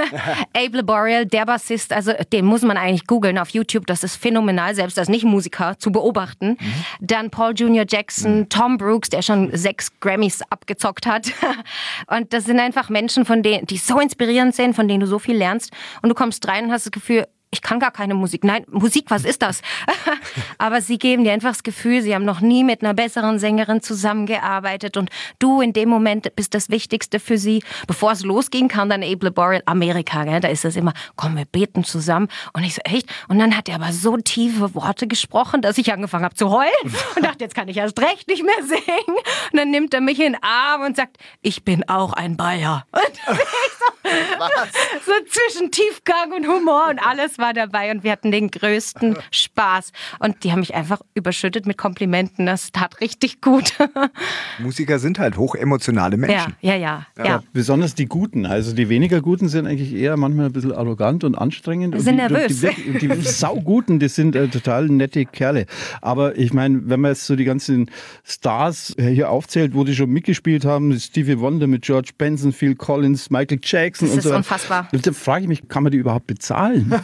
Abe 0.56 0.78
Laboriel, 0.78 1.26
der 1.26 1.46
Bassist, 1.46 1.94
also 1.94 2.14
den 2.32 2.46
muss 2.46 2.62
man 2.62 2.78
eigentlich 2.78 3.08
googeln 3.08 3.38
auf 3.38 3.50
YouTube, 3.50 3.86
das 3.88 4.04
ist 4.04 4.16
phänomenal, 4.16 4.74
selbst 4.74 4.98
als 4.98 5.10
Nicht-Musiker 5.10 5.78
zu 5.78 5.92
beobachten. 5.92 6.58
Mhm. 6.60 6.74
Dann 7.02 7.30
Paul 7.30 7.54
Junior 7.56 7.86
Jackson, 7.88 8.40
mhm. 8.40 8.50
Tom 8.50 8.78
Brooks, 8.78 9.10
der 9.10 9.22
schon 9.22 9.56
sechs 9.56 9.92
Grammys 10.00 10.42
abgezockt 10.50 11.06
hat. 11.06 11.32
Und 12.08 12.34
das 12.34 12.46
sind 12.46 12.60
einfach 12.60 12.90
Menschen, 12.90 13.26
von 13.26 13.44
denen, 13.44 13.66
die 13.66 13.78
so 13.78 14.00
inspirierend 14.00 14.56
sind, 14.56 14.76
von 14.76 14.88
denen 14.88 15.02
du 15.02 15.08
so 15.08 15.20
viel 15.20 15.36
lernst. 15.36 15.72
Und 16.02 16.10
du 16.10 16.16
kommst 16.16 16.48
rein 16.48 16.66
und 16.66 16.72
hast 16.72 16.86
das 16.86 16.92
Gefühl, 16.92 17.28
ich 17.52 17.62
kann 17.62 17.80
gar 17.80 17.92
keine 17.92 18.14
Musik. 18.14 18.46
Nein, 18.46 18.66
Musik, 18.70 19.06
was 19.10 19.26
ist 19.26 19.42
das? 19.42 19.62
Aber 20.58 20.82
sie 20.82 20.98
geben 20.98 21.26
dir 21.26 21.34
einfach 21.34 21.50
das 21.50 21.64
Gefühl, 21.64 22.02
sie 22.02 22.16
haben 22.16 22.24
noch 22.24 22.40
nie 22.40 22.64
mit 22.64 22.82
einer 22.82 22.94
besseren 22.94 23.40
Sängerin 23.40 23.82
zusammengearbeitet 23.82 24.96
und 24.96 25.10
du 25.40 25.60
in 25.60 25.74
dem 25.74 25.90
Moment 25.90 26.34
bist 26.38 26.54
das 26.54 26.70
Wichtigste 26.70 27.20
für 27.20 27.38
sie. 27.38 27.62
Bevor 27.88 28.14
es 28.14 28.24
losging, 28.24 28.70
kam 28.70 28.88
dann 28.88 29.04
Able 29.04 29.32
Boreal 29.32 29.62
Amerika, 29.66 30.24
gell? 30.24 30.40
da 30.40 30.48
ist 30.48 30.64
das 30.64 30.78
immer, 30.78 30.94
komm, 31.18 31.36
wir 31.36 31.44
beten 31.44 31.84
zusammen. 31.84 32.30
Und 32.54 32.64
ich 32.64 32.76
so, 32.76 32.82
echt? 32.86 33.10
Und 33.28 33.38
dann 33.40 33.58
hat 33.58 33.68
er 33.68 33.76
aber 33.76 33.92
so 33.92 34.16
tiefe 34.16 34.74
Worte 34.74 35.08
gesprochen, 35.08 35.62
dass 35.62 35.78
ich 35.78 35.92
angefangen 35.92 36.24
habe 36.24 36.36
zu 36.36 36.50
heulen 36.50 36.72
und 37.18 37.26
dachte, 37.26 37.44
jetzt 37.44 37.56
kann 37.56 37.68
ich 37.68 37.76
erst 37.76 38.00
recht 38.00 38.30
nicht 38.30 38.46
mehr 38.46 38.64
singen. 38.64 39.18
Und 39.52 39.60
dann 39.60 39.72
nimmt 39.72 39.94
er 39.94 40.00
mich 40.00 40.20
in 40.20 40.34
den 40.34 40.44
Arm 40.44 40.84
und 40.84 40.96
sagt, 40.96 41.18
ich 41.42 41.66
bin 41.66 41.88
auch 41.90 42.14
ein 42.14 42.38
Bayer. 42.38 42.86
Und 42.92 43.02
ich 43.12 43.78
so, 44.04 45.06
so 45.06 45.12
zwischen 45.28 45.72
Tiefgang 45.72 46.32
und 46.36 46.48
Humor 46.48 46.90
und 46.90 47.00
alles 47.00 47.38
war 47.38 47.54
dabei 47.54 47.92
und 47.92 48.04
wir 48.04 48.12
hatten 48.12 48.32
den 48.32 48.50
größten 48.50 49.18
Spaß. 49.32 49.92
Und 50.20 50.44
die 50.44 50.52
haben 50.52 50.60
mich 50.60 50.76
einfach 50.76 51.02
überschüttet 51.14 51.66
mit 51.66 51.78
Komplimenten. 51.78 52.46
Das 52.46 52.72
tat 52.72 53.02
richtig 53.02 53.42
gut. 53.42 53.74
Musiker 54.60 55.00
sind 55.00 55.20
halt 55.20 55.38
hochemotionale 55.38 56.18
Menschen. 56.18 56.56
Ja, 56.62 56.76
ja, 56.76 57.06
ja. 57.18 57.26
ja. 57.26 57.44
Besonders 57.54 57.96
die 57.96 58.06
Guten. 58.06 58.46
Also 58.46 58.74
die 58.74 58.90
weniger 58.90 59.22
Guten 59.22 59.50
sind 59.50 59.68
eigentlich 59.68 59.94
eher 59.94 60.18
manchmal 60.18 60.48
ein 60.48 60.54
bisschen 60.54 60.74
arrogant 60.74 61.24
und 61.24 61.36
anstrengend. 61.36 62.00
Sind 62.02 62.18
die, 62.18 62.28
nervös. 62.28 62.62
Die, 62.62 63.00
die, 63.00 63.08
die 63.08 63.22
Sauguten, 63.22 64.00
das 64.00 64.16
sind 64.16 64.36
äh, 64.36 64.48
total 64.48 64.88
nette 64.88 65.26
Kerle. 65.26 65.66
Aber 66.02 66.38
ich 66.38 66.54
meine, 66.54 66.82
wenn 66.90 67.02
man 67.02 67.12
jetzt 67.12 67.26
so 67.26 67.36
die 67.36 67.46
ganzen 67.46 67.90
Stars 68.24 68.96
hier 69.00 69.30
aufzählt, 69.30 69.74
wo 69.74 69.84
die 69.84 69.96
schon 69.96 70.10
mitgespielt 70.10 70.66
haben, 70.66 70.98
Stevie 71.00 71.40
Wonder 71.40 71.68
mit 71.68 71.84
George 71.84 72.12
Benson, 72.18 72.52
Phil 72.52 72.76
Collins, 72.76 73.30
Michael 73.30 73.60
Jackson 73.62 73.91
das 74.00 74.10
und 74.10 74.10
so. 74.10 74.16
Das 74.16 74.26
ist 74.26 74.32
unfassbar. 74.32 74.88
Da 74.92 75.12
frage 75.12 75.44
ich 75.44 75.48
mich, 75.48 75.68
kann 75.68 75.84
man 75.84 75.92
die 75.92 75.98
überhaupt 75.98 76.28
bezahlen? 76.28 76.94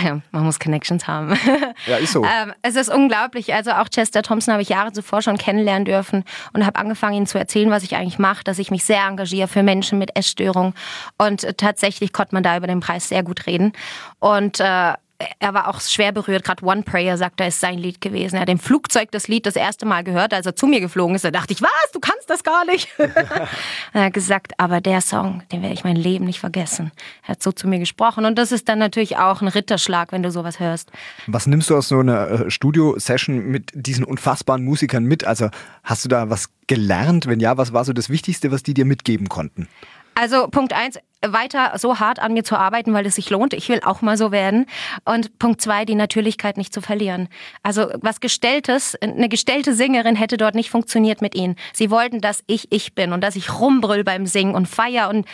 Man 0.32 0.44
muss 0.44 0.58
Connections 0.58 1.06
haben. 1.06 1.38
Ja, 1.86 1.96
ist 1.96 2.12
so. 2.12 2.24
Ähm, 2.24 2.52
es 2.62 2.76
ist 2.76 2.92
unglaublich. 2.92 3.54
Also 3.54 3.72
auch 3.72 3.88
Chester 3.88 4.22
Thompson 4.22 4.52
habe 4.52 4.62
ich 4.62 4.68
Jahre 4.68 4.92
zuvor 4.92 5.22
schon 5.22 5.38
kennenlernen 5.38 5.84
dürfen 5.84 6.24
und 6.52 6.66
habe 6.66 6.78
angefangen, 6.78 7.14
ihm 7.14 7.26
zu 7.26 7.38
erzählen, 7.38 7.70
was 7.70 7.82
ich 7.82 7.96
eigentlich 7.96 8.18
mache, 8.18 8.44
dass 8.44 8.58
ich 8.58 8.70
mich 8.70 8.84
sehr 8.84 9.04
engagiere 9.06 9.48
für 9.48 9.62
Menschen 9.62 9.98
mit 9.98 10.16
Essstörung. 10.16 10.74
Und 11.18 11.46
tatsächlich 11.58 12.12
konnte 12.12 12.34
man 12.34 12.42
da 12.42 12.56
über 12.56 12.66
den 12.66 12.80
Preis 12.80 13.08
sehr 13.08 13.22
gut 13.22 13.46
reden. 13.46 13.72
Und 14.18 14.60
äh, 14.60 14.94
er 15.38 15.54
war 15.54 15.68
auch 15.68 15.80
schwer 15.80 16.12
berührt. 16.12 16.44
Gerade 16.44 16.64
One 16.64 16.82
Prayer, 16.82 17.16
sagt 17.16 17.40
er, 17.40 17.48
ist 17.48 17.60
sein 17.60 17.78
Lied 17.78 18.00
gewesen. 18.00 18.36
Er 18.36 18.42
hat 18.42 18.48
im 18.48 18.58
Flugzeug 18.58 19.10
das 19.10 19.28
Lied 19.28 19.46
das 19.46 19.56
erste 19.56 19.86
Mal 19.86 20.02
gehört, 20.02 20.32
als 20.32 20.46
er 20.46 20.56
zu 20.56 20.66
mir 20.66 20.80
geflogen 20.80 21.14
ist. 21.14 21.24
Da 21.24 21.30
dachte 21.30 21.52
ich, 21.52 21.62
was, 21.62 21.92
du 21.92 22.00
kannst 22.00 22.30
das 22.30 22.42
gar 22.42 22.64
nicht. 22.64 22.88
er 23.92 24.04
hat 24.04 24.12
gesagt, 24.12 24.52
aber 24.58 24.80
der 24.80 25.00
Song, 25.00 25.42
den 25.52 25.62
werde 25.62 25.74
ich 25.74 25.84
mein 25.84 25.96
Leben 25.96 26.24
nicht 26.24 26.40
vergessen. 26.40 26.90
Er 27.22 27.30
hat 27.30 27.42
so 27.42 27.52
zu 27.52 27.68
mir 27.68 27.78
gesprochen. 27.78 28.24
Und 28.24 28.36
das 28.36 28.52
ist 28.52 28.68
dann 28.68 28.78
natürlich 28.78 29.18
auch 29.18 29.42
ein 29.42 29.48
Ritterschlag, 29.48 30.12
wenn 30.12 30.22
du 30.22 30.30
sowas 30.30 30.60
hörst. 30.60 30.90
Was 31.26 31.46
nimmst 31.46 31.70
du 31.70 31.76
aus 31.76 31.88
so 31.88 31.98
einer 31.98 32.28
äh, 32.28 32.50
Studio-Session 32.50 33.46
mit 33.46 33.70
diesen 33.74 34.04
unfassbaren 34.04 34.64
Musikern 34.64 35.04
mit? 35.04 35.24
Also 35.24 35.50
hast 35.84 36.04
du 36.04 36.08
da 36.08 36.30
was 36.30 36.50
gelernt? 36.66 37.26
Wenn 37.26 37.40
ja, 37.40 37.56
was 37.56 37.72
war 37.72 37.84
so 37.84 37.92
das 37.92 38.08
Wichtigste, 38.08 38.50
was 38.52 38.62
die 38.62 38.74
dir 38.74 38.84
mitgeben 38.84 39.28
konnten? 39.28 39.68
Also 40.14 40.48
Punkt 40.48 40.72
eins, 40.72 40.98
weiter 41.22 41.72
so 41.78 41.98
hart 41.98 42.18
an 42.18 42.32
mir 42.32 42.44
zu 42.44 42.56
arbeiten, 42.56 42.92
weil 42.94 43.06
es 43.06 43.16
sich 43.16 43.30
lohnt. 43.30 43.52
Ich 43.52 43.68
will 43.68 43.80
auch 43.84 44.02
mal 44.02 44.16
so 44.16 44.32
werden. 44.32 44.66
Und 45.04 45.38
Punkt 45.38 45.60
zwei, 45.60 45.84
die 45.84 45.94
Natürlichkeit 45.94 46.56
nicht 46.56 46.72
zu 46.72 46.80
verlieren. 46.80 47.28
Also 47.62 47.90
was 48.00 48.20
Gestelltes, 48.20 48.96
eine 49.00 49.28
gestellte 49.28 49.74
Sängerin 49.74 50.16
hätte 50.16 50.36
dort 50.36 50.54
nicht 50.54 50.70
funktioniert 50.70 51.20
mit 51.20 51.34
ihnen. 51.34 51.56
Sie 51.72 51.90
wollten, 51.90 52.20
dass 52.20 52.42
ich 52.46 52.72
ich 52.72 52.94
bin 52.94 53.12
und 53.12 53.22
dass 53.22 53.36
ich 53.36 53.58
rumbrüll 53.60 54.04
beim 54.04 54.26
Singen 54.26 54.54
und 54.54 54.66
feier 54.66 55.08
und 55.10 55.26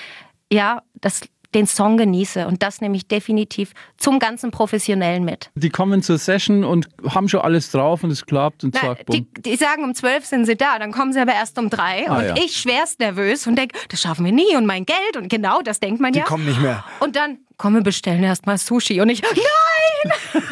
ja, 0.52 0.82
das 0.94 1.22
den 1.56 1.66
Song 1.66 1.96
genieße. 1.96 2.46
Und 2.46 2.62
das 2.62 2.80
nehme 2.80 2.96
ich 2.96 3.08
definitiv 3.08 3.72
zum 3.96 4.18
ganzen 4.18 4.50
Professionellen 4.50 5.24
mit. 5.24 5.50
Die 5.54 5.70
kommen 5.70 6.02
zur 6.02 6.18
Session 6.18 6.64
und 6.64 6.88
haben 7.08 7.28
schon 7.28 7.40
alles 7.40 7.70
drauf 7.70 8.04
und 8.04 8.10
es 8.10 8.26
klappt 8.26 8.62
und 8.62 8.74
Na, 8.74 8.80
zack, 8.80 9.06
bumm. 9.06 9.16
die, 9.16 9.42
die 9.42 9.56
sagen, 9.56 9.82
um 9.82 9.94
zwölf 9.94 10.26
sind 10.26 10.44
sie 10.44 10.56
da, 10.56 10.78
dann 10.78 10.92
kommen 10.92 11.12
sie 11.12 11.20
aber 11.20 11.32
erst 11.32 11.58
um 11.58 11.70
drei. 11.70 12.08
Ah, 12.08 12.18
und 12.18 12.24
ja. 12.24 12.34
ich 12.36 12.56
schwerst 12.56 13.00
nervös 13.00 13.46
und 13.46 13.56
denke, 13.56 13.76
das 13.88 14.00
schaffen 14.00 14.24
wir 14.24 14.32
nie 14.32 14.54
und 14.56 14.66
mein 14.66 14.84
Geld. 14.84 15.16
Und 15.16 15.28
genau 15.28 15.62
das 15.62 15.80
denkt 15.80 16.00
man 16.00 16.12
Die 16.12 16.18
ja. 16.20 16.24
kommen 16.26 16.44
nicht 16.44 16.60
mehr. 16.60 16.84
Und 17.00 17.16
dann, 17.16 17.38
komm, 17.56 17.74
wir 17.74 17.82
bestellen 17.82 18.22
erstmal 18.22 18.58
Sushi. 18.58 19.00
Und 19.00 19.08
ich, 19.08 19.22
nein! 19.22 20.12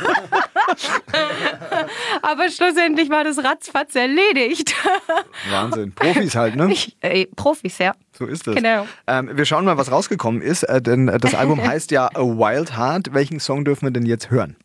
Aber 2.22 2.50
schlussendlich 2.50 3.10
war 3.10 3.24
das 3.24 3.42
ratzfatz 3.42 3.94
erledigt. 3.94 4.74
Wahnsinn. 5.50 5.92
Profis 5.92 6.34
halt, 6.34 6.56
ne? 6.56 6.72
Ich, 6.72 6.96
äh, 7.00 7.26
Profis, 7.36 7.78
ja. 7.78 7.94
So 8.16 8.26
ist 8.26 8.46
es. 8.46 8.54
Genau. 8.54 8.86
Ähm, 9.06 9.30
wir 9.32 9.44
schauen 9.44 9.64
mal, 9.64 9.76
was 9.76 9.90
rausgekommen 9.90 10.42
ist, 10.42 10.62
äh, 10.64 10.80
denn 10.80 11.08
äh, 11.08 11.18
das 11.18 11.34
Album 11.34 11.62
heißt 11.66 11.90
ja 11.90 12.08
A 12.14 12.20
Wild 12.20 12.76
Heart. 12.76 13.14
Welchen 13.14 13.40
Song 13.40 13.64
dürfen 13.64 13.86
wir 13.86 13.90
denn 13.90 14.06
jetzt 14.06 14.30
hören? 14.30 14.56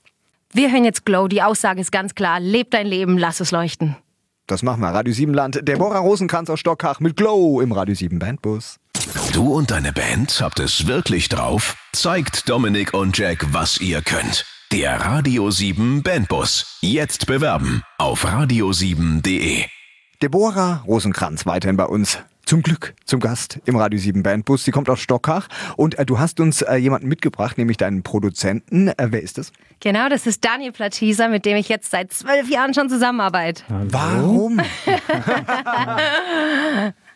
Wir 0.51 0.71
hören 0.71 0.85
jetzt 0.85 1.05
Glow. 1.05 1.27
Die 1.27 1.41
Aussage 1.41 1.81
ist 1.81 1.91
ganz 1.91 2.15
klar. 2.15 2.39
Leb 2.39 2.71
dein 2.71 2.87
Leben, 2.87 3.17
lass 3.17 3.39
es 3.39 3.51
leuchten. 3.51 3.95
Das 4.47 4.63
machen 4.63 4.81
wir. 4.81 4.89
Radio 4.89 5.13
7 5.13 5.31
Land. 5.33 5.67
Deborah 5.67 5.99
Rosenkranz 5.99 6.49
aus 6.49 6.59
Stockhach 6.59 6.99
mit 6.99 7.15
Glow 7.15 7.61
im 7.61 7.71
Radio 7.71 7.93
7 7.93 8.17
Bandbus. 8.17 8.77
Du 9.31 9.53
und 9.53 9.69
deine 9.69 9.93
Band 9.93 10.41
habt 10.41 10.59
es 10.59 10.87
wirklich 10.87 11.29
drauf? 11.29 11.77
Zeigt 11.93 12.49
Dominik 12.49 12.95
und 12.95 13.15
Jack, 13.15 13.53
was 13.53 13.79
ihr 13.79 14.01
könnt. 14.01 14.45
Der 14.71 15.01
Radio 15.01 15.49
7 15.49 16.03
Bandbus. 16.03 16.77
Jetzt 16.81 17.25
bewerben 17.25 17.81
auf 17.97 18.23
radio7.de. 18.23 19.63
Deborah 20.21 20.83
Rosenkranz 20.85 21.47
weiterhin 21.47 21.75
bei 21.75 21.85
uns. 21.85 22.19
Zum 22.45 22.61
Glück 22.61 22.93
zum 23.03 23.19
Gast 23.19 23.59
im 23.65 23.75
Radio 23.75 23.99
7 23.99 24.21
Bandbus. 24.21 24.65
Sie 24.65 24.69
kommt 24.69 24.87
aus 24.91 24.99
Stockhach 24.99 25.47
und 25.75 25.97
äh, 25.97 26.05
du 26.05 26.19
hast 26.19 26.39
uns 26.39 26.61
äh, 26.61 26.75
jemanden 26.75 27.07
mitgebracht, 27.07 27.57
nämlich 27.57 27.77
deinen 27.77 28.03
Produzenten. 28.03 28.89
Äh, 28.89 29.07
wer 29.09 29.23
ist 29.23 29.39
das? 29.39 29.51
Genau, 29.79 30.07
das 30.07 30.27
ist 30.27 30.45
Daniel 30.45 30.71
Platisa, 30.71 31.29
mit 31.29 31.45
dem 31.45 31.57
ich 31.57 31.67
jetzt 31.67 31.89
seit 31.89 32.13
zwölf 32.13 32.47
Jahren 32.47 32.75
schon 32.75 32.89
zusammenarbeite. 32.89 33.63
Warum? 33.69 34.61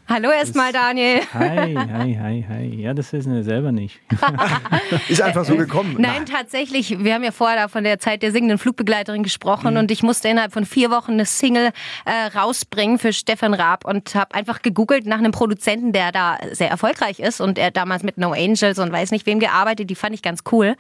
Hallo 0.08 0.30
erstmal, 0.32 0.74
Daniel. 0.74 1.22
Hi, 1.34 1.76
hi, 1.76 2.18
hi, 2.22 2.46
hi. 2.48 2.82
Ja, 2.82 2.94
das 2.94 3.14
wissen 3.14 3.34
wir 3.34 3.44
selber 3.44 3.72
nicht. 3.72 4.00
Ist 5.08 5.22
einfach 5.22 5.46
so 5.46 5.56
gekommen. 5.56 5.96
Nein, 5.98 6.26
tatsächlich. 6.26 7.04
Wir 7.04 7.14
haben 7.14 7.24
ja 7.24 7.32
vorher 7.32 7.58
da 7.58 7.68
von 7.70 7.86
der 7.86 8.00
Zeit 8.00 8.22
der 8.22 8.32
singenden 8.34 8.58
Flugbegleiterin 8.58 9.24
gesprochen 9.24 9.78
und 9.78 9.92
ich 9.92 10.04
musste 10.04 10.28
innerhalb 10.28 10.52
von 10.52 10.66
vier 10.66 10.92
Wochen 10.92 11.14
eine 11.14 11.26
Single 11.26 11.72
äh, 12.06 12.38
rausbringen 12.38 13.00
für 13.00 13.14
Stefan 13.14 13.54
Raab 13.54 13.86
und 13.86 14.14
habe 14.14 14.36
einfach 14.36 14.62
gegoogelt 14.62 15.06
nach 15.06 15.20
einem 15.20 15.32
Produzenten, 15.32 15.94
der 15.94 16.12
da 16.12 16.38
sehr 16.52 16.70
erfolgreich 16.70 17.20
ist 17.20 17.40
und 17.40 17.58
er 17.58 17.68
hat 17.68 17.78
damals 17.78 18.04
mit 18.04 18.18
No 18.18 18.34
Angels 18.34 18.80
und 18.80 18.92
weiß 18.92 19.12
nicht 19.12 19.26
wem 19.26 19.40
gearbeitet. 19.40 19.90
Die 19.90 19.96
fand 19.96 20.14
ich 20.14 20.22
ganz 20.22 20.42
cool 20.52 20.76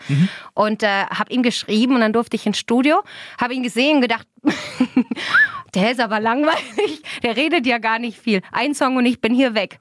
und 0.54 0.84
äh, 0.84 0.88
habe 0.88 1.32
ihm 1.32 1.44
geschrieben 1.44 1.96
und 1.96 2.02
dann 2.02 2.14
durfte 2.14 2.36
ich 2.36 2.46
ins 2.46 2.58
Studio, 2.58 3.02
habe 3.40 3.54
ihn 3.54 3.64
gesehen 3.64 3.96
und 3.96 4.02
gedacht, 4.02 4.28
der 5.76 5.92
ist 5.92 6.00
aber 6.00 6.20
langweilig. 6.20 7.02
Der 7.24 7.36
redet 7.36 7.66
ja 7.66 7.78
gar 7.78 8.00
nicht 8.00 8.20
viel. 8.20 8.42
Ein 8.52 8.74
Song 8.74 8.98
und 8.98 9.06
ich 9.06 9.22
bin 9.22 9.34
hier 9.34 9.56
weg. 9.56 9.80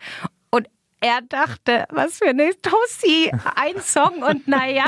Und 0.51 0.68
er 1.01 1.20
dachte, 1.29 1.87
was 1.90 2.18
für 2.18 2.29
eine 2.29 2.51
Tussi, 2.62 3.31
ein 3.57 3.81
Song 3.81 4.22
und 4.22 4.46
naja. 4.46 4.87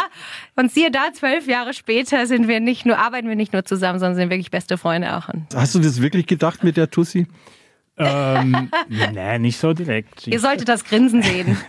Und 0.57 0.73
siehe 0.73 0.91
da, 0.91 1.13
zwölf 1.13 1.47
Jahre 1.47 1.75
später 1.75 2.27
sind 2.27 2.49
wir 2.49 2.61
nicht 2.61 2.87
nur, 2.87 2.99
arbeiten 2.99 3.29
wir 3.29 3.37
nicht 3.37 3.53
nur 3.53 3.65
zusammen, 3.65 3.99
sondern 3.99 4.17
sind 4.17 4.31
wirklich 4.31 4.51
beste 4.51 4.79
Freunde 4.79 5.17
auch. 5.17 5.29
Hast 5.55 5.75
du 5.75 5.81
das 5.81 6.01
wirklich 6.01 6.27
gedacht 6.27 6.63
mit 6.63 6.77
der 6.77 6.91
Tussi? 6.91 7.27
ähm, 7.97 8.71
nee, 8.89 9.39
nicht 9.39 9.59
so 9.59 9.73
direkt. 9.73 10.27
ihr 10.27 10.41
solltet 10.41 10.69
das 10.69 10.85
Grinsen 10.85 11.23
sehen. 11.23 11.57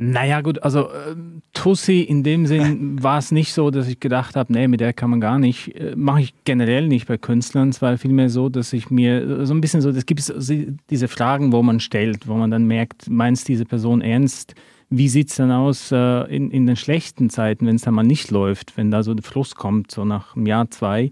Naja, 0.00 0.42
gut, 0.42 0.62
also 0.62 0.90
ähm, 0.92 1.42
Tussi 1.52 2.02
in 2.02 2.22
dem 2.22 2.46
Sinn 2.46 3.02
war 3.02 3.18
es 3.18 3.32
nicht 3.32 3.52
so, 3.52 3.72
dass 3.72 3.88
ich 3.88 3.98
gedacht 3.98 4.36
habe, 4.36 4.52
nee, 4.52 4.68
mit 4.68 4.80
der 4.80 4.92
kann 4.92 5.10
man 5.10 5.20
gar 5.20 5.40
nicht. 5.40 5.74
Äh, 5.74 5.96
Mache 5.96 6.20
ich 6.20 6.34
generell 6.44 6.86
nicht 6.86 7.08
bei 7.08 7.18
Künstlern. 7.18 7.70
Es 7.70 7.82
war 7.82 7.98
vielmehr 7.98 8.30
so, 8.30 8.48
dass 8.48 8.72
ich 8.72 8.90
mir 8.90 9.40
äh, 9.40 9.44
so 9.44 9.54
ein 9.54 9.60
bisschen 9.60 9.80
so, 9.80 9.90
es 9.90 10.06
gibt 10.06 10.32
diese 10.88 11.08
Fragen, 11.08 11.52
wo 11.52 11.64
man 11.64 11.80
stellt, 11.80 12.28
wo 12.28 12.34
man 12.34 12.52
dann 12.52 12.66
merkt, 12.66 13.10
meinst 13.10 13.48
diese 13.48 13.64
Person 13.64 14.00
ernst? 14.00 14.54
Wie 14.88 15.08
sieht 15.08 15.30
es 15.30 15.36
dann 15.36 15.50
aus 15.50 15.90
äh, 15.90 16.34
in, 16.34 16.52
in 16.52 16.66
den 16.66 16.76
schlechten 16.76 17.28
Zeiten, 17.28 17.66
wenn 17.66 17.76
es 17.76 17.82
dann 17.82 17.94
mal 17.94 18.04
nicht 18.04 18.30
läuft, 18.30 18.76
wenn 18.76 18.92
da 18.92 19.02
so 19.02 19.14
der 19.14 19.24
Fluss 19.24 19.56
kommt, 19.56 19.90
so 19.90 20.04
nach 20.04 20.36
einem 20.36 20.46
Jahr, 20.46 20.70
zwei? 20.70 21.10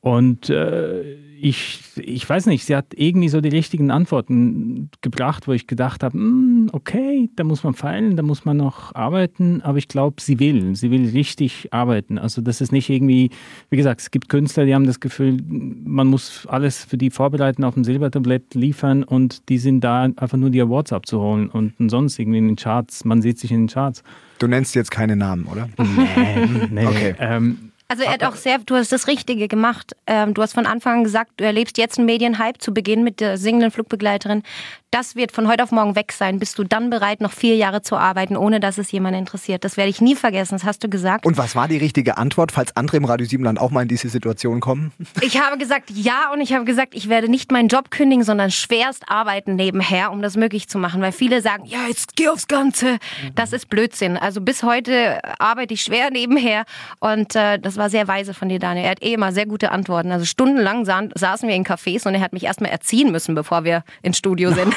Und 0.00 0.48
äh, 0.48 1.16
ich, 1.42 1.80
ich 1.96 2.28
weiß 2.28 2.46
nicht, 2.46 2.64
sie 2.64 2.76
hat 2.76 2.86
irgendwie 2.94 3.28
so 3.28 3.40
die 3.40 3.48
richtigen 3.48 3.90
Antworten 3.90 4.90
gebracht, 5.00 5.48
wo 5.48 5.52
ich 5.52 5.66
gedacht 5.66 6.02
habe, 6.02 6.14
"Hm, 6.18 6.68
okay, 6.72 7.30
da 7.36 7.44
muss 7.44 7.64
man 7.64 7.74
feilen, 7.74 8.16
da 8.16 8.22
muss 8.22 8.44
man 8.44 8.56
noch 8.58 8.94
arbeiten, 8.94 9.62
aber 9.62 9.78
ich 9.78 9.88
glaube, 9.88 10.20
sie 10.20 10.38
will, 10.38 10.76
sie 10.76 10.90
will 10.90 11.08
richtig 11.10 11.68
arbeiten. 11.72 12.18
Also 12.18 12.42
das 12.42 12.60
ist 12.60 12.72
nicht 12.72 12.90
irgendwie, 12.90 13.30
wie 13.70 13.76
gesagt, 13.76 14.00
es 14.02 14.10
gibt 14.10 14.28
Künstler, 14.28 14.66
die 14.66 14.74
haben 14.74 14.86
das 14.86 15.00
Gefühl, 15.00 15.38
man 15.48 16.06
muss 16.08 16.46
alles 16.46 16.84
für 16.84 16.98
die 16.98 17.10
vorbereiten, 17.10 17.64
auf 17.64 17.74
dem 17.74 17.84
Silbertablett 17.84 18.54
liefern 18.54 19.02
und 19.02 19.48
die 19.48 19.58
sind 19.58 19.80
da 19.82 20.02
einfach 20.02 20.36
nur 20.36 20.50
die 20.50 20.60
Awards 20.60 20.92
abzuholen 20.92 21.48
und 21.48 21.72
sonst 21.90 22.18
irgendwie 22.18 22.38
in 22.38 22.48
den 22.48 22.56
Charts, 22.56 23.04
man 23.04 23.22
sieht 23.22 23.38
sich 23.38 23.50
in 23.50 23.62
den 23.62 23.68
Charts. 23.68 24.02
Du 24.38 24.46
nennst 24.46 24.74
jetzt 24.74 24.90
keine 24.90 25.16
Namen, 25.16 25.44
oder? 25.46 25.68
Nee, 25.78 26.68
nee, 26.70 26.86
Okay. 26.86 27.14
ähm, 27.18 27.69
Also 27.90 28.04
er 28.04 28.12
hat 28.12 28.22
auch 28.22 28.36
sehr, 28.36 28.58
du 28.58 28.76
hast 28.76 28.92
das 28.92 29.08
Richtige 29.08 29.48
gemacht. 29.48 29.96
Ähm, 30.06 30.32
du 30.32 30.42
hast 30.42 30.52
von 30.52 30.64
Anfang 30.64 30.98
an 30.98 31.04
gesagt, 31.04 31.32
du 31.38 31.44
erlebst 31.44 31.76
jetzt 31.76 31.98
einen 31.98 32.06
Medienhype 32.06 32.60
zu 32.60 32.72
Beginn 32.72 33.02
mit 33.02 33.18
der 33.18 33.36
singenden 33.36 33.72
Flugbegleiterin. 33.72 34.44
Das 34.92 35.14
wird 35.14 35.30
von 35.30 35.46
heute 35.46 35.62
auf 35.62 35.70
morgen 35.70 35.94
weg 35.94 36.10
sein. 36.10 36.40
Bist 36.40 36.58
du 36.58 36.64
dann 36.64 36.90
bereit, 36.90 37.20
noch 37.20 37.30
vier 37.30 37.54
Jahre 37.54 37.80
zu 37.80 37.96
arbeiten, 37.96 38.36
ohne 38.36 38.58
dass 38.58 38.76
es 38.76 38.90
jemand 38.90 39.16
interessiert? 39.16 39.62
Das 39.62 39.76
werde 39.76 39.88
ich 39.88 40.00
nie 40.00 40.16
vergessen, 40.16 40.56
das 40.56 40.64
hast 40.64 40.82
du 40.82 40.88
gesagt. 40.88 41.24
Und 41.26 41.38
was 41.38 41.54
war 41.54 41.68
die 41.68 41.76
richtige 41.76 42.18
Antwort, 42.18 42.50
falls 42.50 42.76
andere 42.76 42.96
im 42.96 43.04
Radio 43.04 43.24
7 43.24 43.44
Land 43.44 43.60
auch 43.60 43.70
mal 43.70 43.82
in 43.82 43.88
diese 43.88 44.08
Situation 44.08 44.58
kommen? 44.58 44.92
Ich 45.22 45.38
habe 45.38 45.58
gesagt 45.58 45.90
ja 45.90 46.32
und 46.32 46.40
ich 46.40 46.54
habe 46.54 46.64
gesagt, 46.64 46.94
ich 46.94 47.08
werde 47.08 47.28
nicht 47.28 47.52
meinen 47.52 47.68
Job 47.68 47.90
kündigen, 47.90 48.24
sondern 48.24 48.50
schwerst 48.50 49.04
arbeiten 49.08 49.54
nebenher, 49.54 50.10
um 50.10 50.22
das 50.22 50.36
möglich 50.36 50.66
zu 50.68 50.78
machen. 50.78 51.02
Weil 51.02 51.12
viele 51.12 51.40
sagen, 51.40 51.66
ja, 51.66 51.86
jetzt 51.86 52.16
geh 52.16 52.28
aufs 52.28 52.48
Ganze. 52.48 52.98
Das 53.34 53.52
ist 53.52 53.68
Blödsinn. 53.68 54.16
Also 54.16 54.40
bis 54.40 54.62
heute 54.62 55.20
arbeite 55.38 55.74
ich 55.74 55.82
schwer 55.82 56.10
nebenher 56.10 56.64
und 56.98 57.36
äh, 57.36 57.58
das 57.58 57.76
war 57.76 57.90
sehr 57.90 58.08
weise 58.08 58.34
von 58.34 58.48
dir, 58.48 58.58
Daniel. 58.58 58.86
Er 58.86 58.90
hat 58.92 59.02
eh 59.04 59.12
immer 59.12 59.30
sehr 59.30 59.46
gute 59.46 59.70
Antworten. 59.70 60.10
Also 60.10 60.24
stundenlang 60.24 60.84
sa 60.84 61.02
saßen 61.14 61.48
wir 61.48 61.54
in 61.54 61.64
Cafés 61.64 62.08
und 62.08 62.14
er 62.14 62.22
hat 62.22 62.32
mich 62.32 62.44
erstmal 62.44 62.70
erziehen 62.70 63.12
müssen, 63.12 63.34
bevor 63.36 63.62
wir 63.62 63.84
ins 64.02 64.18
Studio 64.18 64.50
sind. 64.54 64.74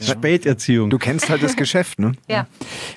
Späterziehung. 0.00 0.90
Du 0.90 0.98
kennst 0.98 1.28
halt 1.30 1.42
das 1.42 1.56
Geschäft, 1.56 1.98
ne? 1.98 2.12
ja. 2.28 2.46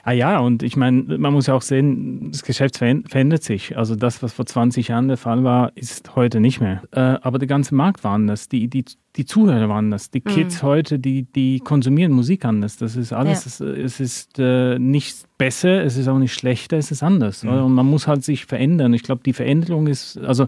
Ah 0.03 0.12
ja, 0.12 0.39
und 0.39 0.63
ich 0.63 0.75
meine, 0.77 1.17
man 1.17 1.34
muss 1.34 1.47
ja 1.47 1.53
auch 1.53 1.62
sehen, 1.62 2.32
das 2.32 2.43
Geschäft 2.43 2.77
veränd- 2.77 3.10
verändert 3.10 3.43
sich. 3.43 3.77
Also 3.77 3.95
das, 3.95 4.23
was 4.23 4.34
vor 4.34 4.45
20 4.45 4.89
Jahren 4.89 5.08
der 5.08 5.17
Fall 5.17 5.43
war, 5.43 5.71
ist 5.75 6.15
heute 6.15 6.39
nicht 6.39 6.60
mehr. 6.62 6.84
Äh, 6.91 6.99
aber 6.99 7.39
der 7.39 7.47
ganze 7.47 7.75
Markt 7.75 8.03
war 8.03 8.13
anders, 8.13 8.47
die, 8.49 8.67
die, 8.67 8.86
die 9.15 9.25
Zuhörer 9.25 9.69
waren 9.69 9.77
anders, 9.88 10.10
die 10.12 10.21
Kids 10.21 10.63
heute, 10.63 10.99
die, 10.99 11.23
die 11.23 11.60
konsumieren 11.60 12.12
Musik 12.12 12.45
anders. 12.45 12.77
Das 12.77 12.95
ist 12.95 13.13
alles, 13.13 13.45
es, 13.45 13.60
es 13.60 13.99
ist 13.99 14.39
äh, 14.39 14.80
nicht 14.80 15.17
besser, 15.38 15.84
es 15.84 15.97
ist 15.97 16.08
auch 16.08 16.19
nicht 16.19 16.34
schlechter, 16.34 16.77
es 16.77 16.91
ist 16.91 17.03
anders. 17.03 17.43
oder? 17.43 17.65
Und 17.65 17.73
man 17.73 17.86
muss 17.86 18.08
halt 18.08 18.23
sich 18.23 18.45
verändern. 18.45 18.93
Ich 18.93 19.03
glaube, 19.03 19.21
die 19.25 19.34
Veränderung 19.34 19.88
ist, 19.88 20.17
also 20.19 20.47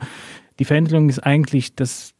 die 0.60 0.66
Veränderung 0.66 1.10
ist 1.10 1.20
eigentlich 1.20 1.76
das 1.76 2.14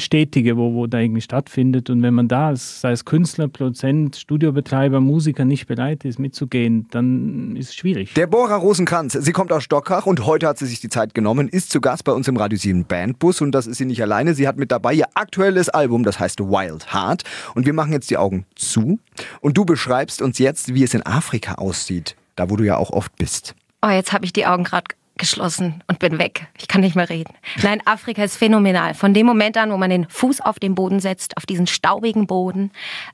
Stetige, 0.00 0.56
wo, 0.56 0.74
wo 0.74 0.86
da 0.86 0.98
irgendwie 0.98 1.20
stattfindet. 1.20 1.90
Und 1.90 2.02
wenn 2.02 2.14
man 2.14 2.28
da, 2.28 2.48
als, 2.48 2.80
sei 2.80 2.92
es 2.92 3.04
Künstler, 3.04 3.48
Produzent, 3.48 4.16
Studiobetreiber, 4.16 5.00
Musiker 5.00 5.44
nicht 5.44 5.66
bereit 5.66 6.04
ist 6.04 6.18
mitzugehen, 6.18 6.86
dann 6.90 7.56
ist 7.56 7.70
es 7.70 7.74
schwierig. 7.74 8.14
Deborah 8.14 8.56
Rosenkranz, 8.56 9.12
sie 9.12 9.32
kommt 9.32 9.52
aus 9.52 9.64
Stockach 9.64 10.06
und 10.06 10.26
heute 10.26 10.46
hat 10.46 10.58
sie 10.58 10.66
sich 10.66 10.80
die 10.80 10.88
Zeit 10.88 11.14
genommen, 11.14 11.48
ist 11.48 11.70
zu 11.70 11.80
Gast 11.80 12.04
bei 12.04 12.12
uns 12.12 12.28
im 12.28 12.36
Radio 12.36 12.58
7 12.58 12.84
Bandbus 12.84 13.40
und 13.40 13.52
das 13.52 13.66
ist 13.66 13.78
sie 13.78 13.86
nicht 13.86 14.02
alleine. 14.02 14.34
Sie 14.34 14.48
hat 14.48 14.56
mit 14.56 14.70
dabei 14.70 14.94
ihr 14.94 15.06
aktuelles 15.14 15.68
Album, 15.68 16.04
das 16.04 16.18
heißt 16.18 16.40
Wild 16.40 16.92
Heart. 16.92 17.24
Und 17.54 17.66
wir 17.66 17.72
machen 17.72 17.92
jetzt 17.92 18.10
die 18.10 18.16
Augen 18.16 18.46
zu 18.54 18.98
und 19.40 19.56
du 19.56 19.64
beschreibst 19.64 20.22
uns 20.22 20.38
jetzt, 20.38 20.74
wie 20.74 20.82
es 20.82 20.94
in 20.94 21.04
Afrika 21.04 21.54
aussieht, 21.54 22.16
da 22.36 22.50
wo 22.50 22.56
du 22.56 22.64
ja 22.64 22.76
auch 22.76 22.90
oft 22.90 23.16
bist. 23.16 23.54
Oh, 23.82 23.90
jetzt 23.90 24.12
habe 24.12 24.24
ich 24.24 24.32
die 24.32 24.46
Augen 24.46 24.64
gerade 24.64 24.86
geschlossen 25.16 25.82
und 25.86 25.98
bin 25.98 26.18
weg. 26.18 26.48
Ich 26.58 26.68
kann 26.68 26.80
nicht 26.80 26.96
mehr 26.96 27.08
reden. 27.08 27.34
Nein, 27.62 27.80
Afrika 27.86 28.22
ist 28.24 28.36
phänomenal. 28.36 28.94
Von 28.94 29.14
dem 29.14 29.26
Moment 29.26 29.56
an, 29.56 29.70
wo 29.70 29.76
man 29.76 29.90
den 29.90 30.08
Fuß 30.08 30.40
auf 30.40 30.58
den 30.58 30.74
Boden 30.74 31.00
setzt, 31.00 31.36
auf 31.36 31.46
diesen 31.46 31.66
staubigen 31.66 32.26
Boden, 32.26 32.72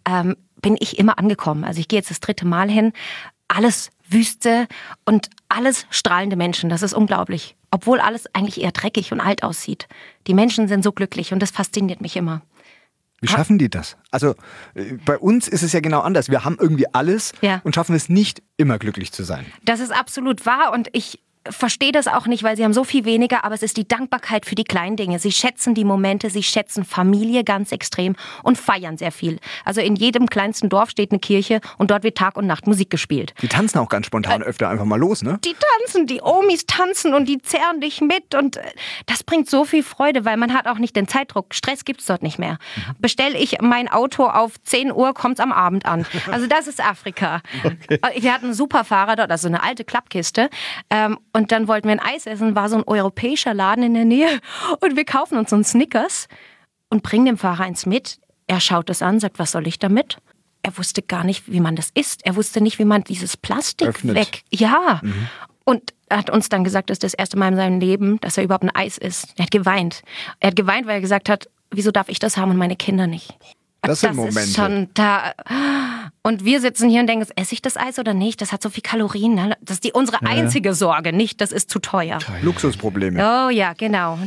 ähm, 0.09 0.37
bin 0.63 0.77
ich 0.81 0.99
immer 0.99 1.19
angekommen. 1.19 1.65
Also 1.65 1.81
ich 1.81 1.89
gehe 1.89 1.99
jetzt 1.99 2.11
das 2.11 2.21
dritte 2.21 2.47
Mal 2.47 2.71
hin. 2.71 2.93
Alles 3.49 3.91
Wüste 4.09 4.67
und 5.05 5.29
alles 5.49 5.87
strahlende 5.91 6.37
Menschen. 6.37 6.71
Das 6.71 6.83
ist 6.83 6.95
unglaublich. 6.95 7.57
Obwohl 7.71 8.01
alles 8.01 8.27
eigentlich 8.35 8.61
eher 8.61 8.73
dreckig 8.73 9.13
und 9.13 9.21
alt 9.21 9.43
aussieht. 9.43 9.87
Die 10.27 10.35
Menschen 10.35 10.69
sind 10.69 10.83
so 10.83 10.93
glücklich 10.93 11.33
und 11.33 11.41
das 11.41 11.51
fasziniert 11.51 12.01
mich 12.01 12.17
immer. 12.17 12.43
Wie 13.21 13.29
schaffen 13.29 13.59
die 13.59 13.69
das? 13.69 13.99
Also 14.11 14.35
äh, 14.75 14.95
bei 15.05 15.19
uns 15.19 15.47
ist 15.47 15.63
es 15.63 15.73
ja 15.75 15.81
genau 15.81 16.01
anders. 16.01 16.31
Wir 16.31 16.45
haben 16.45 16.57
irgendwie 16.59 16.87
alles 16.95 17.33
Ja. 17.43 17.61
und 17.65 17.75
schaffen 17.75 17.95
es 17.95 18.09
nicht 18.09 18.43
immer 18.57 18.79
glücklich 18.79 19.13
zu 19.13 19.25
sein. 19.25 19.45
Das 19.63 19.81
ist 19.81 19.91
absolut 19.93 20.47
wahr 20.47 20.73
und 20.73 20.89
ich 20.93 21.21
verstehe 21.49 21.93
das 21.93 22.07
auch 22.07 22.27
nicht, 22.27 22.43
weil 22.43 22.57
sie 22.57 22.65
haben 22.65 22.75
so 22.75 22.85
viel 22.85 23.05
weniger, 23.05 23.45
aber 23.45 23.55
es 23.55 23.63
ist 23.63 23.77
die 23.77 23.89
Dankbarkeit 23.89 24.45
für 24.45 24.55
die 24.55 24.65
kleinen 24.65 24.97
Dinge. 24.97 25.19
Sie 25.19 25.33
schätzen 25.33 25.75
die 25.75 25.85
Momente, 25.85 26.29
sie 26.29 26.43
schätzen 26.43 26.85
Familie 26.85 27.45
ganz 27.45 27.73
extrem 27.73 28.15
und 28.43 28.59
feiern 28.59 28.99
sehr 28.99 29.13
viel. 29.13 29.39
Also 29.65 29.81
in 29.81 29.97
jedem 29.97 30.29
kleinsten 30.29 30.69
Dorf 30.69 30.91
steht 30.91 31.13
eine 31.13 31.19
Kirche 31.19 31.61
und 31.79 31.91
dort 31.91 32.03
wird 32.03 32.19
Tag 32.19 32.37
und 32.37 32.47
Nacht 32.47 32.67
Musik 32.67 32.91
gespielt. 32.91 33.33
Die 33.41 33.49
tanzen 33.49 33.79
auch 33.79 33.89
ganz 33.89 34.07
spontan 34.07 34.43
öfter 34.43 34.69
einfach 34.69 34.85
mal 34.85 34.99
los, 34.99 35.23
ne? 35.23 35.39
Die 35.45 35.55
tanzen, 35.79 36.07
die 36.07 36.21
Omis 36.23 36.67
tanzen 36.67 37.15
und 37.15 37.27
die 37.27 37.41
zerren 37.41 37.81
dich 37.81 38.01
mit 38.01 38.35
und 38.35 38.59
äh, 38.59 38.63
das 39.07 39.23
bringt 39.23 39.49
so 39.49 39.65
viel 39.65 39.83
Freude, 39.83 40.25
weil 40.25 40.37
man 40.37 40.53
hat 40.53 40.67
auch 40.67 40.79
nicht 40.79 40.95
den 40.95 41.09
Zeitdruck. 41.09 41.55
Stress 41.55 41.85
gibt's 41.85 42.05
dort 42.07 42.23
nicht 42.23 42.39
mehr. 42.39 42.59
Bestelle 42.99 43.39
ich 43.39 43.61
mein 43.61 43.89
Auto 43.89 44.27
auf 44.27 44.61
10 44.63 44.93
Uhr, 44.93 45.15
kommt's 45.15 45.41
am 45.41 45.53
Abend 45.53 45.87
an. 45.87 46.07
Also 46.31 46.47
das 46.47 46.69
ist 46.69 46.81
Afrika. 46.85 47.41
Äh, 47.89 47.99
Wir 48.21 48.33
hatten 48.33 48.47
einen 48.47 48.55
super 48.55 48.85
Fahrer 48.85 49.17
dort, 49.17 49.31
also 49.31 49.49
eine 49.49 49.63
alte 49.63 49.85
Klappkiste. 49.85 50.49
Ähm, 50.91 51.19
und 51.33 51.53
dann 51.53 51.69
wollten 51.69 51.89
wir 51.89 51.93
ein 51.93 52.01
Eis 52.01 52.27
essen, 52.27 52.55
war 52.55 52.69
so 52.69 52.77
ein 52.77 52.85
europäischer 52.85 53.55
Laden 53.55 53.85
in 53.85 53.95
der 53.95 54.05
Nähe. 54.05 54.41
Und 54.81 54.97
wir 54.97 55.05
kaufen 55.05 55.39
uns 55.39 55.51
so 55.51 55.57
einen 55.57 55.65
Snickers 55.65 56.29
und 56.89 57.03
bringen 57.03 57.27
dem 57.27 57.39
Fahrer 57.39 57.65
eins 57.65 57.87
mit. 57.87 58.19
Er 58.47 58.61
schaut 58.61 58.91
es 58.91 59.03
an, 59.03 59.21
sagt, 59.21 59.39
was 59.39 59.53
soll 59.53 59.67
ich 59.67 59.79
damit? 59.79 60.19
Er 60.63 60.77
wusste 60.77 61.03
gar 61.03 61.25
nicht, 61.25 61.51
wie 61.51 61.61
man 61.61 61.77
das 61.77 61.91
isst. 61.95 62.27
Er 62.27 62.37
wusste 62.37 62.61
nicht, 62.61 62.79
wie 62.79 62.85
man 62.85 63.05
dieses 63.05 63.37
Plastik 63.37 63.89
Öffnet. 63.89 64.15
weg. 64.15 64.43
Ja. 64.51 65.01
Und 65.65 65.95
er 66.09 66.19
hat 66.19 66.31
uns 66.31 66.49
dann 66.49 66.65
gesagt, 66.65 66.91
das 66.91 66.97
ist 66.97 67.05
das 67.05 67.15
erste 67.15 67.39
Mal 67.39 67.49
in 67.49 67.57
seinem 67.57 67.81
Leben, 67.81 68.21
dass 68.21 68.37
er 68.37 68.45
überhaupt 68.45 68.65
ein 68.65 68.75
Eis 68.75 68.99
isst. 68.99 69.35
Er 69.37 69.45
hat 69.45 69.51
geweint. 69.53 70.03
Er 70.41 70.49
hat 70.49 70.57
geweint, 70.57 70.87
weil 70.87 70.95
er 70.95 71.01
gesagt 71.01 71.29
hat, 71.29 71.49
wieso 71.71 71.93
darf 71.93 72.09
ich 72.09 72.19
das 72.19 72.37
haben 72.37 72.51
und 72.51 72.57
meine 72.57 72.77
Kinder 72.77 73.07
nicht? 73.07 73.39
Das 73.83 74.01
sind 74.01 74.11
das 74.11 74.17
Momente. 74.17 74.41
ist 74.41 74.57
schon 74.57 74.89
da. 74.95 75.33
Und 76.23 76.45
wir 76.45 76.61
sitzen 76.61 76.91
hier 76.91 77.01
und 77.01 77.07
denken, 77.07 77.27
esse 77.37 77.55
ich 77.55 77.63
das 77.63 77.79
Eis 77.79 77.99
oder 77.99 78.13
nicht? 78.13 78.43
Das 78.43 78.53
hat 78.53 78.63
so 78.63 78.69
viel 78.69 78.83
Kalorien. 78.83 79.35
Ne? 79.35 79.57
Das 79.63 79.77
ist 79.77 79.85
die, 79.85 79.93
unsere 79.93 80.21
einzige 80.23 80.75
Sorge, 80.75 81.15
nicht, 81.15 81.41
das 81.41 81.51
ist 81.51 81.71
zu 81.71 81.79
teuer. 81.79 82.19
Luxusprobleme. 82.43 83.19
Oh 83.47 83.49
ja, 83.49 83.73
genau. 83.73 84.19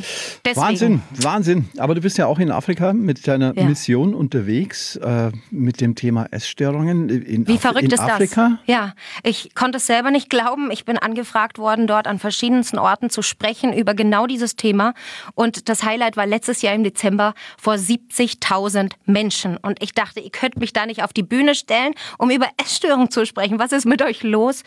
Deswegen. 0.44 0.58
Wahnsinn, 0.66 1.02
Wahnsinn. 1.12 1.70
Aber 1.78 1.94
du 1.94 2.02
bist 2.02 2.18
ja 2.18 2.26
auch 2.26 2.39
in 2.39 2.50
Afrika 2.52 2.94
mit 2.94 3.28
deiner 3.28 3.56
Ja. 3.56 3.66
Mission 3.66 4.16
unterwegs 4.16 4.96
äh, 4.96 5.32
mit 5.52 5.82
dem 5.82 5.94
Thema 5.94 6.26
Essstörungen 6.32 7.10
in, 7.10 7.48
Wie 7.48 7.54
Af 7.54 7.62
verrückt 7.62 7.84
in 7.84 7.92
ist 7.92 8.00
Afrika. 8.00 8.50
das? 8.50 8.60
Ja, 8.66 8.94
ich 9.22 9.54
konnte 9.54 9.78
es 9.78 9.86
selber 9.86 10.10
nicht 10.10 10.32
glauben. 10.32 10.72
Ich 10.72 10.86
bin 10.86 10.98
angefragt 10.98 11.60
worden, 11.60 11.86
dort 11.86 12.08
an 12.08 12.18
verschiedensten 12.18 12.80
Orten 12.80 13.12
zu 13.12 13.22
sprechen 13.22 13.72
über 13.72 13.94
genau 13.94 14.26
dieses 14.26 14.56
Thema. 14.56 14.96
Und 15.36 15.70
das 15.70 15.84
Highlight 15.84 16.18
war 16.18 16.26
letztes 16.26 16.63
Jahr 16.63 16.74
im 16.74 16.84
Dezember 16.84 17.36
vor 17.60 17.76
70.000 17.76 18.94
Menschen. 19.06 19.42
Und 19.62 19.82
ich 19.82 19.93
dachte, 19.93 20.19
ihr 20.19 20.32
könnt 20.32 20.58
mich 20.58 20.73
da 20.73 20.86
nicht 20.86 21.03
auf 21.03 21.13
die 21.13 21.23
Bühne 21.23 21.56
stellen, 21.56 21.93
um 22.17 22.29
über 22.29 22.47
Essstörungen 22.58 23.12
zu 23.12 23.25
sprechen. 23.25 23.60
Was 23.60 23.71
ist 23.71 23.86
mit 23.86 24.01
euch 24.01 24.23
los? 24.23 24.63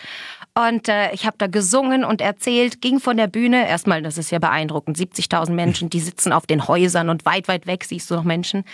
Und 0.54 0.88
äh, 0.88 1.12
ich 1.12 1.26
habe 1.26 1.36
da 1.38 1.48
gesungen 1.48 2.04
und 2.04 2.20
erzählt, 2.20 2.80
ging 2.80 2.98
von 2.98 3.16
der 3.16 3.26
Bühne. 3.26 3.68
Erstmal, 3.68 4.02
das 4.02 4.16
ist 4.16 4.30
ja 4.30 4.38
beeindruckend, 4.38 4.96
70.000 4.96 5.50
Menschen, 5.50 5.90
die 5.90 6.00
sitzen 6.00 6.32
auf 6.32 6.46
den 6.46 6.66
Häusern 6.66 7.10
und 7.10 7.26
weit, 7.26 7.48
weit 7.48 7.66
weg 7.66 7.84
siehst 7.84 8.10
du 8.10 8.14
noch 8.14 8.24
Menschen. 8.24 8.64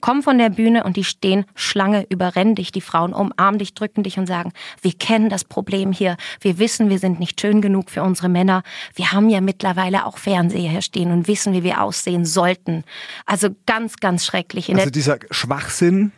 Kommen 0.00 0.22
von 0.22 0.38
der 0.38 0.50
Bühne 0.50 0.84
und 0.84 0.96
die 0.96 1.04
stehen 1.04 1.44
Schlange, 1.54 2.06
überrennen 2.08 2.54
dich. 2.54 2.70
Die 2.70 2.80
Frauen 2.80 3.12
umarmen 3.12 3.58
dich, 3.58 3.74
drücken 3.74 4.02
dich 4.02 4.18
und 4.18 4.26
sagen, 4.26 4.52
wir 4.82 4.92
kennen 4.92 5.28
das 5.28 5.44
Problem 5.44 5.92
hier. 5.92 6.16
Wir 6.40 6.58
wissen, 6.58 6.90
wir 6.90 6.98
sind 6.98 7.18
nicht 7.18 7.40
schön 7.40 7.60
genug 7.60 7.90
für 7.90 8.02
unsere 8.02 8.28
Männer. 8.28 8.62
Wir 8.94 9.12
haben 9.12 9.28
ja 9.28 9.40
mittlerweile 9.40 10.06
auch 10.06 10.18
Fernseher 10.18 10.70
hier 10.70 10.82
stehen 10.82 11.10
und 11.10 11.28
wissen, 11.28 11.52
wie 11.52 11.62
wir 11.62 11.82
aussehen 11.82 12.24
sollten. 12.24 12.84
Also 13.26 13.48
ganz, 13.66 13.96
ganz 13.96 14.24
schrecklich. 14.24 14.68
In 14.68 14.78
Also 14.78 14.90
dieser 14.90 15.18
Schwachsinn, 15.30 15.51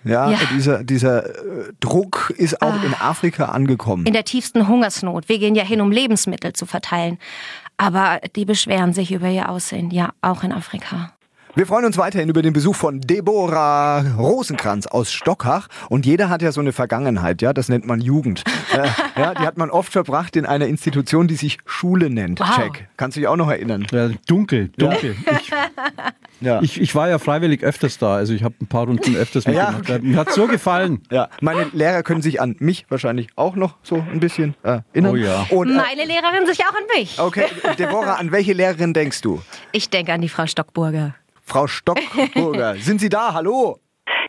ja, 0.05 0.31
Ja. 0.31 0.39
dieser, 0.53 0.85
dieser 0.85 1.27
äh, 1.27 1.73
Druck 1.81 2.33
ist 2.37 2.61
auch 2.63 2.83
in 2.83 2.95
Afrika 2.95 3.47
angekommen. 3.47 4.07
in 4.07 4.13
der 4.13 4.25
tiefsten 4.25 4.69
Hungersnot. 4.69 5.29
Wir 5.29 5.39
gehen 5.39 5.55
ja 5.55 5.65
hin, 5.65 5.81
um 5.81 5.91
Lebensmittel 5.91 6.53
zu 6.53 6.67
verteilen. 6.67 7.19
Aber 7.77 8.21
die 8.37 8.45
beschweren 8.45 8.93
sich 8.93 9.11
über 9.11 9.29
ihr 9.29 9.49
Aussehen, 9.49 9.91
ja, 9.91 10.11
auch 10.23 10.45
in 10.45 10.53
Afrika. 10.53 11.14
Wir 11.57 11.67
freuen 11.69 11.85
uns 11.85 11.97
weiterhin 11.99 12.29
über 12.29 12.43
den 12.43 12.53
Besuch 12.53 12.75
von 12.75 13.01
Deborah 13.01 14.01
Rosenkranz 14.19 14.89
aus 14.89 15.13
Stockach. 15.13 15.69
Und 15.89 16.05
jeder 16.05 16.29
hat 16.29 16.43
ja 16.43 16.51
so 16.51 16.61
eine 16.61 16.73
Vergangenheit, 16.73 17.43
ja, 17.43 17.53
das 17.53 17.69
nennt 17.69 17.87
man 17.87 18.01
Jugend. 18.01 18.43
äh, 18.75 18.89
ja, 19.21 19.35
die 19.35 19.43
hat 19.47 19.57
man 19.57 19.71
oft 19.71 19.93
verbracht 19.93 20.35
in 20.35 20.47
einer 20.47 20.67
Institution, 20.67 21.29
die 21.29 21.37
sich 21.37 21.59
Schule 21.65 22.11
nennt. 22.11 22.41
Wow. 22.41 22.57
Check. 22.57 22.89
Kannst 22.97 23.17
du 23.17 23.21
dich 23.21 23.29
auch 23.29 23.37
noch 23.37 23.49
erinnern? 23.49 23.87
Ja, 23.93 24.09
dunkel, 24.27 24.71
dunkel. 24.77 25.15
Ich, 25.41 25.51
Ja. 26.41 26.61
ich, 26.61 26.81
ich 26.81 26.95
war 26.97 27.09
ja 27.09 27.19
freiwillig 27.21 27.63
öfters 27.63 27.97
da, 27.99 28.17
also 28.17 28.35
ich 28.35 28.43
habe 28.43 28.57
ein 28.61 28.67
paar 28.67 28.87
Runden 28.87 29.15
öfters 29.15 29.45
Ja, 29.45 29.71
mitgemacht. 29.71 30.03
Mir 30.03 30.17
hat 30.17 30.33
so 30.33 30.49
gefallen. 30.49 31.01
ja, 31.13 31.29
meine 31.41 31.67
Lehrer 31.73 32.03
können 32.03 32.21
sich 32.23 32.41
an 32.41 32.57
mich 32.59 32.85
wahrscheinlich 32.89 33.29
auch 33.37 33.55
noch 33.55 33.77
so 33.85 33.95
ein 34.13 34.19
bisschen 34.19 34.55
äh, 34.65 34.81
erinnern. 34.93 35.13
Oh 35.13 35.17
ja. 35.17 35.47
Und, 35.51 35.71
äh, 35.71 35.75
Meine 35.75 36.05
Lehrerin 36.05 36.47
sich 36.47 36.59
auch 36.67 36.75
an 36.75 36.83
mich. 36.99 37.19
okay, 37.21 37.45
Deborah, 37.79 38.15
an 38.15 38.33
welche 38.33 38.53
Lehrerin 38.53 38.93
denkst 38.93 39.21
du? 39.21 39.41
Ich 39.71 39.89
denke 39.89 40.13
an 40.13 40.21
die 40.21 40.29
Frau 40.29 40.47
Stockburger. 40.47 41.15
Frau 41.45 41.67
Stockburger. 41.67 42.77
Sind 42.77 43.01
Sie 43.01 43.09
da? 43.09 43.35
Hallo? 43.35 43.79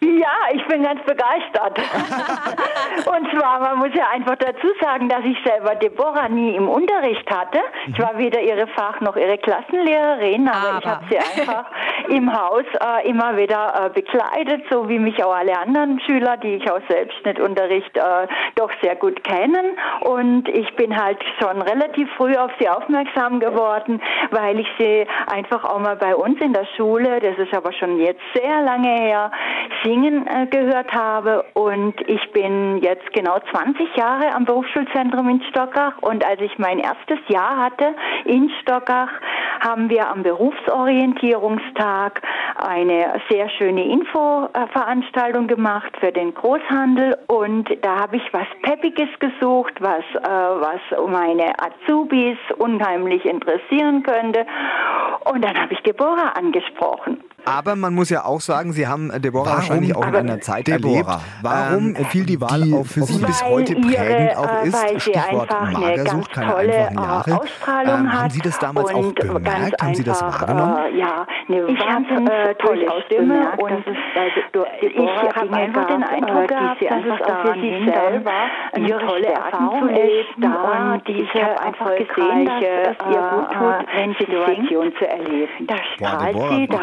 Ja, 0.01 0.53
ich 0.53 0.65
bin 0.67 0.83
ganz 0.83 1.01
begeistert. 1.03 1.77
Und 3.05 3.29
zwar, 3.31 3.59
man 3.59 3.79
muss 3.79 3.93
ja 3.93 4.07
einfach 4.13 4.35
dazu 4.35 4.67
sagen, 4.81 5.09
dass 5.09 5.23
ich 5.23 5.37
selber 5.45 5.75
Deborah 5.75 6.27
nie 6.29 6.55
im 6.55 6.67
Unterricht 6.67 7.29
hatte. 7.29 7.59
Ich 7.87 7.99
war 7.99 8.17
weder 8.17 8.41
ihre 8.41 8.67
Fach- 8.67 8.99
noch 9.01 9.15
ihre 9.15 9.37
Klassenlehrerin, 9.37 10.47
aber, 10.47 10.79
ich 10.79 10.85
Aber. 10.85 10.91
habe 10.91 11.05
sie 11.09 11.17
einfach 11.17 11.65
im 12.09 12.33
Haus 12.33 12.63
äh, 12.79 13.07
immer 13.07 13.37
wieder 13.37 13.85
äh, 13.85 13.89
begleitet, 13.89 14.63
so 14.69 14.87
wie 14.89 14.99
mich 14.99 15.23
auch 15.23 15.35
alle 15.35 15.57
anderen 15.57 15.99
Schüler, 16.01 16.37
die 16.37 16.55
ich 16.55 16.69
aus 16.71 16.81
Selbstschnittunterricht 16.89 17.95
äh, 17.97 18.27
doch 18.55 18.71
sehr 18.81 18.95
gut 18.95 19.23
kennen. 19.23 19.77
Und 20.01 20.47
ich 20.49 20.73
bin 20.75 20.95
halt 20.95 21.19
schon 21.39 21.61
relativ 21.61 22.09
früh 22.15 22.35
auf 22.35 22.51
sie 22.59 22.69
aufmerksam 22.69 23.39
geworden, 23.39 24.01
weil 24.31 24.59
ich 24.59 24.67
sie 24.77 25.05
einfach 25.27 25.63
auch 25.63 25.79
mal 25.79 25.95
bei 25.95 26.15
uns 26.15 26.39
in 26.41 26.53
der 26.53 26.65
Schule, 26.77 27.19
das 27.19 27.37
ist 27.37 27.53
aber 27.53 27.71
schon 27.73 27.99
jetzt 27.99 28.21
sehr 28.33 28.61
lange 28.61 28.89
her, 28.89 29.31
singen 29.85 30.27
äh, 30.27 30.47
gehört 30.47 30.91
habe. 30.91 31.45
Und 31.53 31.93
ich 32.07 32.31
bin 32.31 32.79
jetzt 32.81 33.13
genau 33.13 33.37
20 33.51 33.95
Jahre 33.95 34.33
am 34.33 34.45
Berufsschulzentrum 34.45 35.29
in 35.29 35.41
Stockach. 35.43 35.99
Und 36.01 36.25
als 36.25 36.41
ich 36.41 36.57
mein 36.57 36.79
erstes 36.79 37.19
Jahr 37.27 37.57
hatte 37.57 37.95
in 38.25 38.49
Stockach, 38.61 39.11
haben 39.61 39.89
wir 39.89 40.09
am 40.09 40.23
Berufsorientierungstag 40.23 42.21
eine 42.55 43.21
sehr 43.29 43.49
schöne 43.49 43.85
Infoveranstaltung 43.85 45.47
gemacht 45.47 45.91
für 45.99 46.11
den 46.11 46.33
Großhandel. 46.33 47.17
Und 47.27 47.69
da 47.81 47.99
habe 47.99 48.17
ich 48.17 48.33
was 48.33 48.47
Peppiges 48.63 49.09
gesucht, 49.19 49.73
was, 49.79 50.03
äh, 50.15 50.27
was 50.27 50.81
meine 51.09 51.53
Azubis 51.59 52.37
unheimlich 52.57 53.23
interessieren 53.25 54.03
könnte. 54.03 54.45
Und 55.31 55.43
dann 55.43 55.59
habe 55.59 55.73
ich 55.73 55.81
Deborah 55.81 56.33
angesprochen. 56.35 57.24
Aber 57.45 57.75
man 57.75 57.93
muss 57.93 58.09
ja 58.09 58.25
auch 58.25 58.41
sagen, 58.41 58.73
Sie 58.73 58.87
haben 58.87 59.11
äh, 59.11 59.19
Deborah 59.19 59.45
Warum? 59.45 59.57
wahrscheinlich 59.57 59.95
auch 59.95 60.07
in 60.07 60.15
einer 60.15 60.41
Zeit 60.41 60.67
Deborah, 60.67 60.95
erlebt. 60.95 61.09
warum 61.41 61.95
ähm, 61.95 62.05
fiel 62.05 62.25
die 62.25 62.41
Wahl 62.41 62.61
die 62.61 62.73
auf 62.73 62.87
für 62.87 63.03
Sie 63.03 63.23
bis 63.23 63.43
heute 63.43 63.73
ihre, 63.73 63.81
prägend 63.81 64.37
auch 64.37 64.63
äh, 64.63 64.67
ist? 64.67 64.73
weil 64.73 64.99
sie 64.99 65.11
Stichwort 65.11 65.53
eine 65.53 65.71
Magersucht, 65.77 66.33
ganz 66.33 66.49
keine 66.49 66.53
einfachen 66.55 66.97
äh, 66.97 67.01
Jahre. 67.01 67.41
Ähm, 67.85 68.13
haben 68.13 68.29
Sie 68.29 68.41
das 68.41 68.59
damals 68.59 68.93
auch 68.93 69.13
bemerkt? 69.13 69.81
Haben 69.81 69.95
Sie 69.95 70.03
das 70.03 70.21
wahrgenommen? 70.21 70.77
Äh, 70.77 70.99
ja, 70.99 71.27
eine 71.47 71.67
Ich 71.67 71.79
habe, 71.79 71.95
wahnsinnig 71.95 72.33
äh, 72.33 72.55
tolle 72.55 72.87
Stimme 73.05 73.33
bemerkt, 73.33 73.61
und 73.61 73.71
dass 73.71 74.31
Deborah 74.53 74.65
ich 74.81 75.35
habe 75.35 75.53
einfach 75.53 75.87
den 75.87 76.03
Eindruck 76.03 76.47
gehabt, 76.47 76.79
sie 76.79 76.87
dass 76.87 77.03
es 77.05 77.21
auch 77.25 77.41
für 77.41 77.53
sie 77.53 77.85
selber 77.85 78.31
eine 78.73 78.87
ihre 78.87 79.05
tolle 79.05 79.27
Erfahrung 79.27 79.89
zu 79.89 79.93
ist 79.93 80.37
und 80.37 81.07
diese 81.07 81.25
ich 81.25 81.43
habe 81.43 81.59
einfach 81.61 81.91
gesehen, 81.97 82.45
dass 82.45 82.61
es 82.61 83.13
ihr 83.13 83.21
gut 83.29 83.51
tut, 83.51 83.95
wenn 83.95 84.15
sie 84.19 84.25
Situation 84.25 84.93
zu 84.97 85.07
erleben. 85.07 85.67
Da 85.67 85.75
strahlt 85.95 86.37
sie, 86.49 86.67
da 86.67 86.79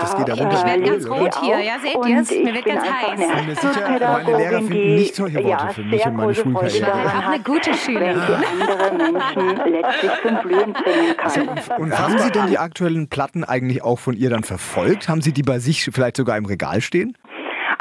ja 0.53 0.67
äh. 0.67 0.77
Ich 0.77 0.83
werde 0.83 0.91
ganz 0.91 1.09
rot 1.09 1.41
hier, 1.43 1.61
ja, 1.61 1.79
seht 1.81 1.97
und 1.97 2.09
ihr's? 2.09 2.31
Mir 2.31 2.39
ich 2.39 2.55
wird 2.55 2.65
ganz 2.65 2.83
heiß. 2.83 3.21
eine 3.21 3.37
bin 3.37 3.47
mir 3.47 3.55
sicher, 3.55 3.99
meine 3.99 4.37
Lehrer 4.37 4.63
finden 4.63 4.95
nicht 4.95 5.15
solche 5.15 5.37
Worte 5.39 5.49
ja, 5.49 5.69
für 5.73 5.83
mich 5.83 6.07
und 6.07 6.17
meine 6.17 6.35
Schulkarriere. 6.35 6.87
daran 6.87 7.23
Auch 7.23 7.29
eine 7.29 7.43
gute 7.43 7.75
Schülerin. 7.75 8.21
andere 8.21 9.13
Menschen 9.13 9.73
letztlich 9.73 10.13
zum 10.23 10.43
Blühen 10.43 10.73
bringen 10.73 11.17
kann. 11.17 11.83
Und 11.83 11.99
haben 11.99 12.19
Sie 12.19 12.31
denn 12.31 12.47
die 12.49 12.59
aktuellen 12.59 13.09
Platten 13.09 13.45
eigentlich 13.45 13.83
auch 13.83 13.99
von 13.99 14.17
ihr 14.17 14.31
dann 14.31 14.43
verfolgt? 14.43 15.09
Haben 15.09 15.23
Sie 15.23 15.33
die 15.33 15.43
bei 15.43 15.59
sich 15.59 15.89
vielleicht 15.93 16.17
sogar 16.17 16.37
im 16.37 16.47
Regal 16.47 16.81
stehen? 16.81 17.17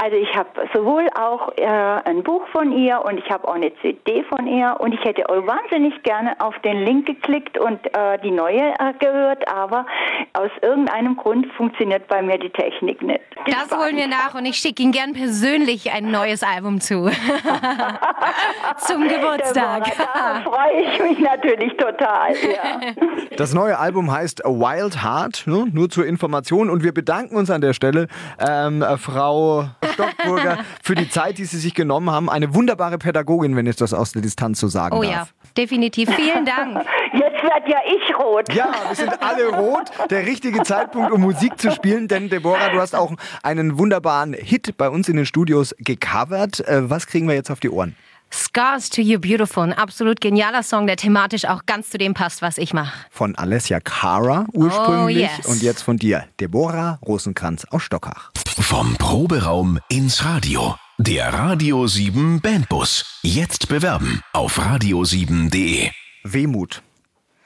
Also 0.01 0.17
ich 0.17 0.35
habe 0.35 0.49
sowohl 0.73 1.07
auch 1.13 1.55
äh, 1.57 1.63
ein 1.63 2.23
Buch 2.23 2.47
von 2.47 2.71
ihr 2.71 3.05
und 3.05 3.19
ich 3.19 3.29
habe 3.29 3.47
auch 3.47 3.53
eine 3.53 3.71
CD 3.83 4.23
von 4.23 4.47
ihr 4.47 4.75
und 4.79 4.95
ich 4.95 5.03
hätte 5.03 5.21
wahnsinnig 5.29 6.01
gerne 6.01 6.41
auf 6.41 6.57
den 6.63 6.83
Link 6.83 7.05
geklickt 7.05 7.59
und 7.59 7.79
äh, 7.95 8.17
die 8.23 8.31
neue 8.31 8.73
äh, 8.79 8.93
gehört, 8.97 9.47
aber 9.47 9.85
aus 10.33 10.49
irgendeinem 10.63 11.17
Grund 11.17 11.45
funktioniert 11.53 12.07
bei 12.07 12.23
mir 12.23 12.39
die 12.39 12.49
Technik 12.49 13.03
nicht. 13.03 13.21
Das 13.47 13.77
holen 13.77 13.95
wir 13.95 14.07
nach 14.07 14.35
und 14.35 14.45
ich 14.45 14.57
schicke 14.57 14.83
Ihnen 14.83 14.91
gern 14.91 15.13
persönlich 15.13 15.91
ein 15.91 16.11
neues 16.11 16.43
Album 16.43 16.79
zu. 16.81 17.09
Zum 18.87 19.07
Geburtstag. 19.07 19.91
Da 19.97 20.41
freue 20.43 20.81
ich 20.83 21.01
mich 21.01 21.19
natürlich 21.19 21.75
total. 21.77 22.31
Ja. 22.33 22.93
Das 23.37 23.53
neue 23.53 23.79
Album 23.79 24.11
heißt 24.11 24.45
A 24.45 24.49
Wild 24.49 25.01
Heart, 25.03 25.43
ne? 25.47 25.65
nur 25.71 25.89
zur 25.89 26.05
Information. 26.05 26.69
Und 26.69 26.83
wir 26.83 26.93
bedanken 26.93 27.37
uns 27.37 27.49
an 27.49 27.61
der 27.61 27.73
Stelle, 27.73 28.07
ähm, 28.37 28.81
äh, 28.83 28.97
Frau 28.97 29.69
Stockburger, 29.93 30.59
für 30.83 30.95
die 30.95 31.09
Zeit, 31.09 31.37
die 31.37 31.45
Sie 31.45 31.57
sich 31.57 31.73
genommen 31.73 32.11
haben. 32.11 32.29
Eine 32.29 32.53
wunderbare 32.53 32.97
Pädagogin, 32.97 33.55
wenn 33.55 33.65
ich 33.65 33.77
das 33.77 33.93
aus 33.93 34.11
der 34.11 34.21
Distanz 34.21 34.59
so 34.59 34.67
sagen 34.67 34.95
Oh 34.97 35.01
darf. 35.01 35.11
ja. 35.11 35.27
Definitiv. 35.57 36.09
Vielen 36.15 36.45
Dank. 36.45 36.77
Jetzt 37.13 37.43
werd 37.43 37.67
ja 37.67 37.77
ich 37.85 38.17
rot. 38.17 38.53
Ja, 38.53 38.71
wir 38.87 38.95
sind 38.95 39.21
alle 39.21 39.49
rot. 39.49 39.89
Der 40.09 40.25
richtige 40.25 40.63
Zeitpunkt, 40.63 41.11
um 41.11 41.21
Musik 41.21 41.59
zu 41.59 41.71
spielen, 41.71 42.07
denn 42.07 42.29
Deborah, 42.29 42.69
du 42.69 42.79
hast 42.79 42.95
auch 42.95 43.11
einen 43.43 43.77
wunderbaren 43.77 44.33
Hit 44.33 44.77
bei 44.77 44.89
uns 44.89 45.09
in 45.09 45.17
den 45.17 45.25
Studios 45.25 45.75
gecovert. 45.79 46.59
Äh, 46.67 46.89
Was 46.89 47.07
kriegen 47.07 47.27
wir 47.27 47.35
jetzt 47.35 47.51
auf 47.51 47.59
die 47.59 47.69
Ohren? 47.69 47.95
Scars 48.33 48.89
to 48.89 49.01
You 49.01 49.19
Beautiful. 49.19 49.63
Ein 49.63 49.73
absolut 49.73 50.21
genialer 50.21 50.63
Song, 50.63 50.87
der 50.87 50.95
thematisch 50.95 51.43
auch 51.43 51.65
ganz 51.65 51.89
zu 51.89 51.97
dem 51.97 52.13
passt, 52.13 52.41
was 52.41 52.57
ich 52.57 52.73
mache. 52.73 52.93
Von 53.09 53.35
Alessia 53.35 53.81
Cara 53.81 54.45
ursprünglich 54.53 55.17
Oh, 55.17 55.37
yes. 55.37 55.45
und 55.47 55.61
jetzt 55.61 55.81
von 55.81 55.97
dir, 55.97 56.23
Deborah 56.39 56.97
Rosenkranz 57.05 57.65
aus 57.71 57.83
Stockach. 57.83 58.31
Vom 58.57 58.95
Proberaum 58.95 59.79
ins 59.89 60.23
Radio. 60.23 60.75
Der 61.03 61.33
Radio 61.33 61.87
7 61.87 62.41
Bandbus. 62.41 63.19
Jetzt 63.23 63.69
bewerben 63.69 64.21
auf 64.33 64.59
radio7.de. 64.59 65.89
Wehmut, 66.23 66.83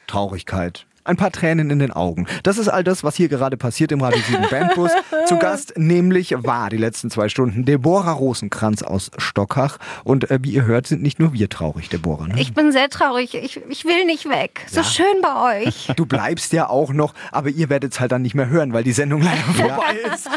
Traurigkeit, 0.08 0.86
ein 1.06 1.16
paar 1.16 1.32
Tränen 1.32 1.70
in 1.70 1.80
den 1.80 1.94
Augen. 1.94 2.28
Das 2.44 2.58
ist 2.58 2.68
all 2.68 2.84
das, 2.84 3.06
was 3.06 3.16
hier 3.16 3.30
gerade 3.30 3.56
passiert 3.56 3.94
im 3.94 4.02
Radio 4.02 4.20
7 4.28 4.50
Bandbus. 4.50 4.92
Zu 5.28 5.38
Gast 5.38 5.78
nämlich 5.78 6.36
war 6.36 6.70
die 6.70 6.76
letzten 6.76 7.10
zwei 7.10 7.30
Stunden 7.30 7.64
Deborah 7.64 8.12
Rosenkranz 8.12 8.84
aus 8.84 9.10
Stockach. 9.18 9.78
Und 10.04 10.30
äh, 10.30 10.40
wie 10.42 10.52
ihr 10.52 10.66
hört, 10.66 10.88
sind 10.88 11.02
nicht 11.02 11.20
nur 11.20 11.32
wir 11.32 11.48
traurig, 11.48 11.88
Deborah. 11.88 12.28
Ne? 12.28 12.36
Ich 12.38 12.54
bin 12.54 12.74
sehr 12.74 12.90
traurig. 12.90 13.36
Ich, 13.36 13.62
ich 13.70 13.86
will 13.86 14.04
nicht 14.04 14.28
weg. 14.28 14.66
So 14.70 14.84
schön 14.84 15.22
bei 15.22 15.64
euch. 15.64 15.94
Du 15.96 16.06
bleibst 16.06 16.52
ja 16.52 16.68
auch 16.68 16.92
noch, 16.92 17.14
aber 17.32 17.48
ihr 17.48 17.70
werdet 17.70 17.94
es 17.94 18.02
halt 18.02 18.12
dann 18.12 18.22
nicht 18.22 18.36
mehr 18.36 18.50
hören, 18.50 18.74
weil 18.74 18.84
die 18.84 18.92
Sendung 18.92 19.22
leider 19.22 19.44
vorbei 19.44 19.96
ist. 20.14 20.30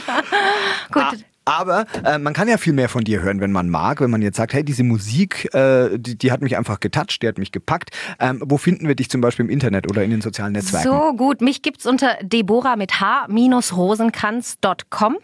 Gut. 0.93 1.25
Aber 1.49 1.87
äh, 2.05 2.19
man 2.19 2.35
kann 2.35 2.47
ja 2.47 2.59
viel 2.59 2.75
mehr 2.75 2.91
von 2.91 3.05
dir 3.05 3.23
hören, 3.23 3.41
wenn 3.41 3.53
man 3.53 3.71
mag. 3.71 4.03
Wenn 4.03 4.11
man 4.11 4.21
jetzt 4.21 4.37
sagt, 4.37 4.53
hey, 4.53 4.63
diese 4.63 4.85
Musik, 4.85 5.49
äh, 5.55 5.97
die, 5.99 6.19
die 6.19 6.31
hat 6.31 6.43
mich 6.43 6.59
einfach 6.59 6.79
getoucht, 6.79 7.23
die 7.23 7.29
hat 7.29 7.39
mich 7.39 7.53
gepackt. 7.53 7.89
Ähm, 8.21 8.43
wo 8.45 8.59
finden 8.59 8.87
wir 8.87 8.95
dich 8.95 9.09
zum 9.09 9.23
Beispiel 9.23 9.47
im 9.47 9.51
Internet 9.51 9.89
oder 9.89 10.05
in 10.05 10.11
den 10.11 10.21
sozialen 10.21 10.53
Netzwerken? 10.53 10.87
So 10.87 11.15
gut. 11.15 11.41
Mich 11.41 11.63
gibt's 11.63 11.87
unter 11.87 12.19
Deborah 12.21 12.77
mit 12.77 13.01
H-Rosenkranz.com 13.01 15.17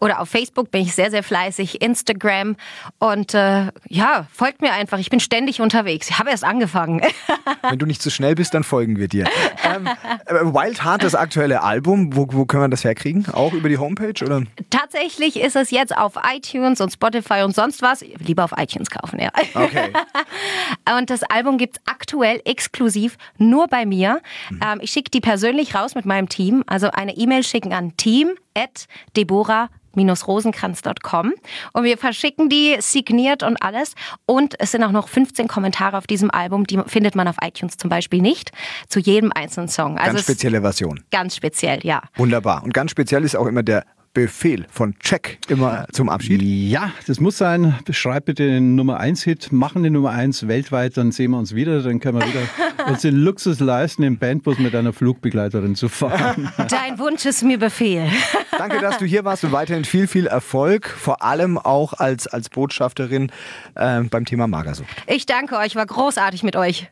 oder 0.00 0.20
auf 0.20 0.30
Facebook 0.30 0.70
bin 0.70 0.80
ich 0.80 0.94
sehr, 0.94 1.10
sehr 1.10 1.22
fleißig, 1.22 1.82
Instagram 1.82 2.56
und 2.98 3.34
äh, 3.34 3.66
ja, 3.88 4.26
folgt 4.32 4.62
mir 4.62 4.72
einfach. 4.72 4.98
Ich 4.98 5.10
bin 5.10 5.20
ständig 5.20 5.60
unterwegs. 5.60 6.08
Ich 6.08 6.18
habe 6.18 6.30
erst 6.30 6.44
angefangen. 6.44 7.02
Wenn 7.68 7.78
du 7.78 7.84
nicht 7.84 8.00
zu 8.00 8.08
schnell 8.10 8.34
bist, 8.34 8.54
dann 8.54 8.64
folgen 8.64 8.96
wir 8.96 9.08
dir. 9.08 9.26
ähm, 9.62 9.86
äh, 10.24 10.32
Wild 10.32 10.84
Heart, 10.84 11.04
das 11.04 11.14
aktuelle 11.14 11.62
Album, 11.62 12.16
wo, 12.16 12.26
wo 12.30 12.46
können 12.46 12.62
wir 12.64 12.68
das 12.68 12.84
herkriegen? 12.84 13.26
Auch 13.30 13.52
über 13.52 13.68
die 13.68 13.76
Homepage? 13.76 14.24
Oder? 14.24 14.44
Tatsächlich 14.70 15.38
ist 15.38 15.56
es 15.56 15.65
jetzt 15.70 15.96
auf 15.96 16.14
iTunes 16.32 16.80
und 16.80 16.90
Spotify 16.92 17.42
und 17.42 17.54
sonst 17.54 17.82
was. 17.82 18.02
Lieber 18.18 18.44
auf 18.44 18.52
iTunes 18.56 18.90
kaufen, 18.90 19.20
ja. 19.20 19.30
Okay. 19.54 19.92
Und 20.98 21.10
das 21.10 21.22
Album 21.24 21.58
gibt's 21.58 21.80
aktuell 21.86 22.40
exklusiv 22.44 23.16
nur 23.38 23.68
bei 23.68 23.84
mir. 23.86 24.20
Ähm, 24.64 24.78
ich 24.80 24.90
schicke 24.90 25.10
die 25.10 25.20
persönlich 25.20 25.74
raus 25.74 25.94
mit 25.94 26.06
meinem 26.06 26.28
Team. 26.28 26.62
Also 26.66 26.90
eine 26.90 27.16
E-Mail 27.16 27.42
schicken 27.42 27.72
an 27.72 27.96
team.deborah 27.96 29.68
rosenkranz.com 29.96 31.32
und 31.72 31.84
wir 31.84 31.96
verschicken 31.96 32.50
die 32.50 32.76
signiert 32.80 33.42
und 33.42 33.62
alles 33.62 33.94
und 34.26 34.54
es 34.60 34.72
sind 34.72 34.84
auch 34.84 34.90
noch 34.90 35.08
15 35.08 35.48
Kommentare 35.48 35.96
auf 35.96 36.06
diesem 36.06 36.30
Album, 36.30 36.66
die 36.66 36.78
findet 36.86 37.14
man 37.14 37.26
auf 37.28 37.36
iTunes 37.42 37.78
zum 37.78 37.88
Beispiel 37.88 38.20
nicht, 38.20 38.50
zu 38.88 39.00
jedem 39.00 39.32
einzelnen 39.34 39.68
Song. 39.68 39.96
Also 39.96 40.08
Ganz 40.10 40.20
es- 40.20 40.24
spezielle 40.26 40.60
Version. 40.60 41.02
Ganz 41.10 41.36
speziell, 41.36 41.80
ja. 41.82 42.02
Wunderbar. 42.16 42.62
Und 42.62 42.74
ganz 42.74 42.90
speziell 42.90 43.24
ist 43.24 43.36
auch 43.36 43.46
immer 43.46 43.62
der 43.62 43.86
Befehl 44.16 44.64
von 44.70 44.98
Check 44.98 45.38
immer 45.48 45.86
zum 45.92 46.08
Abschied. 46.08 46.40
Ja, 46.40 46.90
das 47.06 47.20
muss 47.20 47.36
sein. 47.36 47.78
Beschreib 47.84 48.24
bitte 48.24 48.46
den 48.46 48.74
Nummer 48.74 48.98
1 48.98 49.22
Hit, 49.24 49.52
machen 49.52 49.82
den 49.82 49.92
Nummer 49.92 50.12
1 50.12 50.48
weltweit, 50.48 50.96
dann 50.96 51.12
sehen 51.12 51.32
wir 51.32 51.38
uns 51.38 51.54
wieder. 51.54 51.82
Dann 51.82 52.00
können 52.00 52.18
wir 52.18 52.26
wieder 52.26 52.40
uns 52.88 53.02
den 53.02 53.14
Luxus 53.14 53.60
leisten, 53.60 54.02
im 54.04 54.16
Bandbus 54.16 54.58
mit 54.58 54.74
einer 54.74 54.94
Flugbegleiterin 54.94 55.74
zu 55.74 55.90
fahren. 55.90 56.50
Dein 56.70 56.98
Wunsch 56.98 57.26
ist 57.26 57.42
mir 57.42 57.58
Befehl. 57.58 58.08
Danke, 58.56 58.80
dass 58.80 58.96
du 58.96 59.04
hier 59.04 59.26
warst 59.26 59.44
und 59.44 59.52
weiterhin 59.52 59.84
viel, 59.84 60.06
viel 60.06 60.26
Erfolg, 60.26 60.88
vor 60.88 61.22
allem 61.22 61.58
auch 61.58 61.92
als, 61.92 62.26
als 62.26 62.48
Botschafterin 62.48 63.30
äh, 63.74 64.00
beim 64.00 64.24
Thema 64.24 64.46
Magersucht. 64.46 64.88
Ich 65.06 65.26
danke 65.26 65.58
euch, 65.58 65.76
war 65.76 65.84
großartig 65.84 66.42
mit 66.42 66.56
euch. 66.56 66.90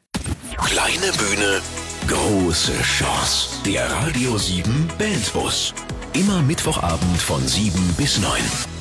Kleine 0.59 1.11
Bühne, 1.17 1.63
große 2.07 2.79
Chance. 2.83 3.63
Der 3.65 3.91
Radio 3.91 4.37
7 4.37 4.89
Bandbus. 4.99 5.73
Immer 6.15 6.43
Mittwochabend 6.43 7.21
von 7.21 7.45
7 7.45 7.77
bis 7.99 8.21
9. 8.21 8.74